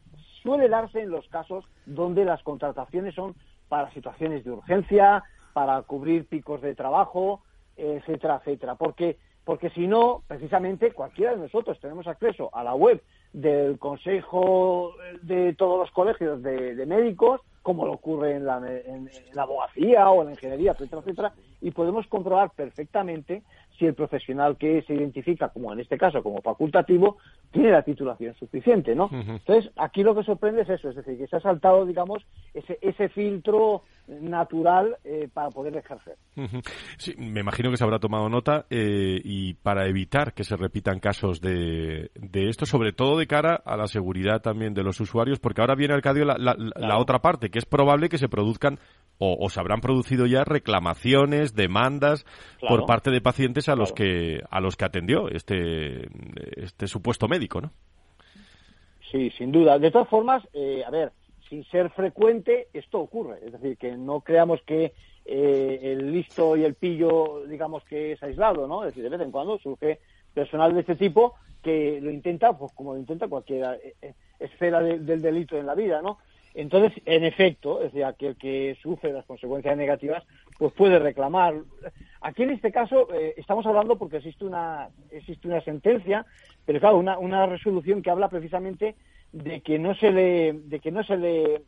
suele 0.42 0.70
darse 0.70 1.02
en 1.02 1.10
los 1.10 1.28
casos 1.28 1.66
donde 1.86 2.24
las 2.24 2.42
contrataciones 2.42 3.16
son 3.16 3.36
para 3.68 3.92
situaciones 3.92 4.46
de 4.46 4.52
urgencia, 4.52 5.26
para 5.52 5.82
cubrir 5.82 6.26
picos 6.26 6.62
de 6.62 6.74
trabajo, 6.74 7.42
etcétera, 7.76 8.38
etcétera. 8.38 8.76
Porque 8.76 9.18
porque 9.48 9.70
si 9.70 9.88
no, 9.88 10.24
precisamente 10.28 10.92
cualquiera 10.92 11.32
de 11.32 11.38
nosotros 11.38 11.80
tenemos 11.80 12.06
acceso 12.06 12.50
a 12.54 12.66
la 12.66 12.76
web 12.76 13.02
del 13.32 13.80
Consejo 13.80 14.92
de 15.22 15.54
todos 15.54 15.80
los 15.80 15.92
colegios 15.92 16.44
de, 16.44 16.86
médicos, 16.86 17.40
como 17.62 17.86
lo 17.86 17.94
ocurre 17.94 18.36
en 18.36 18.46
la, 18.46 18.58
en 18.58 19.10
la, 19.32 19.44
abogacía 19.44 20.10
o 20.10 20.20
en 20.20 20.26
la 20.26 20.32
ingeniería, 20.34 20.74
etcétera, 20.74 21.00
etcétera, 21.00 21.34
y 21.62 21.72
podemos 21.72 22.06
comprobar 22.08 22.50
perfectamente 22.50 23.42
si 23.78 23.86
el 23.86 23.94
profesional 23.94 24.58
que 24.58 24.82
se 24.84 24.94
identifica, 24.94 25.50
como 25.50 25.72
en 25.72 25.80
este 25.80 25.98
caso, 25.98 26.24
como 26.24 26.42
facultativo, 26.42 27.18
tiene 27.52 27.72
la 27.72 27.84
titulación 27.84 28.36
suficiente, 28.36 28.96
¿no? 28.96 29.10
Entonces, 29.12 29.72
aquí 29.76 30.04
lo 30.04 30.16
que 30.16 30.24
sorprende 30.24 30.64
es 30.64 30.70
eso, 30.70 30.90
es 30.90 30.96
decir, 30.96 31.18
que 31.18 31.28
se 31.28 31.36
ha 31.36 31.40
saltado, 31.40 31.86
digamos, 31.86 32.26
ese, 32.54 32.78
ese 32.82 33.10
filtro 33.10 33.84
natural 34.08 34.96
eh, 35.04 35.28
para 35.34 35.50
poder 35.50 35.76
ejercer. 35.76 36.16
Sí, 36.98 37.14
me 37.18 37.42
imagino 37.42 37.70
que 37.70 37.78
se 37.78 37.84
habrá 37.84 38.00
tomado 38.00 38.30
nota 38.30 38.66
eh, 38.70 39.20
y 39.24 39.56
para 39.56 39.88
evitar 39.88 40.34
que 40.34 40.44
se 40.44 40.56
repitan 40.56 41.00
casos 41.00 41.42
de, 41.42 42.10
de, 42.16 42.50
esto, 42.50 42.66
sobre 42.66 42.94
todo 42.94 43.18
de 43.18 43.28
cara 43.28 43.62
a 43.66 43.76
la 43.76 43.88
seguridad 43.88 44.42
también 44.42 44.74
de 44.74 44.84
los 44.84 45.00
usuarios, 45.02 45.40
porque 45.40 45.62
ahora 45.62 45.76
viene, 45.76 45.94
Arcadio, 45.94 46.24
la, 46.24 46.38
la, 46.38 46.98
otra 46.98 47.20
parte, 47.20 47.50
que 47.50 47.60
es 47.60 47.66
probable 47.66 48.08
que 48.08 48.18
se 48.18 48.30
produzcan 48.30 48.80
o, 49.20 49.50
se 49.50 49.60
habrán 49.60 49.82
producido 49.82 50.28
ya 50.28 50.44
reclamaciones, 50.44 51.56
demandas 51.56 52.24
por 52.62 52.86
parte 52.86 53.10
de 53.10 53.20
pacientes 53.20 53.67
a 53.70 53.76
los 53.76 53.94
que 53.94 54.42
a 54.50 54.60
los 54.60 54.76
que 54.76 54.86
atendió 54.86 55.30
este 55.30 56.08
este 56.56 56.88
supuesto 56.88 57.28
médico, 57.28 57.62
¿no? 57.62 57.72
Sí, 59.12 59.30
sin 59.32 59.52
duda. 59.52 59.80
De 59.80 59.92
todas 59.92 60.10
formas, 60.10 60.44
eh, 60.54 60.84
a 60.86 60.90
ver, 60.90 61.12
sin 61.50 61.64
ser 61.66 61.90
frecuente, 61.92 62.68
esto 62.74 63.00
ocurre. 63.00 63.40
Es 63.46 63.54
decir, 63.54 63.78
que 63.78 63.96
no 63.96 64.22
creamos 64.22 64.62
que 64.64 64.94
eh, 65.26 65.80
el 65.84 66.12
listo 66.12 66.58
y 66.58 66.64
el 66.64 66.76
pillo, 66.76 67.44
digamos 67.48 67.84
que 67.86 68.14
es 68.14 68.24
aislado, 68.24 68.68
¿no? 68.68 68.84
Es 68.84 68.90
decir, 68.90 69.04
de 69.04 69.10
vez 69.10 69.22
en 69.22 69.32
cuando 69.32 69.58
surge 69.60 70.00
personal 70.34 70.74
de 70.74 70.82
este 70.82 70.96
tipo 70.96 71.36
que 71.64 72.00
lo 72.02 72.12
intenta, 72.12 72.58
pues 72.58 72.72
como 72.74 72.94
lo 72.94 73.00
intenta 73.00 73.28
cualquier 73.28 73.80
eh, 74.02 74.14
esfera 74.40 74.82
del 74.82 75.22
delito 75.22 75.58
en 75.58 75.66
la 75.66 75.76
vida, 75.76 76.02
¿no? 76.02 76.20
Entonces, 76.58 77.00
en 77.06 77.24
efecto, 77.24 77.82
es 77.84 77.94
decir, 77.94 78.04
aquel 78.04 78.36
que 78.36 78.76
sufre 78.82 79.14
las 79.14 79.26
consecuencias 79.26 79.78
negativas, 79.78 80.24
pues 80.58 80.74
puede 80.74 80.98
reclamar. 80.98 81.54
Aquí 82.22 82.42
en 82.42 82.50
este 82.50 82.72
caso 82.72 83.14
eh, 83.14 83.36
estamos 83.38 83.64
hablando 83.68 83.96
porque 83.96 84.18
existe 84.18 84.44
una 84.44 84.90
existe 85.12 85.48
una 85.48 85.62
sentencia, 85.62 86.26
pero 86.66 86.80
claro, 86.80 86.98
una, 86.98 87.20
una 87.20 87.46
resolución 87.46 88.02
que 88.02 88.10
habla 88.10 88.28
precisamente 88.28 88.96
de 89.32 89.62
que 89.62 89.78
no 89.78 89.94
se 89.94 90.10
le 90.10 90.54
de 90.54 90.80
que 90.80 90.92
no 90.92 91.04
se 91.04 91.18
le 91.18 91.62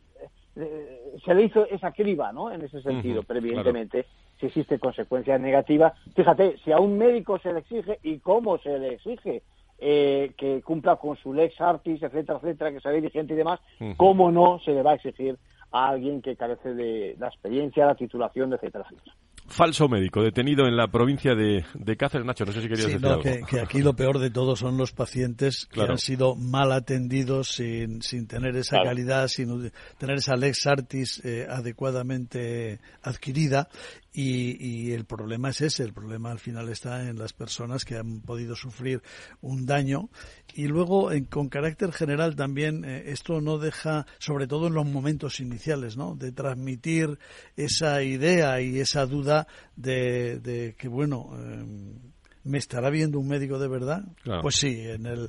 eh, 0.56 1.14
se 1.24 1.34
le 1.34 1.44
hizo 1.44 1.66
esa 1.66 1.92
criba, 1.92 2.32
¿no? 2.32 2.50
En 2.50 2.60
ese 2.62 2.82
sentido, 2.82 3.22
pero 3.22 3.38
evidentemente 3.38 4.06
si 4.40 4.46
existe 4.46 4.80
consecuencias 4.80 5.40
negativas, 5.40 5.92
fíjate, 6.16 6.56
si 6.64 6.72
a 6.72 6.80
un 6.80 6.98
médico 6.98 7.38
se 7.38 7.52
le 7.52 7.60
exige 7.60 8.00
y 8.02 8.18
cómo 8.18 8.58
se 8.58 8.76
le 8.76 8.94
exige, 8.94 9.42
eh, 9.80 10.32
que 10.36 10.62
cumpla 10.62 10.96
con 10.96 11.16
su 11.16 11.32
lex 11.32 11.60
artis, 11.60 12.02
etcétera, 12.02 12.38
etcétera, 12.42 12.72
que 12.72 12.80
sea 12.80 12.92
dirigente 12.92 13.34
y 13.34 13.36
demás, 13.36 13.60
¿cómo 13.96 14.30
no 14.30 14.58
se 14.60 14.72
le 14.72 14.82
va 14.82 14.92
a 14.92 14.94
exigir 14.94 15.38
a 15.72 15.88
alguien 15.88 16.20
que 16.20 16.36
carece 16.36 16.74
de 16.74 17.16
la 17.18 17.28
experiencia, 17.28 17.86
la 17.86 17.94
titulación, 17.94 18.52
etcétera, 18.52 18.84
etcétera? 18.90 19.16
falso 19.50 19.88
médico 19.88 20.22
detenido 20.22 20.66
en 20.66 20.76
la 20.76 20.88
provincia 20.88 21.34
de, 21.34 21.64
de 21.74 21.96
Cáceres. 21.96 22.26
Nacho, 22.26 22.44
no 22.44 22.52
sé 22.52 22.62
si 22.62 22.68
querías 22.68 22.86
decir 22.86 23.06
algo. 23.06 23.22
Que, 23.22 23.42
que, 23.42 23.60
aquí 23.60 23.82
lo 23.82 23.94
peor 23.94 24.18
de 24.18 24.30
todo 24.30 24.56
son 24.56 24.78
los 24.78 24.92
pacientes 24.92 25.66
que 25.66 25.82
han 25.82 25.98
sido 25.98 26.36
mal 26.36 26.72
atendidos 26.72 27.48
sin, 27.48 28.00
sin 28.00 28.26
tener 28.26 28.56
esa 28.56 28.78
calidad, 28.82 29.28
sin 29.28 29.70
tener 29.98 30.18
esa 30.18 30.36
lex 30.36 30.66
artis 30.66 31.20
eh, 31.24 31.46
adecuadamente 31.48 32.78
adquirida 33.02 33.68
y, 34.12 34.92
el 34.92 35.04
problema 35.04 35.50
es 35.50 35.60
ese, 35.60 35.84
el 35.84 35.92
problema 35.92 36.32
al 36.32 36.40
final 36.40 36.68
está 36.68 37.08
en 37.08 37.18
las 37.18 37.32
personas 37.32 37.84
que 37.84 37.96
han 37.96 38.20
podido 38.20 38.56
sufrir 38.56 39.02
un 39.40 39.66
daño 39.66 40.10
y 40.54 40.66
luego 40.66 41.10
con 41.28 41.48
carácter 41.48 41.92
general 41.92 42.34
también 42.34 42.84
eh, 42.84 43.04
esto 43.06 43.40
no 43.40 43.58
deja, 43.58 44.06
sobre 44.18 44.46
todo 44.46 44.66
en 44.66 44.74
los 44.74 44.86
momentos 44.86 45.40
iniciales, 45.40 45.96
¿no? 45.96 46.16
de 46.16 46.32
transmitir 46.32 47.18
esa 47.56 48.02
idea 48.02 48.60
y 48.60 48.80
esa 48.80 49.06
duda 49.06 49.46
de, 49.76 50.74
que 50.76 50.88
bueno 50.88 51.30
em, 51.34 51.94
¿Me 52.42 52.56
estará 52.56 52.88
viendo 52.88 53.18
un 53.20 53.28
médico 53.28 53.58
de 53.58 53.68
verdad? 53.68 54.02
Pues 54.40 54.56
sí, 54.56 54.80
en 54.80 55.04
el 55.04 55.28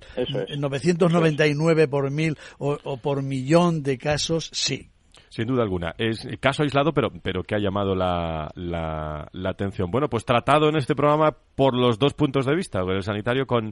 999 0.58 1.89
por 1.89 2.10
mil 2.10 2.38
o, 2.58 2.78
o 2.86 2.98
por 3.02 3.22
millón 3.22 3.84
de 3.84 3.98
casos, 3.98 4.50
sí, 4.54 4.90
Sin 5.32 5.48
duda 5.48 5.63
alguna. 5.63 5.96
Es 5.98 6.28
caso 6.41 6.63
aislado, 6.63 6.91
pero, 6.91 7.10
pero 7.24 7.41
que 7.41 7.56
ha 7.56 7.58
llamado 7.58 7.96
la, 7.96 8.52
la, 8.54 9.50
atención. 9.50 9.89
Bueno, 9.89 10.10
pues 10.10 10.26
tratado 10.26 10.67
en 10.67 10.76
este 10.76 10.94
programa 10.94 11.34
por 11.56 11.74
los 11.74 11.98
dos 11.98 12.13
puntos 12.13 12.46
de 12.46 12.54
vista. 12.54 12.82
El 12.82 13.02
sanitario 13.02 13.48
con, 13.48 13.72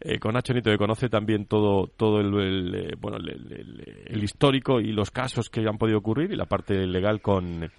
eh, 0.00 0.18
con 0.18 0.34
Nacho 0.34 0.52
Nito, 0.52 0.70
que 0.70 0.76
conoce 0.76 1.08
también 1.08 1.46
todo, 1.46 1.86
todo 1.96 2.20
el, 2.20 2.74
eh, 2.74 2.94
bueno, 3.00 3.16
el, 3.16 4.22
histórico 4.22 4.80
y 4.80 4.92
los 4.92 5.10
casos 5.10 5.48
que 5.48 5.66
han 5.66 5.78
podido 5.78 5.96
ocurrir, 5.96 6.30
y 6.30 6.36
la 6.36 6.44
parte 6.44 6.86
legal 6.86 7.22
con 7.22 7.72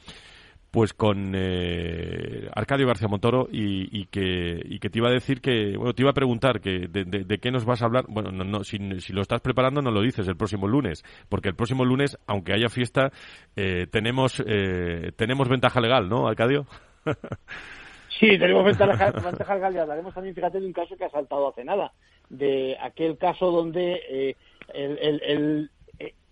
pues 0.72 0.93
con 0.93 1.34
eh, 1.36 2.47
Arcadio 2.53 2.86
García 2.86 3.07
Montoro 3.07 3.47
y, 3.51 4.05
que, 4.05 4.61
y 4.63 4.80
que 4.80 4.89
te 4.89 4.99
iba 4.99 5.09
a 5.09 5.13
decir 5.13 5.41
que, 5.41 5.76
bueno, 5.76 5.93
te 5.93 6.03
iba 6.03 6.11
a 6.11 6.13
preguntar 6.13 6.61
que 6.61 6.88
de, 6.88 7.39
qué 7.39 7.51
nos 7.51 7.65
vas 7.65 7.82
a 7.82 7.86
hablar. 7.86 8.05
Bueno, 8.07 8.32
no, 8.32 8.43
no, 8.43 8.63
si, 8.63 8.78
lo 8.78 9.22
estás 9.22 9.41
preparando 9.41 9.82
no 9.82 9.91
lo 9.91 10.01
dices 10.01 10.28
el 10.28 10.38
próximo 10.38 10.67
lunes, 10.67 11.03
porque 11.28 11.49
el 11.49 11.55
próximo 11.55 11.86
lunes, 11.86 12.17
aunque 12.28 12.53
haya 12.53 12.70
fiesta, 12.70 13.11
eh, 13.55 13.88
tenemos, 13.91 14.43
eh, 14.45 15.11
tenemos 15.15 15.49
ventaja 15.49 15.82
legal, 15.82 16.07
¿no, 16.07 16.28
Arcadio? 16.28 16.67
sí, 18.20 18.38
tenemos 18.38 18.65
ventaja, 18.65 19.11
ventaja 19.11 19.55
legal 19.55 19.74
y 19.74 19.78
hablaremos 19.80 20.13
también, 20.13 20.36
fíjate, 20.36 20.59
de 20.59 20.67
un 20.67 20.74
caso 20.74 20.95
que 20.95 21.05
ha 21.05 21.09
saltado 21.09 21.49
hace 21.49 21.63
nada, 21.63 21.93
de 22.30 22.78
aquel 22.80 23.17
caso 23.17 23.49
donde 23.49 24.36
el, 24.72 25.20
el, 25.24 25.72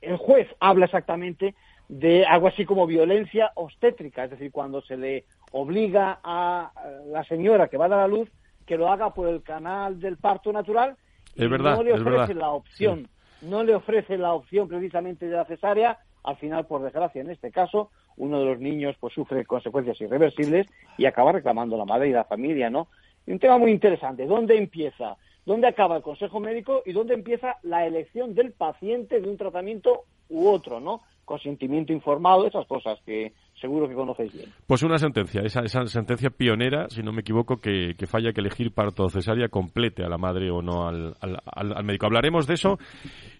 el 0.02 0.18
juez 0.18 0.48
habla 0.60 0.86
exactamente 0.86 1.56
de 1.90 2.26
algo 2.26 2.48
así 2.48 2.66
como 2.66 2.86
violencia 2.86 3.52
obstétrica, 3.56 4.26
es 4.26 4.32
decir, 4.32 4.52
cuando 4.52 4.82
se 4.82 4.98
le 4.98 5.26
obliga 5.52 6.20
a 6.24 6.72
la 7.08 7.24
señora 7.24 7.68
que 7.68 7.78
va 7.78 7.86
a 7.86 7.90
dar 7.90 8.00
a 8.00 8.08
luz 8.08 8.30
que 8.66 8.78
lo 8.78 8.92
haga 8.92 9.14
por 9.14 9.30
el 9.30 9.42
canal 9.42 10.00
del 10.00 10.18
parto 10.18 10.52
natural 10.52 10.98
y 11.36 11.48
no 11.48 11.84
le 11.84 11.94
ofrece 11.94 12.34
la 12.34 12.50
opción, 12.50 13.08
no 13.42 13.64
le 13.64 13.76
ofrece 13.76 14.18
la 14.18 14.34
opción 14.34 14.68
precisamente 14.68 15.28
de 15.28 15.36
la 15.38 15.46
cesárea, 15.46 16.00
al 16.24 16.36
final, 16.36 16.66
por 16.66 16.82
desgracia, 16.82 17.22
en 17.22 17.30
este 17.30 17.52
caso, 17.52 17.90
uno 18.18 18.40
de 18.40 18.46
los 18.46 18.60
niños 18.60 18.98
pues 19.00 19.14
sufre 19.14 19.46
consecuencias 19.46 20.02
irreversibles 20.02 20.68
y 20.98 21.06
acaba 21.06 21.32
reclamando 21.32 21.78
la 21.78 21.86
madre 21.86 22.10
y 22.10 22.12
la 22.12 22.26
familia, 22.26 22.70
¿no? 22.70 22.90
Un 23.26 23.40
tema 23.40 23.58
muy 23.58 23.72
interesante, 23.72 24.26
¿dónde 24.26 24.58
empieza? 24.58 25.16
¿Dónde 25.46 25.68
acaba 25.68 25.96
el 25.96 26.02
consejo 26.02 26.42
médico 26.42 26.82
y 26.86 26.92
dónde 26.92 27.14
empieza 27.14 27.58
la 27.64 27.86
elección 27.86 28.36
del 28.36 28.52
paciente 28.52 29.22
de 29.22 29.30
un 29.30 29.38
tratamiento 29.38 30.04
u 30.30 30.48
otro, 30.50 30.82
¿no? 30.82 31.02
Consentimiento 31.28 31.92
informado, 31.92 32.48
esas 32.48 32.66
cosas 32.68 32.98
que 33.06 33.34
seguro 33.60 33.88
que 33.88 33.94
conocéis 33.94 34.34
bien. 34.34 34.50
Pues 34.66 34.82
una 34.82 34.98
sentencia, 34.98 35.42
esa, 35.42 35.60
esa 35.60 35.86
sentencia 35.86 36.30
pionera, 36.30 36.90
si 36.90 37.04
no 37.04 37.12
me 37.12 37.22
equivoco, 37.22 37.58
que, 37.58 37.94
falla 38.08 38.32
que 38.32 38.40
elegir 38.40 38.72
parto 38.72 39.10
cesárea 39.10 39.50
complete 39.50 40.04
a 40.04 40.10
la 40.10 40.18
madre 40.18 40.50
o 40.50 40.62
no 40.62 40.88
al, 40.88 41.14
al, 41.22 41.84
médico. 41.84 42.06
Hablaremos 42.06 42.48
de 42.48 42.54
eso 42.54 42.80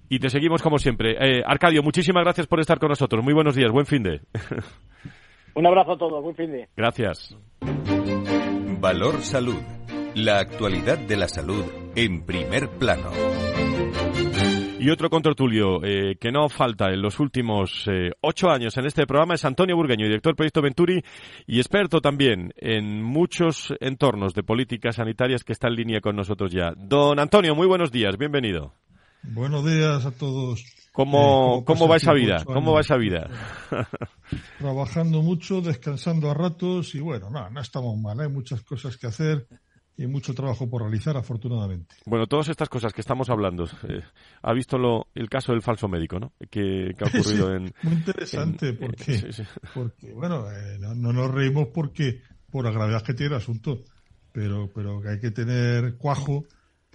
y 0.10 0.20
te 0.20 0.30
seguimos 0.30 0.62
como 0.62 0.78
siempre. 0.78 1.14
Eh, 1.14 1.44
Arcadio, 1.46 1.82
muchísimas 1.82 2.24
gracias 2.24 2.46
por 2.46 2.60
estar 2.60 2.78
con 2.78 2.90
nosotros. 2.90 3.24
Muy 3.24 3.34
buenos 3.34 3.56
días, 3.56 3.72
buen 3.72 3.86
fin 3.86 4.04
de. 4.04 4.20
Un 5.56 5.66
abrazo 5.66 5.94
a 5.94 5.98
todos, 5.98 6.22
buen 6.22 6.36
fin 6.36 6.52
de. 6.52 6.68
Gracias. 6.76 7.36
Valor 8.80 9.22
Salud. 9.22 9.62
La 10.14 10.40
actualidad 10.40 10.98
de 10.98 11.16
la 11.16 11.30
salud 11.30 11.64
en 11.96 12.26
primer 12.26 12.70
plano. 12.70 13.12
Y 14.80 14.92
otro 14.92 15.10
contertulio 15.10 15.84
eh, 15.84 16.18
que 16.20 16.32
no 16.32 16.50
falta 16.50 16.92
en 16.94 17.02
los 17.02 17.20
últimos 17.20 17.88
eh, 17.88 18.12
ocho 18.22 18.50
años 18.50 18.78
en 18.78 18.86
este 18.86 19.08
programa 19.08 19.34
es 19.34 19.44
Antonio 19.44 19.76
Burgueño, 19.76 20.06
director 20.06 20.32
del 20.32 20.36
proyecto 20.36 20.62
Venturi 20.62 21.04
y 21.48 21.58
experto 21.58 22.00
también 22.00 22.54
en 22.58 23.02
muchos 23.02 23.74
entornos 23.80 24.36
de 24.36 24.44
políticas 24.44 24.98
sanitarias 24.98 25.44
que 25.44 25.54
está 25.54 25.68
en 25.68 25.76
línea 25.76 26.00
con 26.00 26.16
nosotros 26.16 26.52
ya. 26.52 26.74
Don 26.78 27.20
Antonio, 27.20 27.56
muy 27.56 27.66
buenos 27.66 27.92
días, 27.92 28.18
bienvenido. 28.18 28.76
Buenos 29.24 29.66
días 29.66 30.06
a 30.06 30.12
todos. 30.12 30.64
¿Cómo, 30.92 31.60
eh, 31.60 31.64
¿cómo, 31.66 31.88
va 31.88 31.98
esa 31.98 32.14
vida? 32.14 32.44
¿Cómo 32.46 32.74
va 32.74 32.82
esa 32.82 32.98
vida? 32.98 33.30
Trabajando 34.60 35.24
mucho, 35.24 35.60
descansando 35.60 36.30
a 36.30 36.36
ratos 36.36 36.94
y 36.94 37.00
bueno, 37.00 37.32
no, 37.32 37.50
no 37.50 37.62
estamos 37.62 37.98
mal, 37.98 38.20
hay 38.20 38.30
muchas 38.30 38.62
cosas 38.62 38.96
que 38.98 39.08
hacer 39.08 39.48
y 39.98 40.06
mucho 40.06 40.34
trabajo 40.36 40.70
por 40.70 40.84
realizar, 40.84 41.18
afortunadamente. 41.18 41.96
Bueno, 42.06 42.28
todas 42.28 42.50
estas 42.50 42.70
cosas 42.70 42.94
que 42.94 43.02
estamos 43.02 43.30
hablando, 43.30 43.66
eh, 43.88 44.04
ha 44.44 44.54
visto 44.54 44.78
lo, 44.78 45.08
el 45.16 45.28
caso 45.28 45.54
del 45.54 45.64
falso 45.64 45.88
médico, 45.88 46.20
¿no? 46.20 46.34
Que, 46.52 46.96
ha 47.00 47.06
ocurrido 47.08 47.56
en... 47.56 47.74
Muy 47.82 47.94
interesante, 47.94 48.74
porque, 48.74 49.34
porque, 49.74 50.14
bueno, 50.14 50.52
eh, 50.52 50.78
no, 50.80 50.94
no, 50.94 51.12
nos 51.12 51.32
reímos 51.32 51.70
porque 51.74 52.22
por 52.52 52.66
la 52.66 52.72
gravedad 52.72 53.02
que 53.02 53.16
tiene 53.16 53.36
el 53.36 53.42
asunto, 53.42 53.84
pero, 54.32 54.70
pero 54.74 55.02
que 55.02 55.10
hay 55.10 55.20
que 55.20 55.32
tener 55.32 55.98
cuajo 55.98 56.46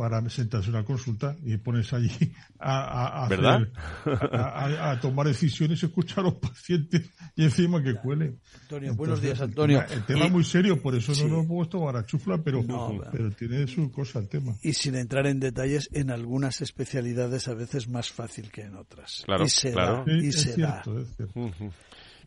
para 0.02 0.28
sentarse 0.28 0.68
una 0.68 0.84
consulta 0.84 1.36
y 1.44 1.56
pones 1.58 1.92
allí 1.92 2.10
a, 2.58 3.24
a, 3.24 4.98
tomar 5.00 5.28
decisiones, 5.28 5.80
escuchar 5.80 6.18
a 6.18 6.22
los 6.24 6.34
pacientes 6.40 7.08
y 7.36 7.44
encima 7.44 7.80
que 7.80 7.94
cuele. 7.94 8.34
Antonio, 8.62 8.96
buenos 8.96 9.22
días, 9.22 9.40
Antonio. 9.40 9.80
El 9.88 10.04
tema 10.04 10.24
es 10.24 10.32
muy 10.32 10.42
serio, 10.42 10.82
por 10.82 10.96
eso 10.96 11.12
no 11.24 11.36
lo 11.36 11.42
he 11.42 11.46
puesto 11.46 11.88
a 11.88 12.04
chufla, 12.04 12.42
pero, 12.42 12.64
pero 13.12 13.30
tiene 13.30 13.68
su 13.68 13.92
cosa 13.92 14.18
el 14.18 14.28
tema. 14.28 14.56
Y 14.60 14.72
sin 14.72 14.96
entrar 14.96 15.28
en 15.28 15.38
detalles, 15.38 15.88
en 15.92 16.10
algunas 16.10 16.62
especialidades 16.62 17.46
a 17.46 17.54
veces 17.54 17.86
más 17.86 18.10
fácil 18.10 18.50
que 18.50 18.62
en 18.62 18.74
otras. 18.74 19.22
Claro, 19.24 19.44
y 19.44 19.50
se 19.50 19.70
claro. 19.70 20.04
Da, 20.04 20.12
y 20.16 20.32
se 20.32 20.60
da. 20.60 20.82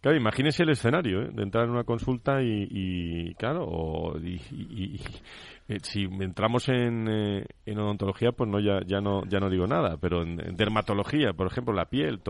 Claro, 0.06 0.18
imagínese 0.18 0.62
el 0.62 0.70
escenario, 0.70 1.24
¿eh? 1.24 1.30
de 1.34 1.42
entrar 1.42 1.66
en 1.66 1.72
una 1.72 1.84
consulta 1.84 2.40
y, 2.40 3.34
claro, 3.40 4.14
y, 4.22 5.02
eh, 5.68 5.80
si 5.82 6.04
entramos 6.04 6.70
en, 6.70 7.08
eh, 7.10 7.46
en, 7.66 7.80
odontología, 7.80 8.32
pues 8.32 8.50
no 8.50 8.60
ya, 8.60 8.82
ya 8.86 9.02
no 9.02 9.26
ya 9.26 9.40
no 9.40 9.50
digo 9.50 9.66
nada, 9.66 9.98
pero 9.98 10.22
en, 10.22 10.38
dermatología, 10.56 11.34
por 11.34 11.48
ejemplo, 11.48 11.74
la 11.74 11.86
piel, 11.86 12.22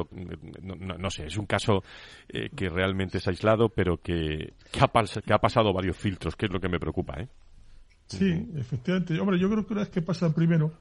no, 0.61 1.09
sé, 1.09 1.25
es 1.25 1.37
un 1.37 1.45
caso 1.45 1.83
eh, 2.29 2.49
que 2.55 2.69
realmente 2.69 3.17
es 3.17 3.27
aislado, 3.27 3.67
pero 3.69 3.97
que, 3.97 4.53
que, 4.71 4.79
ha 4.79 5.21
que 5.21 5.33
ha 5.33 5.39
pasado 5.39 5.73
varios 5.73 5.97
filtros, 5.97 6.35
que 6.35 6.45
es 6.45 6.51
lo 6.51 6.61
que 6.61 6.69
me 6.69 6.79
preocupa, 6.79 7.19
¿eh? 7.19 7.27
Sí, 8.07 8.47
efectivamente. 8.55 9.19
Hombre, 9.19 9.39
yo 9.39 9.49
creo 9.49 9.65
que 9.65 9.73
una 9.73 9.81
vez 9.81 9.89
que 9.89 10.01
pasa 10.01 10.33
primero, 10.33 10.71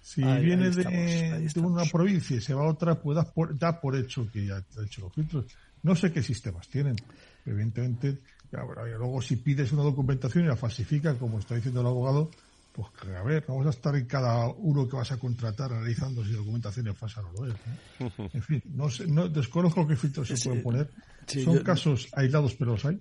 si 0.00 0.22
viene 0.22 0.70
de, 0.70 1.50
una 1.56 1.84
provincia 1.84 2.36
y 2.36 2.40
se 2.40 2.54
va 2.54 2.62
a 2.62 2.70
otra, 2.70 2.96
pues 3.00 3.14
da 3.14 3.24
por, 3.24 3.56
da 3.56 3.80
por 3.80 3.94
hecho 3.94 4.26
que 4.32 4.46
ya 4.46 4.56
ha 4.56 4.84
hecho 4.84 5.02
los 5.02 5.12
filtros. 5.12 5.46
No 5.82 5.94
sé 5.94 6.12
qué 6.12 6.22
sistemas 6.22 6.68
tienen. 6.68 6.96
Evidentemente, 7.44 8.18
luego 8.52 9.22
si 9.22 9.36
pides 9.36 9.72
una 9.72 9.82
documentación 9.82 10.44
y 10.44 10.48
la 10.48 10.56
falsifica, 10.56 11.14
como 11.14 11.38
está 11.38 11.54
diciendo 11.54 11.80
el 11.80 11.86
abogado, 11.86 12.30
pues 12.72 12.88
a 13.14 13.22
ver, 13.22 13.44
vamos 13.46 13.66
a 13.66 13.70
estar 13.70 13.94
en 13.96 14.06
cada 14.06 14.48
uno 14.48 14.88
que 14.88 14.96
vas 14.96 15.12
a 15.12 15.18
contratar 15.18 15.72
analizando 15.72 16.24
si 16.24 16.32
la 16.32 16.38
documentación 16.38 16.88
es 16.88 16.96
falsa 16.96 17.20
o 17.20 17.24
no 17.24 17.32
lo 17.32 17.52
es. 17.52 17.54
En 18.34 18.42
fin, 18.42 18.62
no, 18.74 18.88
sé, 18.88 19.06
no 19.06 19.28
desconozco 19.28 19.86
qué 19.86 19.96
filtros 19.96 20.28
se 20.28 20.36
pueden 20.48 20.62
poner. 20.62 20.90
Son 21.26 21.58
casos 21.58 22.08
aislados, 22.12 22.54
pero 22.54 22.72
los 22.72 22.84
hay. 22.84 22.98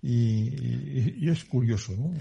Y, 0.00 1.28
es 1.28 1.44
curioso, 1.44 1.92
¿no? 1.96 2.12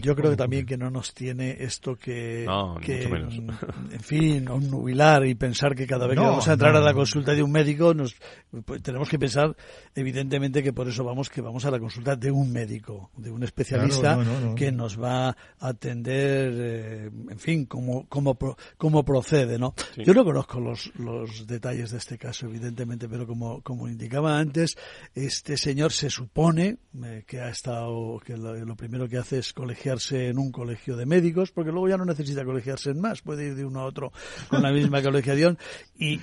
yo, 0.00 0.16
creo 0.16 0.30
que 0.30 0.36
también 0.36 0.64
que 0.64 0.78
no 0.78 0.90
nos 0.90 1.12
tiene 1.12 1.54
esto 1.60 1.96
que, 1.96 2.44
en 2.46 4.00
fin, 4.00 4.48
un 4.48 4.70
nubilar 4.70 5.26
y 5.26 5.34
pensar 5.34 5.74
que 5.74 5.86
cada 5.86 6.06
vez 6.06 6.16
que 6.16 6.24
vamos 6.24 6.48
a 6.48 6.54
entrar 6.54 6.74
a 6.74 6.80
la 6.80 6.94
consulta 6.94 7.34
de 7.34 7.42
un 7.42 7.52
médico, 7.52 7.92
nos 7.92 8.16
pues, 8.64 8.82
tenemos 8.82 9.10
que 9.10 9.18
pensar, 9.18 9.54
evidentemente, 9.94 10.62
que 10.62 10.72
por 10.72 10.88
eso 10.88 11.04
vamos 11.04 11.28
que 11.28 11.42
vamos 11.42 11.66
a 11.66 11.70
la 11.70 11.78
consulta 11.78 12.16
de 12.16 12.30
un 12.30 12.50
médico, 12.50 13.10
de 13.18 13.30
un 13.30 13.42
especialista 13.42 14.18
que 14.56 14.72
nos 14.72 14.98
va 14.98 15.28
a 15.28 15.36
atender, 15.60 16.54
eh, 16.56 17.10
en 17.28 17.38
fin, 17.38 17.66
cómo, 17.66 18.06
cómo, 18.08 18.38
cómo 18.78 19.04
procede, 19.04 19.58
¿no? 19.58 19.74
Yo 19.94 20.14
no 20.14 20.24
conozco 20.24 20.58
los, 20.58 20.90
los 20.96 21.46
detalles 21.46 21.90
de 21.90 21.98
este 21.98 22.16
caso, 22.16 22.46
evidentemente, 22.46 23.10
pero 23.10 23.26
como, 23.26 23.60
como 23.60 23.88
indicaba 23.88 24.38
antes, 24.38 24.74
este 25.14 25.58
señor 25.58 25.92
se 25.92 26.08
supone 26.08 26.77
eh, 27.04 27.24
que 27.26 27.40
ha 27.40 27.50
estado, 27.50 28.18
que 28.24 28.36
lo, 28.36 28.74
primero 28.76 29.08
que 29.08 29.18
hace 29.18 29.38
es 29.38 29.52
colegiarse 29.52 30.28
en 30.28 30.38
un 30.38 30.50
colegio 30.50 30.96
de 30.96 31.06
médicos, 31.06 31.50
porque 31.52 31.70
luego 31.70 31.88
ya 31.88 31.96
no 31.96 32.04
necesita 32.04 32.44
colegiarse 32.44 32.90
en 32.90 33.00
más, 33.00 33.22
puede 33.22 33.48
ir 33.48 33.54
de 33.54 33.64
uno 33.64 33.80
a 33.80 33.84
otro 33.84 34.12
con 34.48 34.62
la 34.62 34.72
misma 34.72 35.02
colegiación. 35.02 35.58
Y, 35.96 36.18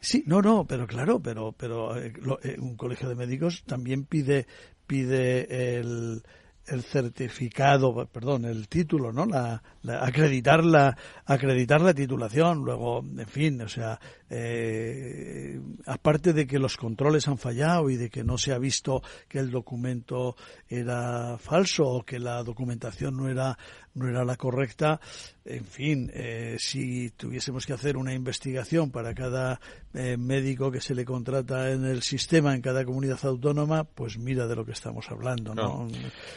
sí, 0.00 0.24
no, 0.26 0.42
no, 0.42 0.66
pero 0.66 0.86
claro, 0.86 1.20
pero, 1.20 1.52
pero 1.52 1.96
eh, 1.96 2.12
eh, 2.42 2.56
un 2.58 2.76
colegio 2.76 3.08
de 3.08 3.14
médicos 3.14 3.64
también 3.64 4.04
pide, 4.04 4.46
pide 4.86 5.78
el 5.78 6.22
el 6.66 6.82
certificado, 6.82 8.06
perdón, 8.06 8.44
el 8.44 8.68
título, 8.68 9.12
¿no? 9.12 9.26
La, 9.26 9.62
acreditar 10.00 10.64
la 10.64 10.96
acreditar 11.24 11.80
la 11.80 11.94
titulación, 11.94 12.64
luego, 12.64 12.98
en 12.98 13.26
fin, 13.26 13.60
o 13.62 13.68
sea, 13.68 14.00
eh, 14.28 15.60
aparte 15.86 16.32
de 16.32 16.46
que 16.46 16.58
los 16.58 16.76
controles 16.76 17.28
han 17.28 17.38
fallado 17.38 17.88
y 17.90 17.96
de 17.96 18.10
que 18.10 18.24
no 18.24 18.38
se 18.38 18.52
ha 18.52 18.58
visto 18.58 19.02
que 19.28 19.38
el 19.38 19.50
documento 19.50 20.36
era 20.68 21.38
falso 21.38 21.84
o 21.84 22.04
que 22.04 22.18
la 22.18 22.42
documentación 22.42 23.16
no 23.16 23.28
era 23.28 23.56
no 23.96 24.08
era 24.08 24.24
la 24.24 24.36
correcta. 24.36 25.00
En 25.44 25.64
fin, 25.64 26.10
eh, 26.12 26.56
si 26.58 27.10
tuviésemos 27.10 27.66
que 27.66 27.72
hacer 27.72 27.96
una 27.96 28.12
investigación 28.12 28.90
para 28.90 29.14
cada 29.14 29.60
eh, 29.94 30.16
médico 30.16 30.72
que 30.72 30.80
se 30.80 30.94
le 30.94 31.04
contrata 31.04 31.70
en 31.70 31.84
el 31.84 32.02
sistema 32.02 32.54
en 32.54 32.60
cada 32.60 32.84
comunidad 32.84 33.18
autónoma, 33.22 33.84
pues 33.84 34.18
mira 34.18 34.46
de 34.48 34.56
lo 34.56 34.64
que 34.64 34.72
estamos 34.72 35.08
hablando, 35.08 35.54
¿no? 35.54 35.86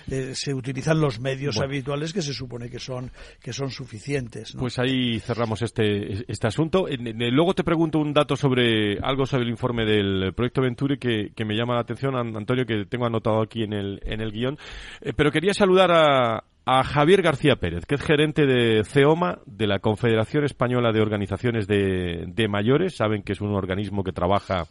Eh, 0.09 0.33
se 0.35 0.53
utilizan 0.53 1.01
los 1.01 1.19
medios 1.19 1.59
habituales 1.59 2.13
que 2.13 2.21
se 2.21 2.33
supone 2.33 2.69
que 2.69 2.79
son 2.79 3.11
que 3.41 3.51
son 3.51 3.71
suficientes. 3.71 4.53
Pues 4.57 4.77
ahí 4.77 5.19
cerramos 5.19 5.63
este 5.63 6.31
este 6.31 6.47
asunto. 6.47 6.85
Luego 6.87 7.55
te 7.55 7.63
pregunto 7.63 7.99
un 7.99 8.13
dato 8.13 8.35
sobre 8.35 8.99
algo 8.99 9.25
sobre 9.25 9.43
el 9.43 9.49
informe 9.49 9.85
del 9.85 10.33
proyecto 10.35 10.61
Venturi 10.61 10.99
que, 10.99 11.31
que 11.35 11.45
me 11.45 11.55
llama 11.55 11.73
la 11.73 11.81
atención, 11.81 12.15
Antonio, 12.15 12.65
que 12.65 12.85
tengo 12.85 13.07
anotado 13.07 13.41
aquí 13.41 13.63
en 13.63 13.73
el 13.73 13.99
en 14.03 14.21
el 14.21 14.31
guion. 14.31 14.57
pero 15.15 15.31
quería 15.31 15.53
saludar 15.53 15.91
a, 15.91 16.43
a 16.71 16.83
Javier 16.83 17.23
García 17.23 17.55
Pérez, 17.55 17.87
que 17.87 17.95
es 17.95 18.01
gerente 18.03 18.45
de 18.45 18.83
CEOMA, 18.83 19.39
de 19.47 19.65
la 19.65 19.79
Confederación 19.79 20.43
Española 20.43 20.91
de 20.91 21.01
Organizaciones 21.01 21.65
de, 21.65 22.25
de, 22.27 22.47
Mayores. 22.47 22.95
Saben 22.95 23.23
que 23.23 23.31
es 23.31 23.41
un 23.41 23.55
organismo 23.55 24.03
que 24.03 24.11
trabaja 24.11 24.65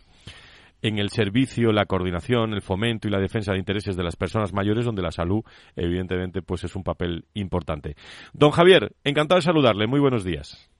en 0.81 1.01
el 1.01 1.09
servicio, 1.09 1.73
la 1.73 1.87
coordinación, 1.87 2.53
el 2.53 2.63
fomento 2.63 3.09
y 3.09 3.11
la 3.11 3.19
defensa 3.19 3.51
de 3.51 3.59
intereses 3.59 3.97
de 3.97 4.05
las 4.05 4.15
personas 4.15 4.53
mayores, 4.53 4.85
donde 4.85 5.03
la 5.03 5.11
salud, 5.11 5.43
evidentemente, 5.75 6.41
pues 6.41 6.63
es 6.63 6.77
un 6.77 6.85
papel 6.85 7.25
importante. 7.35 7.97
Don 8.33 8.53
Javier, 8.53 8.93
encantado 9.03 9.41
de 9.41 9.43
saludarle. 9.43 9.89
Muy 9.89 9.99
buenos 9.99 10.23
días. 10.23 10.71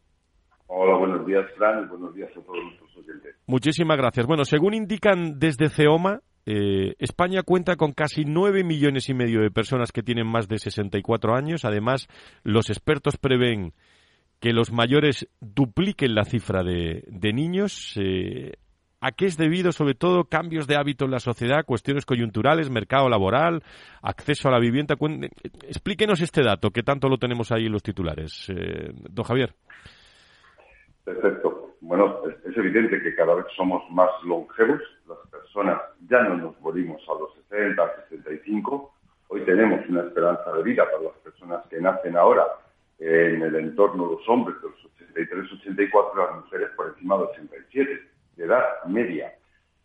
Hola, 0.69 0.99
buenos 0.99 1.27
días, 1.27 1.47
Fran, 1.57 1.83
y 1.83 1.89
buenos 1.89 2.15
días 2.15 2.31
a 2.31 2.41
todos 2.41 2.63
nuestros 2.63 2.97
oyentes. 2.97 3.35
Muchísimas 3.49 3.97
gracias. 3.97 4.25
Bueno, 4.25 4.45
según 4.45 4.73
indican 4.73 5.41
desde 5.41 5.69
CEOMA, 5.69 6.21
eh, 6.51 6.95
España 6.99 7.43
cuenta 7.43 7.77
con 7.77 7.93
casi 7.93 8.25
nueve 8.25 8.65
millones 8.65 9.11
y 9.11 9.15
medio 9.15 9.43
de 9.43 9.51
personas 9.51 9.93
que 9.93 10.03
tienen 10.03 10.27
más 10.27 10.49
de 10.49 10.59
64 10.59 11.35
años. 11.35 11.67
Además, 11.67 12.09
los 12.43 12.71
expertos 12.71 13.19
prevén 13.19 13.75
que 14.41 14.55
los 14.55 14.73
mayores 14.73 15.29
dupliquen 15.41 16.15
la 16.15 16.25
cifra 16.25 16.63
de, 16.63 17.05
niños. 17.35 17.93
Eh, 17.97 18.53
¿A 18.99 19.13
qué 19.13 19.27
es 19.27 19.37
debido, 19.37 19.73
sobre 19.73 19.95
todo, 19.95 20.25
cambios 20.25 20.67
de 20.67 20.77
hábito 20.77 21.05
en 21.05 21.11
la 21.11 21.21
sociedad, 21.21 21.67
cuestiones 21.67 22.07
coyunturales, 22.07 22.71
mercado 22.71 23.11
laboral, 23.11 23.63
acceso 24.01 24.49
a 24.49 24.53
la 24.53 24.59
vivienda? 24.59 24.97
Explíquenos 25.65 26.23
este 26.23 26.43
dato, 26.43 26.71
que 26.71 26.83
tanto 26.83 27.11
lo 27.11 27.19
tenemos 27.19 27.53
ahí 27.53 27.67
en 27.67 27.73
los 27.73 27.83
titulares. 27.83 28.49
Eh, 28.49 28.91
don 29.11 29.25
Javier. 29.27 29.55
Perfecto. 31.05 31.68
Bueno, 31.81 32.23
es, 32.27 32.57
evidente 32.57 33.01
que 33.01 33.15
cada 33.15 33.35
vez 33.35 33.47
somos 33.57 33.89
más 33.91 34.11
longevos. 34.25 34.81
Las 35.07 35.19
personas 35.31 35.81
ya 36.09 36.23
no 36.23 36.37
nos 36.37 36.61
morimos 36.61 37.01
a 37.09 37.19
los 37.19 37.35
60, 37.49 37.83
65. 38.09 38.95
Hoy 39.29 39.43
tenemos 39.43 39.87
una 39.89 40.03
esperanza 40.03 40.53
de 40.53 40.63
vida 40.63 40.85
para 40.91 41.05
las 41.05 41.19
personas 41.19 41.65
que 41.69 41.81
nacen 41.81 42.17
ahora 42.17 42.47
en 42.99 43.43
el 43.43 43.55
entorno 43.55 44.09
de 44.09 44.17
los 44.17 44.29
hombres 44.29 44.61
de 44.61 44.69
los 44.71 44.85
83, 44.97 45.53
84, 45.53 46.27
las 46.27 46.45
mujeres 46.45 46.71
por 46.75 46.89
encima 46.89 47.17
de 47.17 47.23
87, 47.25 48.01
de 48.37 48.45
edad 48.45 48.65
media. 48.87 49.35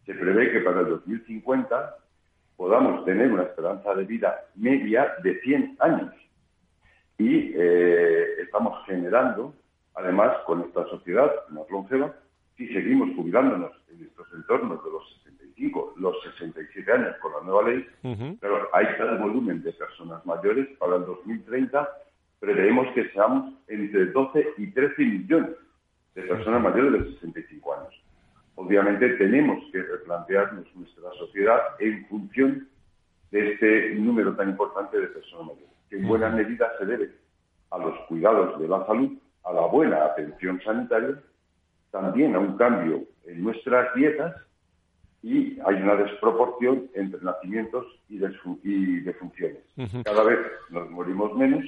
Se 0.06 0.16
prevé 0.16 0.52
que 0.52 0.62
para 0.62 0.80
el 0.82 0.89
2050 0.89 1.98
podamos 2.58 3.06
tener 3.06 3.32
una 3.32 3.44
esperanza 3.44 3.94
de 3.94 4.06
vida 4.06 4.46
media 4.56 5.14
de 5.22 5.39
100 5.41 5.78
años. 5.80 6.14
Y 7.20 7.54
eh, 7.56 8.41
estamos 8.41 8.84
generando 8.88 9.54
Además, 9.96 10.38
con 10.46 10.62
esta 10.62 10.86
sociedad 10.86 11.32
más 11.50 11.70
longeva, 11.70 12.14
si 12.58 12.68
seguimos 12.68 13.10
jubilándonos 13.16 13.72
en 13.91 14.06
estos 14.06 14.28
entornos 14.34 14.84
de 14.84 14.91
los 14.91 15.22
65, 15.24 15.94
los 15.98 16.16
67 16.24 16.91
años 16.91 17.16
con 17.22 17.32
la 17.34 17.41
nueva 17.41 17.70
ley, 17.70 17.86
pero 18.39 18.70
hay 18.74 18.86
tal 18.98 19.18
volumen 19.20 19.62
de 19.64 19.72
personas 19.74 20.26
mayores. 20.26 20.68
Para 20.78 20.98
el 20.98 21.06
2030, 21.06 21.89
preveemos 22.39 22.88
que 22.94 23.10
seamos 23.10 23.54
entre 23.68 24.08
12 24.08 24.54
y 24.58 24.68
13 24.72 25.02
millones 25.04 25.52
de 26.16 26.22
personas 26.24 26.62
mayores 26.62 27.06
de 27.06 27.14
65 27.14 27.74
años. 27.74 28.04
Obviamente 28.56 29.10
tenemos 29.18 29.64
que 29.72 29.82
replantearnos 29.82 30.66
nuestra 30.76 31.12
sociedad 31.18 31.60
en 31.80 32.06
función 32.08 32.68
de 33.32 33.54
este 33.54 33.96
número 33.96 34.36
tan 34.36 34.50
importante 34.50 35.00
de 35.00 35.08
personas 35.08 35.48
mayores, 35.48 35.74
que 35.89 35.98
en 35.98 36.08
buena 36.08 36.30
medida 36.30 36.72
se 36.78 36.86
debe 36.86 37.12
a 37.72 37.78
los 37.80 37.98
cuidados 38.08 38.60
de 38.60 38.68
la 38.68 38.86
salud 38.86 39.12
a 39.44 39.54
la 39.54 39.66
buena 39.68 40.06
atención 40.06 40.62
sanitaria, 40.64 41.20
también 41.91 42.36
a 42.36 42.39
un 42.39 42.58
cambio 42.58 43.04
en 43.26 43.44
nuestras 43.44 43.94
dietas 43.96 44.36
y 45.22 45.58
hay 45.66 45.76
una 45.76 45.96
desproporción 45.96 46.89
entre 46.94 47.22
nacimientos 47.22 47.86
y, 48.10 48.18
defunciones. 49.00 49.64
Cada 50.04 50.24
vez 50.24 50.39
nos 50.70 50.89
morimos 50.89 51.34
menos, 51.36 51.64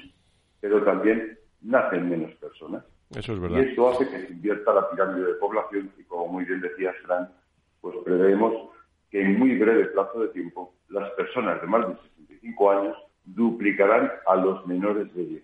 pero 0.60 0.84
también 0.84 1.38
nacen 1.62 2.10
menos 2.10 2.34
personas. 2.36 2.84
Eso 3.12 3.34
es 3.34 3.40
verdad. 3.40 3.58
Y 3.58 3.70
esto 3.70 3.90
hace 3.90 4.10
que 4.10 4.28
se 4.28 4.34
invierta 4.34 4.74
la 4.74 4.90
pirámide 4.90 5.28
de 5.28 5.34
población 5.36 5.92
y, 5.98 6.04
como 6.04 6.28
muy 6.28 6.44
bien 6.44 6.60
decía 6.60 6.94
Fran, 7.04 7.30
pues 7.80 7.96
preveemos 8.04 8.72
que 9.10 9.22
en 9.22 9.40
muy 9.40 9.58
breve 9.58 9.86
plazo 9.86 10.20
de 10.22 10.28
tiempo 10.30 10.74
las 10.90 11.10
personas 11.12 11.62
de 11.62 11.68
más 11.68 11.88
de 11.88 11.96
65 12.18 12.72
años 12.72 12.98
duplicarán 13.24 14.12
a 14.28 14.36
los 14.36 14.66
menores 14.68 15.14
de 15.14 15.26
10. 15.26 15.44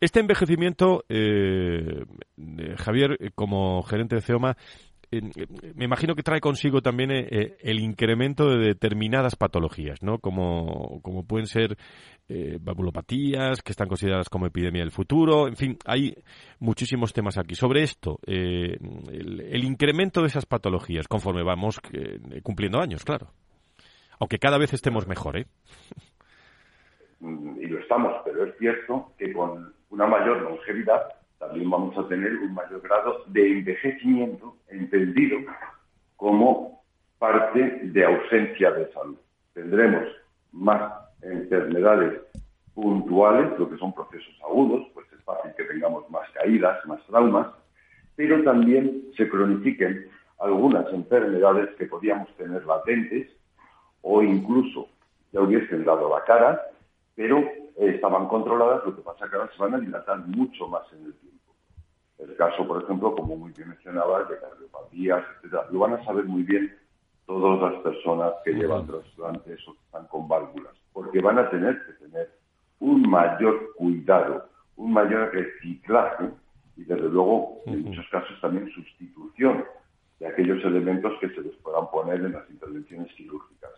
Este 0.00 0.20
envejecimiento, 0.20 1.04
eh, 1.08 2.04
Javier, 2.76 3.16
eh, 3.20 3.30
como 3.34 3.82
gerente 3.82 4.16
de 4.16 4.22
CEOMA, 4.22 4.56
eh, 5.10 5.20
me 5.74 5.84
imagino 5.84 6.14
que 6.14 6.22
trae 6.22 6.40
consigo 6.40 6.82
también 6.82 7.10
el 7.10 7.80
incremento 7.80 8.48
de 8.48 8.68
determinadas 8.68 9.36
patologías, 9.36 10.02
¿no? 10.02 10.18
Como, 10.18 11.00
como 11.02 11.24
pueden 11.24 11.46
ser 11.46 11.76
eh, 12.28 12.58
vabulopatías, 12.60 13.62
que 13.62 13.72
están 13.72 13.88
consideradas 13.88 14.28
como 14.28 14.46
epidemia 14.46 14.82
del 14.82 14.90
futuro. 14.90 15.46
En 15.46 15.56
fin, 15.56 15.78
hay 15.84 16.16
muchísimos 16.58 17.12
temas 17.12 17.38
aquí. 17.38 17.54
Sobre 17.54 17.82
esto, 17.82 18.18
el, 18.26 19.64
incremento 19.64 20.20
de 20.22 20.28
esas 20.28 20.46
patologías 20.46 21.06
conforme 21.06 21.42
vamos 21.42 21.80
cumpliendo 22.42 22.80
años, 22.80 23.04
claro. 23.04 23.30
Aunque 24.18 24.38
cada 24.38 24.58
vez 24.58 24.72
estemos 24.72 25.06
mejor, 25.06 25.38
¿eh? 25.38 25.46
Mm, 27.20 27.58
y 27.60 27.66
lo 27.66 27.78
estamos, 27.78 28.14
pero 28.24 28.44
es 28.44 28.56
cierto 28.58 29.12
que 29.18 29.32
con 29.32 29.72
una 29.90 30.06
mayor 30.06 30.42
longevidad 30.42 31.08
también 31.38 31.70
vamos 31.70 31.96
a 31.96 32.08
tener 32.08 32.36
un 32.36 32.54
mayor 32.54 32.80
grado 32.80 33.24
de 33.26 33.58
envejecimiento 33.58 34.56
entendido 34.68 35.38
como 36.16 36.82
parte 37.18 37.80
de 37.82 38.04
ausencia 38.04 38.70
de 38.72 38.92
salud. 38.92 39.16
Tendremos 39.52 40.04
más 40.52 40.92
enfermedades 41.22 42.20
puntuales, 42.74 43.58
lo 43.58 43.70
que 43.70 43.78
son 43.78 43.94
procesos 43.94 44.34
agudos, 44.42 44.86
pues 44.94 45.06
es 45.12 45.22
fácil 45.24 45.52
que 45.56 45.64
tengamos 45.64 46.08
más 46.10 46.28
caídas, 46.30 46.84
más 46.86 47.04
traumas, 47.06 47.46
pero 48.16 48.42
también 48.42 49.04
se 49.16 49.28
cronifiquen 49.28 50.08
algunas 50.38 50.92
enfermedades 50.92 51.74
que 51.76 51.86
podíamos 51.86 52.28
tener 52.36 52.64
latentes 52.64 53.30
o 54.02 54.22
incluso 54.22 54.88
ya 55.32 55.40
hubiesen 55.40 55.84
dado 55.84 56.08
la 56.08 56.24
cara 56.24 56.60
pero 57.14 57.42
estaban 57.76 58.28
controladas, 58.28 58.84
lo 58.84 58.96
que 58.96 59.02
pasa 59.02 59.28
que 59.28 59.36
ahora 59.36 59.50
se 59.56 59.62
van 59.62 59.74
a 59.74 59.78
dilatar 59.78 60.18
mucho 60.26 60.68
más 60.68 60.82
en 60.92 61.06
el 61.06 61.14
tiempo. 61.14 61.54
El 62.18 62.36
caso, 62.36 62.66
por 62.66 62.82
ejemplo, 62.82 63.14
como 63.14 63.36
muy 63.36 63.52
bien 63.52 63.68
mencionabas, 63.68 64.28
de 64.28 64.38
cardiopatías, 64.38 65.24
etcétera, 65.36 65.66
lo 65.70 65.80
van 65.80 65.94
a 65.94 66.04
saber 66.04 66.24
muy 66.24 66.42
bien 66.42 66.74
todas 67.26 67.72
las 67.72 67.82
personas 67.82 68.32
que 68.44 68.52
llevan 68.52 68.86
trasplantes 68.86 69.66
o 69.68 69.72
que 69.72 69.80
están 69.86 70.06
con 70.06 70.28
válvulas, 70.28 70.74
porque 70.92 71.20
van 71.20 71.38
a 71.38 71.50
tener 71.50 71.82
que 71.86 71.92
tener 72.04 72.30
un 72.80 73.08
mayor 73.08 73.74
cuidado, 73.76 74.48
un 74.76 74.92
mayor 74.92 75.32
reciclaje 75.32 76.30
y, 76.76 76.84
desde 76.84 77.08
luego, 77.08 77.60
en 77.66 77.82
muchos 77.84 78.06
casos 78.10 78.38
también 78.40 78.68
sustitución 78.70 79.64
de 80.18 80.26
aquellos 80.26 80.62
elementos 80.64 81.12
que 81.20 81.28
se 81.30 81.40
les 81.40 81.54
puedan 81.56 81.90
poner 81.90 82.16
en 82.16 82.32
las 82.32 82.48
intervenciones 82.50 83.12
quirúrgicas. 83.14 83.70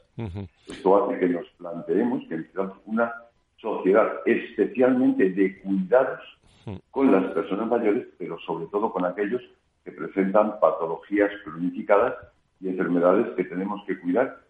Esto 0.66 1.04
hace 1.04 1.18
que 1.18 1.28
nos 1.28 1.46
planteemos 1.58 2.22
que 2.28 2.36
necesitamos 2.36 2.78
una 2.86 3.12
sociedad 3.56 4.20
especialmente 4.26 5.30
de 5.30 5.60
cuidados 5.60 6.20
con 6.90 7.12
las 7.12 7.32
personas 7.32 7.68
mayores, 7.68 8.06
pero 8.18 8.38
sobre 8.40 8.66
todo 8.66 8.92
con 8.92 9.04
aquellos 9.04 9.42
que 9.84 9.92
presentan 9.92 10.58
patologías 10.58 11.30
cronificadas 11.44 12.14
y 12.60 12.68
enfermedades 12.68 13.34
que 13.36 13.44
tenemos 13.44 13.84
que 13.86 13.98
cuidar 14.00 14.40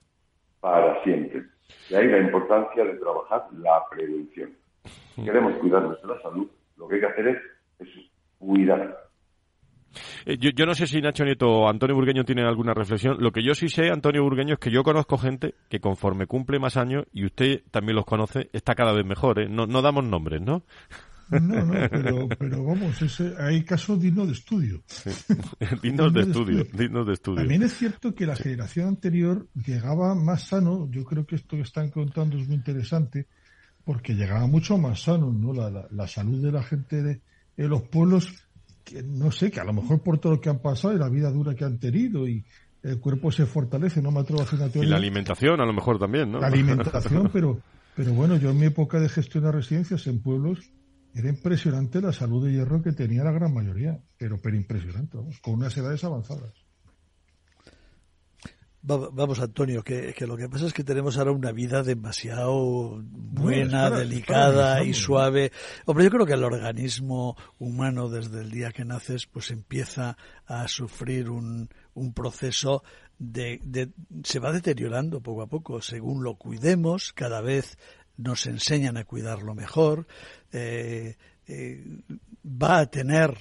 para 0.60 1.02
siempre. 1.02 1.44
Y 1.90 1.94
ahí 1.94 2.08
la 2.08 2.18
importancia 2.18 2.84
de 2.84 2.94
trabajar 2.94 3.46
la 3.58 3.82
prevención. 3.90 4.52
Si 5.14 5.24
queremos 5.24 5.54
cuidar 5.54 5.82
nuestra 5.82 6.20
salud, 6.22 6.48
lo 6.76 6.88
que 6.88 6.96
hay 6.96 7.00
que 7.00 7.06
hacer 7.06 7.28
es, 7.28 7.38
es 7.80 7.88
cuidar 8.38 9.05
eh, 10.24 10.36
yo, 10.38 10.66
no 10.66 10.74
sé 10.74 10.86
si 10.86 11.00
Nacho 11.00 11.24
Nieto 11.24 11.48
o 11.48 11.68
Antonio 11.68 11.94
Burgueño 11.94 12.24
tienen 12.24 12.46
alguna 12.46 12.74
reflexión. 12.74 13.16
Lo 13.20 13.32
que 13.32 13.42
yo 13.42 13.54
sí 13.54 13.68
sé, 13.68 13.90
Antonio 13.90 14.22
Burgueño, 14.22 14.54
es 14.54 14.60
que 14.60 14.70
yo 14.70 14.82
conozco 14.82 15.18
gente 15.18 15.54
que 15.68 15.80
conforme 15.80 16.26
cumple 16.26 16.58
más 16.58 16.76
años, 16.76 17.04
y 17.12 17.24
usted 17.24 17.62
también 17.70 17.96
los 17.96 18.04
conoce, 18.04 18.50
está 18.52 18.74
cada 18.74 18.92
vez 18.92 19.04
mejor. 19.04 19.40
¿eh? 19.40 19.48
No, 19.48 19.66
damos 19.66 20.04
nombres, 20.04 20.40
¿no? 20.40 20.62
No, 21.28 21.64
no, 21.64 22.28
pero, 22.38 22.64
vamos, 22.64 23.20
hay 23.40 23.64
casos 23.64 24.00
dignos 24.00 24.28
de 24.28 24.32
estudio. 24.34 24.82
dignos 25.82 26.12
de, 26.12 26.20
estudio, 26.20 26.64
dignos 26.72 27.06
de 27.06 27.14
estudio. 27.14 27.38
También 27.38 27.64
es 27.64 27.74
cierto 27.74 28.14
que 28.14 28.26
la 28.26 28.36
generación 28.36 28.86
anterior 28.88 29.48
llegaba 29.54 30.14
más 30.14 30.42
sano, 30.42 30.88
yo 30.90 31.04
creo 31.04 31.26
que 31.26 31.34
esto 31.34 31.56
que 31.56 31.62
están 31.62 31.90
contando 31.90 32.38
es 32.38 32.46
muy 32.46 32.54
interesante, 32.54 33.26
porque 33.86 34.14
llegaba 34.14 34.48
mucho 34.48 34.78
más 34.78 35.02
sano, 35.02 35.32
¿no? 35.32 35.52
La, 35.52 35.86
la, 35.88 36.08
salud 36.08 36.42
de 36.42 36.50
la 36.50 36.64
gente 36.64 37.02
de, 37.02 37.20
los 37.56 37.82
pueblos, 37.82 38.45
que 38.86 39.02
no 39.02 39.32
sé, 39.32 39.50
que 39.50 39.58
a 39.58 39.64
lo 39.64 39.72
mejor 39.72 40.00
por 40.00 40.18
todo 40.18 40.34
lo 40.34 40.40
que 40.40 40.48
han 40.48 40.60
pasado 40.60 40.94
y 40.94 40.98
la 40.98 41.08
vida 41.08 41.28
dura 41.30 41.56
que 41.56 41.64
han 41.64 41.78
tenido 41.78 42.28
y 42.28 42.44
el 42.84 43.00
cuerpo 43.00 43.32
se 43.32 43.44
fortalece, 43.44 44.00
no 44.00 44.12
me 44.12 44.20
atrevo 44.20 44.40
a 44.40 44.44
hacer 44.44 44.60
una 44.60 44.68
teoría. 44.68 44.88
Y 44.88 44.90
la 44.90 44.96
alimentación 44.96 45.60
a 45.60 45.66
lo 45.66 45.72
mejor 45.72 45.98
también, 45.98 46.30
¿no? 46.30 46.38
La 46.38 46.46
alimentación, 46.46 47.28
pero, 47.32 47.60
pero 47.96 48.12
bueno, 48.12 48.36
yo 48.36 48.50
en 48.50 48.60
mi 48.60 48.66
época 48.66 49.00
de 49.00 49.08
gestión 49.08 49.42
de 49.42 49.50
residencias 49.50 50.06
en 50.06 50.22
pueblos, 50.22 50.70
era 51.12 51.28
impresionante 51.28 52.00
la 52.00 52.12
salud 52.12 52.46
de 52.46 52.52
hierro 52.52 52.80
que 52.80 52.92
tenía 52.92 53.24
la 53.24 53.32
gran 53.32 53.52
mayoría, 53.52 53.98
pero, 54.16 54.40
pero 54.40 54.54
impresionante, 54.54 55.16
vamos, 55.16 55.40
con 55.40 55.54
unas 55.54 55.76
edades 55.76 56.04
avanzadas. 56.04 56.52
Vamos, 58.86 59.40
Antonio, 59.40 59.82
que, 59.82 60.14
lo 60.28 60.36
que 60.36 60.48
pasa 60.48 60.66
es 60.66 60.72
que 60.72 60.84
tenemos 60.84 61.18
ahora 61.18 61.32
una 61.32 61.50
vida 61.50 61.82
demasiado 61.82 63.02
buena, 63.02 63.90
delicada 63.90 64.84
y 64.84 64.94
suave. 64.94 65.50
Hombre, 65.86 66.04
yo 66.04 66.10
creo 66.10 66.24
que 66.24 66.34
el 66.34 66.44
organismo 66.44 67.36
humano 67.58 68.08
desde 68.08 68.42
el 68.42 68.52
día 68.52 68.70
que 68.70 68.84
naces 68.84 69.26
pues 69.26 69.50
empieza 69.50 70.16
a 70.46 70.68
sufrir 70.68 71.30
un, 71.30 71.68
un 71.94 72.12
proceso 72.12 72.84
de, 73.18 73.60
de, 73.64 73.90
se 74.22 74.38
va 74.38 74.52
deteriorando 74.52 75.20
poco 75.20 75.42
a 75.42 75.48
poco. 75.48 75.82
Según 75.82 76.22
lo 76.22 76.36
cuidemos 76.36 77.12
cada 77.12 77.40
vez 77.40 77.78
nos 78.16 78.46
enseñan 78.46 78.96
a 78.98 79.04
cuidarlo 79.04 79.56
mejor. 79.56 80.06
Eh, 80.52 81.16
eh, 81.48 81.84
va 82.44 82.78
a 82.78 82.86
tener 82.86 83.36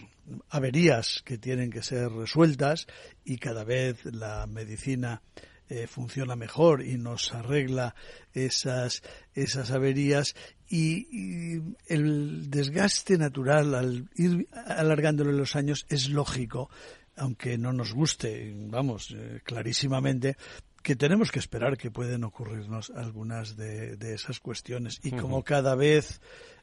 averías 0.49 1.21
que 1.23 1.37
tienen 1.37 1.71
que 1.71 1.83
ser 1.83 2.11
resueltas 2.11 2.87
y 3.23 3.37
cada 3.37 3.63
vez 3.63 4.03
la 4.05 4.47
medicina 4.47 5.21
eh, 5.67 5.87
funciona 5.87 6.35
mejor 6.35 6.83
y 6.83 6.97
nos 6.97 7.33
arregla 7.33 7.95
esas, 8.33 9.01
esas 9.33 9.71
averías 9.71 10.35
y, 10.69 11.59
el 11.87 12.51
desgaste 12.51 13.17
natural 13.17 13.73
al 13.73 14.09
ir 14.15 14.47
alargándolo 14.53 15.31
en 15.31 15.37
los 15.37 15.55
años 15.55 15.85
es 15.89 16.09
lógico, 16.09 16.69
aunque 17.15 17.57
no 17.57 17.73
nos 17.73 17.93
guste, 17.93 18.53
vamos, 18.55 19.11
eh, 19.15 19.41
clarísimamente, 19.43 20.37
que 20.83 20.95
tenemos 20.95 21.31
que 21.31 21.39
esperar 21.39 21.77
que 21.79 21.89
pueden 21.89 22.23
ocurrirnos 22.23 22.91
algunas 22.91 23.57
de, 23.57 23.97
esas 24.13 24.39
cuestiones. 24.39 24.99
Y 25.01 25.11
como 25.11 25.43
cada 25.43 25.73
vez 25.73 26.21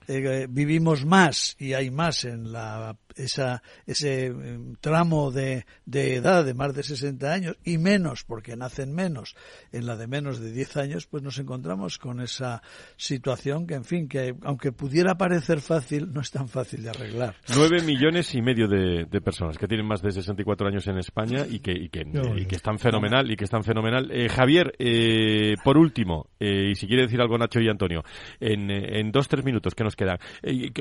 eh, 0.08 0.46
vivimos 0.48 1.04
más 1.04 1.56
y 1.58 1.74
hay 1.74 1.90
más 1.90 2.24
en 2.24 2.52
la 2.52 2.96
esa, 3.16 3.62
ese 3.86 4.26
em, 4.26 4.76
tramo 4.80 5.30
de, 5.30 5.66
de, 5.84 6.16
edad 6.16 6.44
de 6.44 6.54
más 6.54 6.74
de 6.74 6.82
60 6.82 7.32
años 7.32 7.56
y 7.64 7.78
menos, 7.78 8.24
porque 8.24 8.56
nacen 8.56 8.94
menos, 8.94 9.34
en 9.72 9.86
la 9.86 9.96
de 9.96 10.06
menos 10.06 10.40
de 10.40 10.52
10 10.52 10.76
años, 10.76 11.06
pues 11.06 11.22
nos 11.22 11.38
encontramos 11.38 11.98
con 11.98 12.20
esa 12.20 12.62
situación 12.96 13.66
que, 13.66 13.74
en 13.74 13.84
fin, 13.84 14.08
que 14.08 14.34
aunque 14.42 14.72
pudiera 14.72 15.16
parecer 15.16 15.60
fácil, 15.60 16.12
no 16.12 16.20
es 16.20 16.30
tan 16.30 16.48
fácil 16.48 16.82
de 16.82 16.90
arreglar. 16.90 17.36
9 17.54 17.82
millones 17.82 18.34
y 18.34 18.42
medio 18.42 18.68
de, 18.68 19.06
personas 19.22 19.56
que 19.56 19.68
tienen 19.68 19.86
más 19.86 20.02
de 20.02 20.10
64 20.10 20.66
años 20.66 20.86
en 20.88 20.98
España 20.98 21.46
y 21.48 21.60
que, 21.60 21.72
y 21.72 21.88
que, 21.88 22.04
y 22.36 22.46
que 22.46 22.56
están 22.56 22.78
fenomenal 22.78 23.30
y 23.30 23.36
que 23.36 23.44
están 23.44 23.62
fenomenal. 23.62 24.10
Eh, 24.10 24.28
Javier, 24.28 24.74
eh, 24.78 25.54
por 25.62 25.78
último, 25.78 26.28
eh, 26.40 26.70
y 26.72 26.74
si 26.74 26.88
quiere 26.88 27.02
decir 27.02 27.20
algo 27.20 27.38
Nacho 27.38 27.60
y 27.60 27.68
Antonio, 27.68 28.02
en, 28.40 28.70
en 28.70 29.12
dos, 29.12 29.28
tres 29.28 29.44
minutos 29.44 29.74
que 29.74 29.84
nos 29.84 29.91
quedan, 29.96 30.18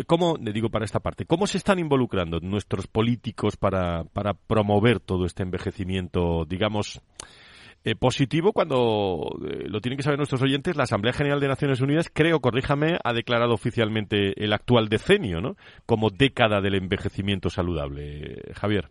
¿cómo, 0.07 0.37
digo 0.37 0.69
para 0.69 0.85
esta 0.85 0.99
parte, 0.99 1.25
cómo 1.25 1.47
se 1.47 1.57
están 1.57 1.79
involucrando 1.79 2.39
nuestros 2.39 2.87
políticos 2.87 3.57
para, 3.57 4.03
para 4.05 4.33
promover 4.33 4.99
todo 4.99 5.25
este 5.25 5.43
envejecimiento, 5.43 6.45
digamos, 6.45 7.01
eh, 7.83 7.95
positivo 7.95 8.53
cuando, 8.53 9.39
eh, 9.43 9.67
lo 9.67 9.81
tienen 9.81 9.97
que 9.97 10.03
saber 10.03 10.19
nuestros 10.19 10.43
oyentes, 10.43 10.75
la 10.75 10.83
Asamblea 10.83 11.13
General 11.13 11.39
de 11.39 11.47
Naciones 11.47 11.81
Unidas, 11.81 12.11
creo, 12.13 12.39
corríjame, 12.39 12.99
ha 13.03 13.11
declarado 13.11 13.55
oficialmente 13.55 14.33
el 14.43 14.53
actual 14.53 14.87
decenio, 14.87 15.41
¿no? 15.41 15.55
Como 15.87 16.11
década 16.11 16.61
del 16.61 16.75
envejecimiento 16.75 17.49
saludable. 17.49 18.39
Javier. 18.53 18.89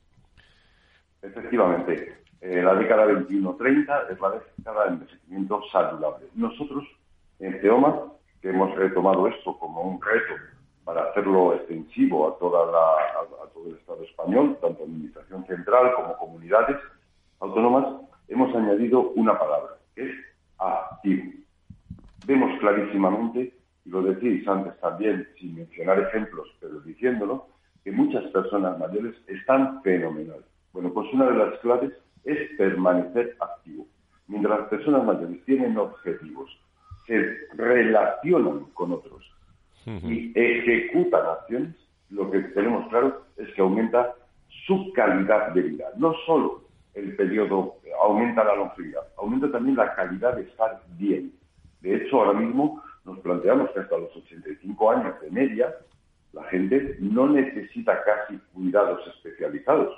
Efectivamente, 1.22 2.16
eh, 2.40 2.62
la 2.62 2.74
década 2.74 3.06
21-30 3.06 4.10
es 4.10 4.20
la 4.20 4.30
década 4.56 4.84
del 4.84 4.94
envejecimiento 4.94 5.62
saludable. 5.70 6.26
Nosotros, 6.34 6.84
en 7.38 7.60
Teoma, 7.60 8.06
que 8.40 8.50
hemos 8.50 8.74
tomado 8.94 9.26
esto 9.28 9.58
como 9.58 9.82
un 9.82 10.00
reto 10.00 10.34
para 10.84 11.04
hacerlo 11.04 11.54
extensivo 11.54 12.28
a, 12.28 12.38
toda 12.38 12.62
a, 12.62 13.46
todo 13.52 13.68
el 13.68 13.76
Estado 13.76 14.02
español, 14.02 14.58
tanto 14.60 14.84
Administración 14.84 15.46
Central 15.46 15.94
como 15.94 16.16
comunidades 16.16 16.76
autónomas, 17.40 17.86
hemos 18.28 18.54
añadido 18.54 19.10
una 19.10 19.38
palabra, 19.38 19.76
que 19.94 20.08
es 20.08 20.14
activo. 20.58 21.32
Vemos 22.26 22.58
clarísimamente, 22.60 23.54
y 23.84 23.90
lo 23.90 24.02
decís 24.02 24.46
antes 24.48 24.78
también, 24.80 25.28
sin 25.38 25.56
mencionar 25.56 26.00
ejemplos, 26.00 26.48
pero 26.60 26.80
diciéndolo, 26.80 27.46
que 27.84 27.92
muchas 27.92 28.24
personas 28.30 28.78
mayores 28.78 29.14
están 29.26 29.82
fenomenal. 29.82 30.44
Bueno, 30.72 30.92
pues 30.92 31.12
una 31.12 31.26
de 31.26 31.36
las 31.36 31.58
claves 31.60 31.92
es 32.24 32.56
permanecer 32.56 33.36
activo. 33.40 33.86
Mientras 34.28 34.60
las 34.60 34.68
personas 34.68 35.04
mayores 35.04 35.44
tienen 35.44 35.76
objetivos, 35.78 36.50
se 37.10 37.36
relacionan 37.56 38.66
con 38.74 38.92
otros, 38.92 39.24
y 39.84 40.30
ejecutan 40.38 41.26
acciones, 41.26 41.74
lo 42.10 42.30
que 42.30 42.38
tenemos 42.38 42.88
claro 42.88 43.24
es 43.36 43.52
que 43.54 43.62
aumenta 43.62 44.14
su 44.66 44.92
calidad 44.92 45.52
de 45.52 45.62
vida. 45.62 45.86
No 45.96 46.14
solo 46.24 46.62
el 46.94 47.16
periodo 47.16 47.78
aumenta 48.00 48.44
la 48.44 48.54
longevidad, 48.54 49.02
aumenta 49.18 49.50
también 49.50 49.76
la 49.76 49.92
calidad 49.96 50.36
de 50.36 50.42
estar 50.42 50.82
bien. 50.98 51.32
De 51.80 51.96
hecho, 51.96 52.20
ahora 52.20 52.38
mismo 52.38 52.80
nos 53.04 53.18
planteamos 53.20 53.70
que 53.70 53.80
hasta 53.80 53.98
los 53.98 54.14
85 54.14 54.90
años 54.90 55.20
de 55.20 55.30
media, 55.30 55.74
la 56.32 56.44
gente 56.44 56.96
no 57.00 57.28
necesita 57.28 58.04
casi 58.04 58.38
cuidados 58.52 59.00
especializados. 59.16 59.92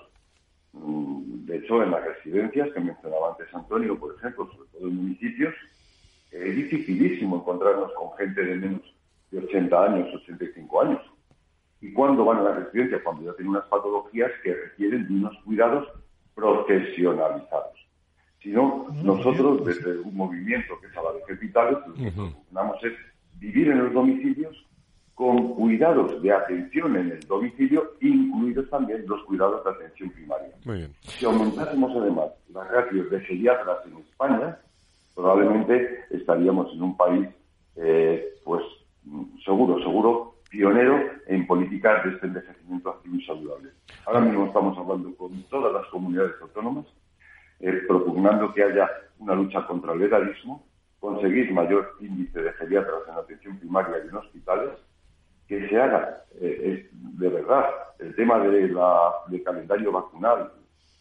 Mm, 0.72 1.44
de 1.44 1.56
hecho, 1.58 1.82
en 1.82 1.90
las 1.90 2.04
residencias 2.04 2.72
que 2.72 2.80
mencionaba 2.80 3.32
antes 3.32 3.54
Antonio, 3.54 3.98
por 3.98 4.14
ejemplo, 4.14 4.48
sobre 4.50 4.68
todo 4.70 4.88
en 4.88 4.96
municipios, 4.96 5.54
es 6.32 6.56
dificilísimo 6.56 7.36
encontrarnos 7.36 7.92
con 7.92 8.16
gente 8.16 8.42
de 8.42 8.56
menos 8.56 8.82
de 9.30 9.38
80 9.38 9.84
años, 9.84 10.14
85 10.14 10.82
años. 10.82 11.00
¿Y 11.80 11.92
cuándo 11.92 12.24
van 12.24 12.38
a 12.38 12.42
la 12.42 12.54
residencia? 12.54 13.02
Cuando 13.02 13.24
ya 13.24 13.36
tienen 13.36 13.50
unas 13.50 13.66
patologías 13.66 14.30
que 14.42 14.54
requieren 14.54 15.06
de 15.08 15.14
unos 15.14 15.36
cuidados 15.44 15.88
profesionalizados. 16.34 17.78
Si 18.40 18.50
no, 18.50 18.88
nosotros, 19.02 19.64
desde 19.64 19.98
un 19.98 20.16
movimiento 20.16 20.78
que 20.80 20.86
es 20.88 20.96
a 20.96 21.02
la 21.02 21.12
vez 21.12 21.40
Vitales, 21.40 21.78
lo 21.86 21.94
que 21.94 22.20
uh 22.20 22.74
es 22.82 22.92
vivir 23.38 23.68
en 23.68 23.84
los 23.84 23.92
domicilios 23.92 24.66
con 25.14 25.54
cuidados 25.54 26.20
de 26.22 26.32
atención 26.32 26.96
en 26.96 27.12
el 27.12 27.20
domicilio, 27.20 27.92
incluidos 28.00 28.68
también 28.70 29.04
los 29.06 29.22
cuidados 29.24 29.62
de 29.64 29.70
atención 29.70 30.10
primaria. 30.10 30.88
Si 31.02 31.24
aumentásemos 31.24 31.92
además 31.94 32.30
las 32.52 32.68
ratios 32.70 33.10
de 33.10 33.20
geriatras 33.20 33.78
en 33.86 33.98
España, 33.98 34.58
probablemente 35.14 36.04
estaríamos 36.10 36.72
en 36.72 36.82
un 36.82 36.96
país 36.96 37.28
eh, 37.76 38.34
pues 38.44 38.62
seguro, 39.44 39.78
seguro, 39.82 40.34
pionero 40.50 41.00
en 41.26 41.46
políticas 41.46 42.04
de 42.04 42.10
este 42.10 42.26
envejecimiento 42.26 42.90
activo 42.90 43.16
y 43.16 43.24
saludable. 43.24 43.70
Ahora 44.06 44.20
mismo 44.20 44.46
estamos 44.46 44.76
hablando 44.76 45.14
con 45.16 45.42
todas 45.44 45.72
las 45.72 45.86
comunidades 45.86 46.34
autónomas, 46.40 46.86
eh, 47.60 47.82
propugnando 47.88 48.52
que 48.52 48.62
haya 48.62 48.88
una 49.18 49.34
lucha 49.34 49.66
contra 49.66 49.94
el 49.94 50.02
edadismo, 50.02 50.66
conseguir 51.00 51.52
mayor 51.52 51.96
índice 52.00 52.42
de 52.42 52.52
geriatras 52.52 53.02
en 53.08 53.14
atención 53.14 53.58
primaria 53.58 53.96
y 54.04 54.08
en 54.08 54.16
hospitales, 54.16 54.70
que 55.48 55.68
se 55.68 55.80
haga 55.80 56.24
eh, 56.40 56.88
de 56.92 57.28
verdad 57.28 57.64
el 57.98 58.14
tema 58.14 58.38
de 58.38 58.68
la, 58.68 59.12
del 59.28 59.42
calendario 59.42 59.90
vacunal 59.90 60.52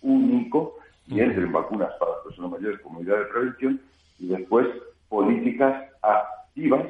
único 0.02 0.78
y 1.08 1.20
entren 1.20 1.52
vacunas 1.52 1.92
para 2.00 2.12
las 2.12 2.22
personas 2.24 2.52
mayores 2.52 2.80
como 2.82 3.00
medida 3.00 3.20
de 3.20 3.26
prevención 3.26 3.82
y 4.20 4.28
después 4.28 4.68
políticas 5.10 5.90
activas 6.02 6.86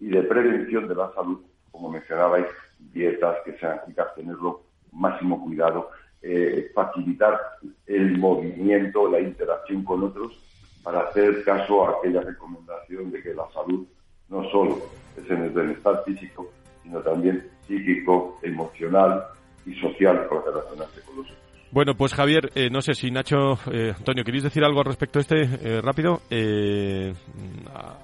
y 0.00 0.08
de 0.08 0.22
prevención 0.22 0.88
de 0.88 0.94
la 0.94 1.12
salud, 1.14 1.40
como 1.70 1.90
mencionabais, 1.90 2.46
dietas 2.92 3.36
que 3.44 3.56
sean 3.58 3.78
eficaces, 3.84 4.14
tenerlo 4.14 4.62
máximo 4.92 5.42
cuidado, 5.44 5.90
eh, 6.22 6.70
facilitar 6.74 7.40
el 7.86 8.18
movimiento, 8.18 9.10
la 9.10 9.20
interacción 9.20 9.84
con 9.84 10.02
otros, 10.04 10.38
para 10.82 11.00
hacer 11.00 11.44
caso 11.44 11.86
a 11.86 11.98
aquella 11.98 12.22
recomendación 12.22 13.10
de 13.10 13.22
que 13.22 13.34
la 13.34 13.48
salud 13.52 13.86
no 14.28 14.48
solo 14.50 14.78
es 15.16 15.30
en 15.30 15.42
el 15.42 15.50
bienestar 15.50 16.02
físico, 16.04 16.50
sino 16.82 17.00
también 17.00 17.48
psíquico, 17.66 18.38
emocional 18.42 19.24
y 19.66 19.74
social 19.74 20.26
para 20.28 20.42
relacionarse 20.42 21.00
con 21.02 21.16
los 21.16 21.26
otros. 21.26 21.49
Bueno, 21.72 21.94
pues 21.94 22.14
Javier, 22.14 22.50
eh, 22.54 22.68
no 22.70 22.82
sé 22.82 22.94
si 22.94 23.10
Nacho, 23.10 23.58
eh, 23.72 23.92
Antonio, 23.96 24.24
¿queréis 24.24 24.42
decir 24.42 24.64
algo 24.64 24.80
al 24.80 24.86
respecto 24.86 25.18
a 25.18 25.22
este 25.22 25.42
eh, 25.42 25.80
rápido? 25.80 26.22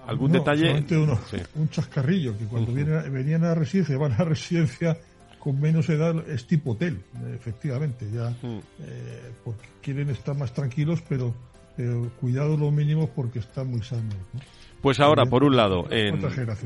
¿Algún 0.06 0.32
detalle? 0.32 0.84
Un 1.56 1.68
chascarrillo, 1.68 2.38
que 2.38 2.44
cuando 2.44 2.72
venían 2.72 3.44
a 3.44 3.48
la 3.48 3.54
residencia, 3.54 3.98
van 3.98 4.12
a 4.12 4.18
la 4.18 4.24
residencia 4.24 4.96
con 5.38 5.60
menos 5.60 5.88
edad, 5.88 6.28
es 6.28 6.46
tipo 6.46 6.72
hotel, 6.72 7.02
efectivamente, 7.34 8.08
ya, 8.12 8.34
porque 9.44 9.66
quieren 9.80 10.10
estar 10.10 10.36
más 10.36 10.52
tranquilos, 10.52 11.02
pero 11.08 11.34
pero 11.76 12.10
cuidado 12.18 12.56
lo 12.56 12.70
mínimo 12.70 13.08
porque 13.14 13.40
están 13.40 13.70
muy 13.70 13.82
sanos. 13.82 14.14
Pues 14.80 15.00
ahora, 15.00 15.24
por 15.26 15.44
un 15.44 15.56
lado, 15.56 15.84
en, 15.90 16.20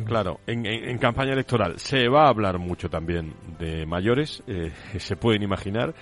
claro, 0.05 0.41
en, 0.47 0.99
campaña 0.99 1.33
electoral 1.33 1.79
se 1.79 2.09
va 2.09 2.27
a 2.27 2.29
hablar 2.29 2.59
mucho 2.59 2.89
también 2.89 3.35
de 3.59 3.87
mayores, 3.87 4.43
eh, 4.47 4.73
se 4.99 5.17
pueden 5.17 5.43
imaginar. 5.43 5.95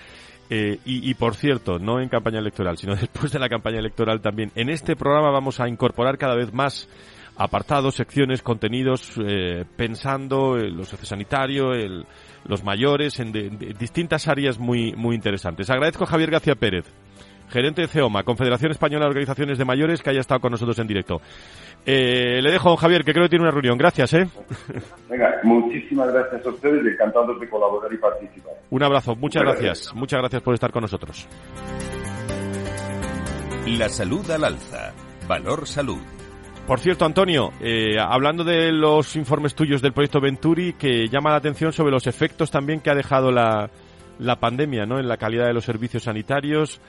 Eh, 0.51 0.79
y, 0.83 1.13
por 1.13 1.35
cierto, 1.35 1.77
no 1.77 1.99
en 1.99 2.09
campaña 2.09 2.39
electoral, 2.39 2.77
sino 2.77 2.95
después 2.99 3.31
de 3.31 3.39
la 3.39 3.49
campaña 3.49 3.79
electoral 3.79 4.19
también. 4.19 4.51
En 4.55 4.69
este 4.69 4.95
programa 4.95 5.29
vamos 5.29 5.59
a 5.59 5.69
incorporar 5.69 6.17
cada 6.17 6.35
vez 6.35 6.51
más 6.53 6.89
apartados, 7.37 7.95
secciones, 7.95 8.41
contenidos, 8.41 9.13
eh, 9.23 9.63
pensando 9.77 10.57
en 10.57 10.75
lo 10.75 10.85
sociosanitario, 10.85 11.73
el, 11.73 12.05
los 12.45 12.63
mayores, 12.63 13.19
en, 13.19 13.31
distintas 13.77 14.27
áreas 14.27 14.59
muy, 14.59 14.93
muy 14.93 15.15
interesantes. 15.15 15.69
Agradezco 15.69 16.03
a 16.03 16.07
Javier 16.07 16.31
García 16.31 16.55
Pérez, 16.55 16.85
gerente 17.49 17.83
de 17.83 17.87
CEOMA, 17.87 18.23
Confederación 18.23 18.71
Española 18.71 19.05
de 19.05 19.09
Organizaciones 19.09 19.57
de 19.57 19.65
Mayores, 19.65 20.01
que 20.01 20.09
haya 20.09 20.19
estado 20.19 20.41
con 20.41 20.51
nosotros 20.51 20.79
en 20.79 20.87
directo. 20.87 21.21
Eh, 21.85 22.41
le 22.41 22.51
dejo 22.51 22.73
a 22.73 22.77
Javier, 22.77 23.03
que 23.03 23.13
creo 23.13 23.25
que 23.25 23.29
tiene 23.29 23.43
una 23.43 23.51
reunión. 23.51 23.77
Gracias, 23.77 24.13
¿eh? 24.13 24.27
Venga, 25.09 25.39
muchísimas 25.43 26.11
gracias 26.13 26.45
a 26.45 26.49
ustedes 26.49 26.85
y 26.85 26.89
encantados 26.89 27.39
de 27.39 27.49
colaborar 27.49 27.91
y 27.91 27.97
participar. 27.97 28.53
Un 28.69 28.83
abrazo, 28.83 29.15
muchas 29.15 29.43
gracias. 29.43 29.93
Muchas 29.95 30.19
gracias 30.19 30.41
por 30.41 30.53
estar 30.53 30.71
con 30.71 30.81
nosotros. 30.81 31.27
La 33.77 33.89
salud 33.89 34.29
al 34.31 34.43
alza. 34.43 34.93
Valor 35.27 35.67
salud. 35.67 35.99
Por 36.67 36.79
cierto, 36.79 37.05
Antonio, 37.05 37.51
eh, 37.61 37.97
hablando 37.99 38.43
de 38.43 38.71
los 38.71 39.15
informes 39.15 39.55
tuyos 39.55 39.81
del 39.81 39.93
proyecto 39.93 40.21
Venturi, 40.21 40.73
que 40.73 41.07
llama 41.07 41.31
la 41.31 41.37
atención 41.37 41.73
sobre 41.73 41.91
los 41.91 42.05
efectos 42.05 42.51
también 42.51 42.79
que 42.79 42.91
ha 42.91 42.95
dejado 42.95 43.31
la, 43.31 43.71
la 44.19 44.39
pandemia 44.39 44.85
¿no? 44.85 44.99
en 44.99 45.07
la 45.07 45.17
calidad 45.17 45.47
de 45.47 45.53
los 45.53 45.65
servicios 45.65 46.03
sanitarios, 46.03 46.79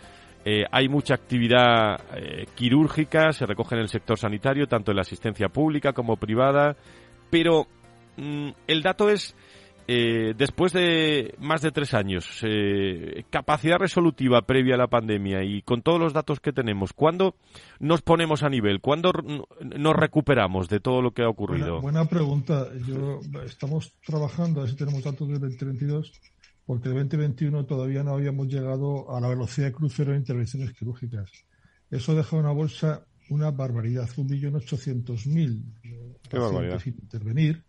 eh, 0.44 0.64
hay 0.70 0.88
mucha 0.88 1.14
actividad 1.14 2.00
eh, 2.16 2.46
quirúrgica, 2.54 3.32
se 3.32 3.44
recoge 3.44 3.74
en 3.74 3.82
el 3.82 3.88
sector 3.88 4.18
sanitario, 4.18 4.66
tanto 4.66 4.90
en 4.90 4.96
la 4.96 5.02
asistencia 5.02 5.48
pública 5.48 5.92
como 5.92 6.16
privada, 6.16 6.76
pero 7.28 7.66
mm, 8.16 8.48
el 8.66 8.82
dato 8.82 9.10
es, 9.10 9.36
eh, 9.86 10.32
después 10.34 10.72
de 10.72 11.34
más 11.40 11.60
de 11.60 11.72
tres 11.72 11.92
años, 11.92 12.42
capacidad 13.28 13.76
resolutiva 13.78 14.40
previa 14.40 14.76
a 14.76 14.78
la 14.78 14.86
pandemia 14.86 15.44
y 15.44 15.60
con 15.60 15.82
todos 15.82 16.00
los 16.00 16.14
datos 16.14 16.40
que 16.40 16.52
tenemos, 16.52 16.94
¿cuándo 16.94 17.34
nos 17.78 18.00
ponemos 18.00 18.42
a 18.42 18.48
nivel? 18.48 18.80
¿Cuándo 18.80 19.12
nos 19.60 19.94
recuperamos 19.94 20.70
de 20.70 20.80
todo 20.80 21.02
lo 21.02 21.10
que 21.10 21.22
ha 21.22 21.28
ocurrido? 21.28 21.82
Buena, 21.82 22.06
pregunta. 22.06 22.66
Yo, 22.86 23.20
estamos 23.44 23.92
trabajando, 24.06 24.60
a 24.60 24.62
ver 24.62 24.70
si 24.70 24.76
tenemos 24.76 25.04
datos 25.04 25.28
del 25.28 25.40
2022 25.40 26.12
porque 26.70 26.88
el 26.88 26.94
2021 26.94 27.66
todavía 27.66 28.04
no 28.04 28.12
habíamos 28.12 28.46
llegado 28.46 29.12
a 29.12 29.20
la 29.20 29.26
velocidad 29.26 29.66
de 29.66 29.72
crucero 29.72 30.12
de 30.12 30.18
intervenciones 30.18 30.72
quirúrgicas. 30.72 31.28
Eso 31.90 32.14
deja 32.14 32.36
una 32.36 32.52
bolsa 32.52 33.04
una 33.30 33.50
barbaridad, 33.50 34.08
1.800.000 34.08 35.64
pacientes 36.30 36.82
sin 36.82 36.94
intervenir. 36.94 37.64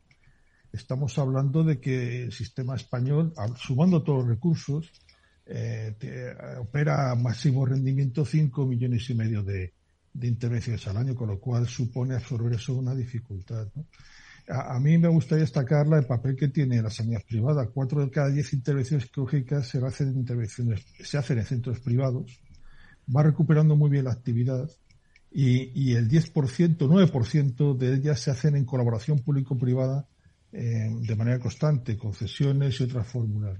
Estamos 0.72 1.18
hablando 1.18 1.64
de 1.64 1.80
que 1.80 2.26
el 2.26 2.32
sistema 2.32 2.76
español, 2.76 3.34
sumando 3.58 4.04
todos 4.04 4.20
los 4.20 4.28
recursos, 4.28 4.92
eh, 5.48 5.96
opera 6.60 7.10
a 7.10 7.16
máximo 7.16 7.66
rendimiento 7.66 8.24
5 8.24 8.68
millones 8.68 9.10
y 9.10 9.16
medio 9.16 9.42
de, 9.42 9.74
de, 10.14 10.28
intervenciones 10.28 10.86
al 10.88 10.98
año, 10.98 11.16
con 11.16 11.28
lo 11.28 11.40
cual 11.40 11.68
supone 11.68 12.14
absorber 12.14 12.54
eso 12.54 12.76
una 12.76 12.94
dificultad. 12.94 13.68
¿no? 13.74 13.88
A, 14.48 14.80
mí 14.80 14.98
me 14.98 15.08
gustaría 15.08 15.44
destacar 15.44 15.88
el 15.88 16.06
papel 16.06 16.36
que 16.36 16.48
tiene 16.48 16.82
la 16.82 16.90
sanidad 16.90 17.22
privada. 17.28 17.68
Cuatro 17.68 18.04
de 18.04 18.10
cada 18.10 18.30
diez 18.30 18.54
intervenciones 18.54 19.10
quirúrgicas 19.10 19.68
se 19.68 19.78
hacen 19.80 20.10
en 20.10 20.18
intervenciones, 20.18 20.86
se 21.00 21.18
hacen 21.18 21.40
en 21.40 21.46
centros 21.46 21.80
privados. 21.80 22.40
Va 23.14 23.24
recuperando 23.24 23.76
muy 23.76 23.90
bien 23.90 24.06
la 24.06 24.12
actividad 24.12 24.70
y, 25.32 25.72
y 25.80 25.94
el 25.94 26.10
10%, 26.10 26.78
9% 26.78 27.78
de 27.78 27.94
ellas 27.94 28.20
se 28.20 28.32
hacen 28.32 28.56
en 28.56 28.66
colaboración 28.66 29.20
público-privada 29.20 30.08
eh, 30.52 30.90
de 31.00 31.16
manera 31.16 31.40
constante, 31.40 31.98
concesiones 31.98 32.80
y 32.80 32.84
otras 32.84 33.08
fórmulas. 33.08 33.58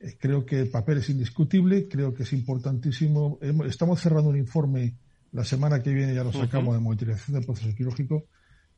Eh, 0.00 0.16
creo 0.18 0.46
que 0.46 0.60
el 0.60 0.70
papel 0.70 0.98
es 0.98 1.10
indiscutible, 1.10 1.88
creo 1.88 2.14
que 2.14 2.22
es 2.22 2.32
importantísimo. 2.32 3.38
Estamos 3.66 4.00
cerrando 4.00 4.30
un 4.30 4.38
informe 4.38 4.96
la 5.32 5.44
semana 5.44 5.82
que 5.82 5.92
viene, 5.92 6.14
ya 6.14 6.24
lo 6.24 6.32
sacamos, 6.32 6.74
de 6.74 6.80
monitorización 6.80 7.36
del 7.36 7.46
proceso 7.46 7.74
quirúrgico 7.74 8.26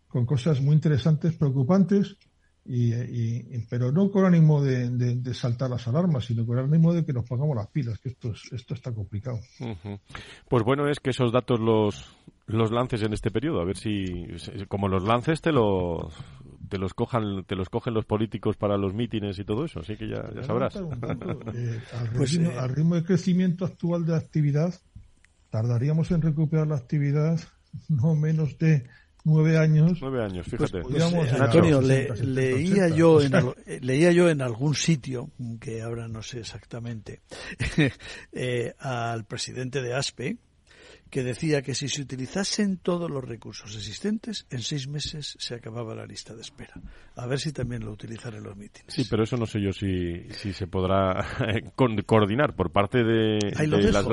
con 0.08 0.26
cosas 0.26 0.60
muy 0.60 0.74
interesantes, 0.74 1.36
preocupantes, 1.36 2.16
y, 2.70 3.58
pero 3.70 3.90
no 3.92 4.10
con 4.10 4.26
ánimo 4.26 4.62
de, 4.62 5.34
saltar 5.34 5.70
las 5.70 5.88
alarmas, 5.88 6.26
sino 6.26 6.46
con 6.46 6.58
ánimo 6.58 6.92
de 6.92 7.04
que 7.04 7.12
nos 7.14 7.26
pongamos 7.26 7.56
las 7.56 7.68
pilas, 7.68 7.98
que 7.98 8.10
esto, 8.10 8.32
esto 8.52 8.74
está 8.74 8.92
complicado. 8.92 9.38
Pues 10.48 10.64
bueno 10.64 10.88
es 10.88 11.00
que 11.00 11.10
esos 11.10 11.32
datos 11.32 11.60
los, 11.60 12.14
los 12.46 12.70
lances 12.70 13.02
en 13.02 13.12
este 13.12 13.30
periodo, 13.30 13.60
a 13.60 13.64
ver 13.64 13.76
si, 13.76 14.26
como 14.68 14.88
los 14.88 15.04
lances, 15.04 15.40
te 15.40 15.50
los, 15.50 16.12
te 16.68 16.78
los 16.78 16.92
cojan 16.92 17.44
te 17.44 17.54
los 17.56 17.70
cogen 17.70 17.94
los 17.94 18.04
políticos 18.04 18.56
para 18.56 18.76
los 18.76 18.92
mítines 18.92 19.38
y 19.38 19.44
todo 19.44 19.64
eso, 19.64 19.80
así 19.80 19.96
que 19.96 20.08
ya, 20.08 20.42
sabrás. 20.42 20.76
Eh, 21.54 21.80
pues, 22.16 22.36
eh, 22.36 22.54
al, 22.58 22.70
ritmo, 22.70 22.94
de 22.96 23.04
crecimiento 23.04 23.64
actual 23.64 24.04
de 24.04 24.14
actividad, 24.14 24.74
tardaríamos 25.50 26.10
en 26.10 26.20
recuperar 26.20 26.66
la 26.66 26.76
actividad 26.76 27.40
no 27.88 28.14
menos 28.14 28.58
de 28.58 28.86
nueve 29.28 29.58
años. 29.58 29.98
Nueve 30.00 30.24
años, 30.24 30.46
pues 30.48 30.70
fíjate. 30.70 30.88
Pues, 30.88 31.40
Antonio, 31.40 31.80
leía, 31.80 32.88
yo 32.88 33.20
en, 33.20 33.34
eh, 33.34 33.78
leía 33.82 34.12
yo 34.12 34.28
en 34.28 34.42
algún 34.42 34.74
sitio, 34.74 35.30
que 35.60 35.82
ahora 35.82 36.08
no 36.08 36.22
sé 36.22 36.40
exactamente, 36.40 37.20
eh, 38.32 38.74
al 38.78 39.24
presidente 39.24 39.82
de 39.82 39.94
ASPE, 39.94 40.38
que 41.10 41.22
decía 41.22 41.62
que 41.62 41.74
si 41.74 41.88
se 41.88 42.02
utilizasen 42.02 42.78
todos 42.78 43.10
los 43.10 43.24
recursos 43.24 43.74
existentes, 43.76 44.46
en 44.50 44.60
seis 44.60 44.88
meses 44.88 45.36
se 45.38 45.54
acababa 45.54 45.94
la 45.94 46.06
lista 46.06 46.34
de 46.34 46.42
espera. 46.42 46.74
A 47.16 47.26
ver 47.26 47.38
si 47.38 47.52
también 47.52 47.84
lo 47.84 47.92
utilizan 47.92 48.34
en 48.34 48.42
los 48.42 48.56
mítines. 48.56 48.92
Sí, 48.92 49.06
pero 49.08 49.24
eso 49.24 49.36
no 49.36 49.46
sé 49.46 49.60
yo 49.60 49.72
si, 49.72 50.28
si 50.32 50.52
se 50.52 50.66
podrá 50.66 51.26
coordinar 52.06 52.54
por 52.54 52.70
parte 52.70 53.02
de, 53.02 53.38
las, 53.66 54.04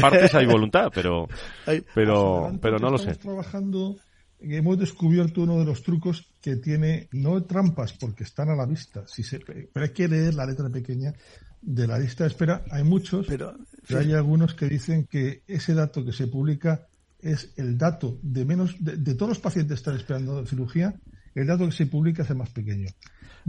partes. 0.00 0.34
Hay 0.34 0.46
voluntad, 0.46 0.90
pero, 0.94 1.28
pero, 1.94 2.52
pero 2.60 2.78
no 2.78 2.90
lo 2.90 2.98
sé. 2.98 3.14
trabajando 3.16 3.96
hemos 4.40 4.78
descubierto 4.78 5.42
uno 5.42 5.58
de 5.58 5.64
los 5.64 5.82
trucos 5.82 6.26
que 6.40 6.56
tiene, 6.56 7.08
no 7.12 7.42
trampas 7.44 7.92
porque 7.92 8.24
están 8.24 8.50
a 8.50 8.56
la 8.56 8.66
vista, 8.66 9.06
si 9.06 9.22
se, 9.22 9.40
pero 9.40 9.84
hay 9.84 9.92
que 9.92 10.08
leer 10.08 10.34
la 10.34 10.46
letra 10.46 10.68
pequeña 10.68 11.14
de 11.60 11.86
la 11.86 11.98
lista 11.98 12.24
de 12.24 12.28
espera. 12.28 12.64
Hay 12.70 12.84
muchos, 12.84 13.26
pero, 13.26 13.54
hay 13.90 14.12
algunos 14.12 14.54
que 14.54 14.68
dicen 14.68 15.06
que 15.06 15.42
ese 15.46 15.74
dato 15.74 16.04
que 16.04 16.12
se 16.12 16.26
publica 16.26 16.86
es 17.20 17.52
el 17.56 17.76
dato 17.76 18.18
de 18.22 18.44
menos, 18.44 18.76
de, 18.78 18.96
de 18.96 19.14
todos 19.14 19.30
los 19.30 19.40
pacientes 19.40 19.74
que 19.74 19.80
están 19.80 19.96
esperando 19.96 20.46
cirugía, 20.46 20.94
el 21.34 21.46
dato 21.46 21.66
que 21.66 21.72
se 21.72 21.86
publica 21.86 22.22
es 22.22 22.30
el 22.30 22.36
más 22.36 22.50
pequeño. 22.50 22.88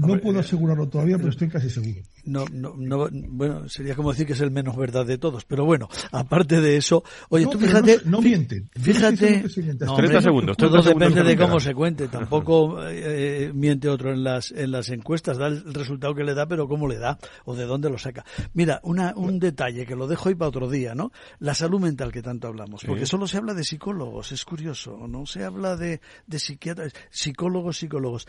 No 0.07 0.17
puedo 0.19 0.37
eh, 0.37 0.41
asegurarlo 0.41 0.87
todavía, 0.87 1.17
pero 1.17 1.29
estoy 1.29 1.49
casi 1.49 1.69
seguro. 1.69 2.01
No, 2.23 2.45
no, 2.51 2.75
no, 2.77 3.09
bueno, 3.11 3.67
sería 3.67 3.95
como 3.95 4.11
decir 4.11 4.25
que 4.25 4.33
es 4.33 4.39
el 4.41 4.51
menos 4.51 4.77
verdad 4.77 5.05
de 5.05 5.17
todos, 5.17 5.43
pero 5.43 5.65
bueno, 5.65 5.89
aparte 6.11 6.61
de 6.61 6.77
eso, 6.77 7.03
oye, 7.29 7.47
tú 7.47 7.59
fíjate, 7.59 7.99
no, 8.05 8.21
mienten. 8.21 8.69
Fíjate, 8.79 9.43
30 9.43 10.21
segundos, 10.21 10.55
todo 10.55 10.81
depende 10.81 11.23
de 11.23 11.35
cómo 11.35 11.59
se 11.59 11.73
cuente, 11.73 12.07
tampoco 12.07 12.87
eh, 12.87 13.47
eh, 13.47 13.51
miente 13.53 13.89
otro 13.89 14.13
en 14.13 14.23
las 14.23 14.51
en 14.51 14.71
las 14.71 14.89
encuestas, 14.89 15.37
da 15.37 15.47
el 15.47 15.73
resultado 15.73 16.15
que 16.15 16.23
le 16.23 16.33
da, 16.33 16.45
pero 16.45 16.67
cómo 16.67 16.87
le 16.87 16.97
da 16.97 17.17
o 17.45 17.55
de 17.55 17.65
dónde 17.65 17.89
lo 17.89 17.97
saca. 17.97 18.23
Mira, 18.53 18.79
una, 18.83 19.13
un 19.15 19.39
detalle 19.39 19.85
que 19.85 19.95
lo 19.95 20.07
dejo 20.07 20.29
ahí 20.29 20.35
para 20.35 20.49
otro 20.49 20.69
día, 20.69 20.95
¿no? 20.95 21.11
La 21.39 21.53
salud 21.53 21.79
mental 21.81 22.11
que 22.11 22.21
tanto 22.21 22.47
hablamos, 22.47 22.83
porque 22.85 23.05
solo 23.05 23.27
se 23.27 23.37
habla 23.37 23.53
de 23.53 23.65
psicólogos, 23.65 24.31
es 24.31 24.45
curioso, 24.45 25.07
no 25.07 25.25
se 25.25 25.43
habla 25.43 25.75
de, 25.75 25.99
de 26.25 26.39
psiquiatras, 26.39 26.93
psicólogos, 27.09 27.77
psicólogos. 27.77 28.27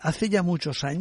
hace 0.00 0.28
ya 0.28 0.42
muchos 0.42 0.82
años 0.82 0.95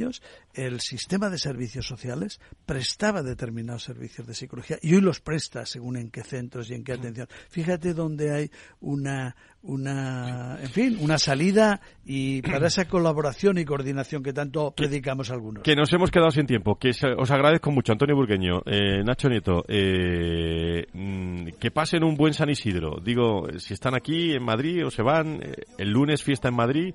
el 0.53 0.79
sistema 0.79 1.29
de 1.29 1.37
servicios 1.37 1.87
sociales 1.87 2.39
prestaba 2.65 3.23
determinados 3.23 3.83
servicios 3.83 4.27
de 4.27 4.33
psicología 4.33 4.77
y 4.81 4.95
hoy 4.95 5.01
los 5.01 5.19
presta 5.19 5.65
según 5.65 5.97
en 5.97 6.09
qué 6.09 6.23
centros 6.23 6.69
y 6.69 6.75
en 6.75 6.83
qué 6.83 6.93
atención. 6.93 7.27
Fíjate 7.49 7.93
donde 7.93 8.33
hay 8.33 8.51
una, 8.81 9.35
una, 9.63 10.57
en 10.61 10.69
fin, 10.69 10.97
una 11.01 11.17
salida 11.17 11.81
y 12.05 12.41
para 12.41 12.67
esa 12.67 12.87
colaboración 12.87 13.57
y 13.57 13.65
coordinación 13.65 14.21
que 14.21 14.33
tanto 14.33 14.71
predicamos 14.71 15.31
algunos. 15.31 15.63
Que 15.63 15.75
nos 15.75 15.91
hemos 15.93 16.11
quedado 16.11 16.31
sin 16.31 16.45
tiempo, 16.45 16.77
que 16.77 16.91
os 17.17 17.31
agradezco 17.31 17.71
mucho, 17.71 17.91
Antonio 17.91 18.15
Burgueño, 18.15 18.61
eh, 18.65 19.03
Nacho 19.03 19.29
Nieto, 19.29 19.65
eh, 19.67 20.85
mm, 20.93 21.57
que 21.59 21.71
pasen 21.71 22.03
un 22.03 22.15
buen 22.15 22.33
San 22.33 22.49
Isidro. 22.49 22.99
Digo, 23.03 23.47
si 23.57 23.73
están 23.73 23.95
aquí 23.95 24.33
en 24.33 24.43
Madrid 24.43 24.85
o 24.85 24.91
se 24.91 25.01
van, 25.01 25.41
eh, 25.41 25.53
el 25.77 25.89
lunes 25.89 26.23
fiesta 26.23 26.49
en 26.49 26.55
Madrid, 26.55 26.93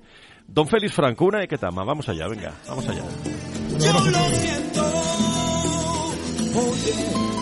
Don 0.53 0.67
Félix 0.67 0.93
Franco, 0.93 1.25
una 1.25 1.39
de 1.39 1.47
Ketama. 1.47 1.83
Vamos 1.85 2.09
allá, 2.09 2.27
venga, 2.27 2.53
vamos 2.67 2.85
allá. 2.89 3.03
Yo 3.79 3.93
lo 3.93 4.29
siento, 4.29 4.83
oye, 6.55 6.93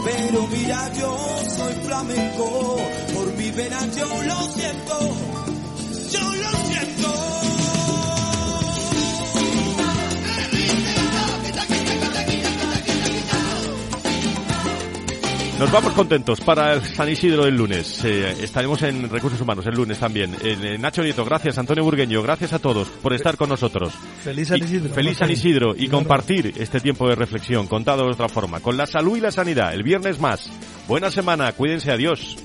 pero 0.05 0.47
mira, 0.47 0.93
yo 0.93 1.17
soy 1.57 1.73
flamenco. 1.85 2.77
Por 3.15 3.35
mi 3.35 3.49
vena 3.51 3.79
yo 3.97 4.23
lo 4.23 4.41
siento, 4.51 4.99
yo 6.11 6.35
lo 6.35 6.58
Nos 15.59 15.73
vamos 15.73 15.91
contentos 15.91 16.39
para 16.39 16.75
el 16.75 16.81
San 16.85 17.09
Isidro 17.09 17.43
del 17.43 17.57
lunes. 17.57 18.05
Eh, 18.05 18.33
estaremos 18.39 18.81
en 18.83 19.09
Recursos 19.09 19.41
Humanos 19.41 19.65
el 19.67 19.75
lunes 19.75 19.99
también. 19.99 20.33
Eh, 20.41 20.77
Nacho 20.79 21.03
Nieto, 21.03 21.25
gracias. 21.25 21.57
Antonio 21.57 21.83
Burgueño, 21.83 22.23
gracias 22.23 22.53
a 22.53 22.59
todos 22.59 22.87
por 22.87 23.13
estar 23.13 23.35
con 23.35 23.49
nosotros. 23.49 23.93
Feliz 24.23 24.47
San 24.47 24.63
Isidro. 24.63 24.93
feliz 24.93 25.17
San 25.17 25.29
Isidro 25.29 25.75
y 25.75 25.89
compartir 25.89 26.53
este 26.57 26.79
tiempo 26.79 27.09
de 27.09 27.15
reflexión 27.15 27.67
contado 27.67 28.05
de 28.05 28.11
otra 28.11 28.29
forma, 28.29 28.61
con 28.61 28.77
la 28.77 28.85
salud 28.85 29.17
y 29.17 29.19
la 29.19 29.31
sanidad. 29.31 29.73
El 29.73 29.83
viernes 29.83 30.17
más. 30.17 30.49
Buena 30.87 31.11
semana, 31.11 31.51
cuídense, 31.51 31.91
adiós. 31.91 32.37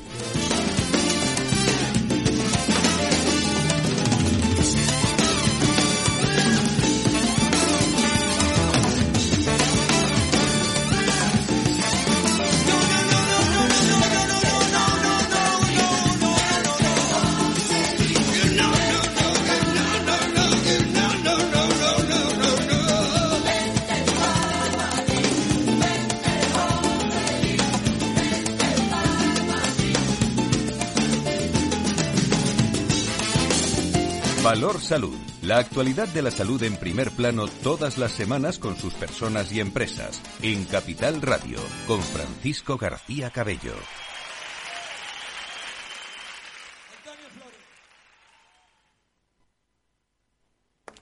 La 35.54 35.60
actualidad 35.60 36.08
de 36.08 36.20
la 36.20 36.32
salud 36.32 36.60
en 36.64 36.76
primer 36.76 37.12
plano 37.12 37.46
todas 37.46 37.96
las 37.96 38.10
semanas 38.10 38.58
con 38.58 38.76
sus 38.76 38.92
personas 38.94 39.52
y 39.52 39.60
empresas. 39.60 40.20
En 40.42 40.64
Capital 40.64 41.22
Radio, 41.22 41.60
con 41.86 42.02
Francisco 42.02 42.76
García 42.76 43.30
Cabello. 43.30 43.76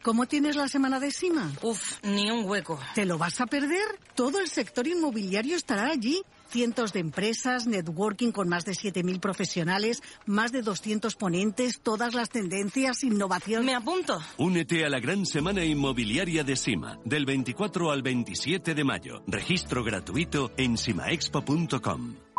¿Cómo 0.03 0.27
tienes 0.27 0.55
la 0.57 0.69
semana 0.69 1.01
de 1.01 1.13
Sima? 1.13 1.51
Uf, 1.63 2.03
ni 2.03 2.31
un 2.31 2.45
hueco. 2.45 2.79
¿Te 2.95 3.07
lo 3.07 3.17
vas 3.17 3.41
a 3.41 3.47
perder? 3.47 4.01
Todo 4.15 4.39
el 4.39 4.49
sector 4.49 4.87
inmobiliario 4.87 5.57
estará 5.57 5.87
allí. 5.87 6.23
Cientos 6.53 6.93
de 6.93 7.01
empresas, 7.01 7.67
networking 7.67 8.31
con 8.31 8.47
más 8.47 8.67
de 8.67 8.73
7.000 8.73 9.21
profesionales, 9.21 10.03
más 10.27 10.53
de 10.53 10.61
200 10.61 11.15
ponentes, 11.15 11.81
todas 11.81 12.13
las 12.13 12.29
tendencias, 12.29 13.05
innovación. 13.05 13.65
Me 13.65 13.75
apunto. 13.75 14.21
Únete 14.37 14.85
a 14.85 14.91
la 14.91 15.01
gran 15.01 15.25
semana 15.25 15.65
inmobiliaria 15.65 16.45
de 16.45 16.57
Sima, 16.57 16.99
del 17.07 17.25
24 17.25 17.91
al 17.91 18.03
27 18.03 18.75
de 18.75 18.85
mayo. 18.85 19.23
Registro 19.27 19.83
gratuito 19.83 20.53
en 20.59 20.77
simaexpo.com. 20.77 22.32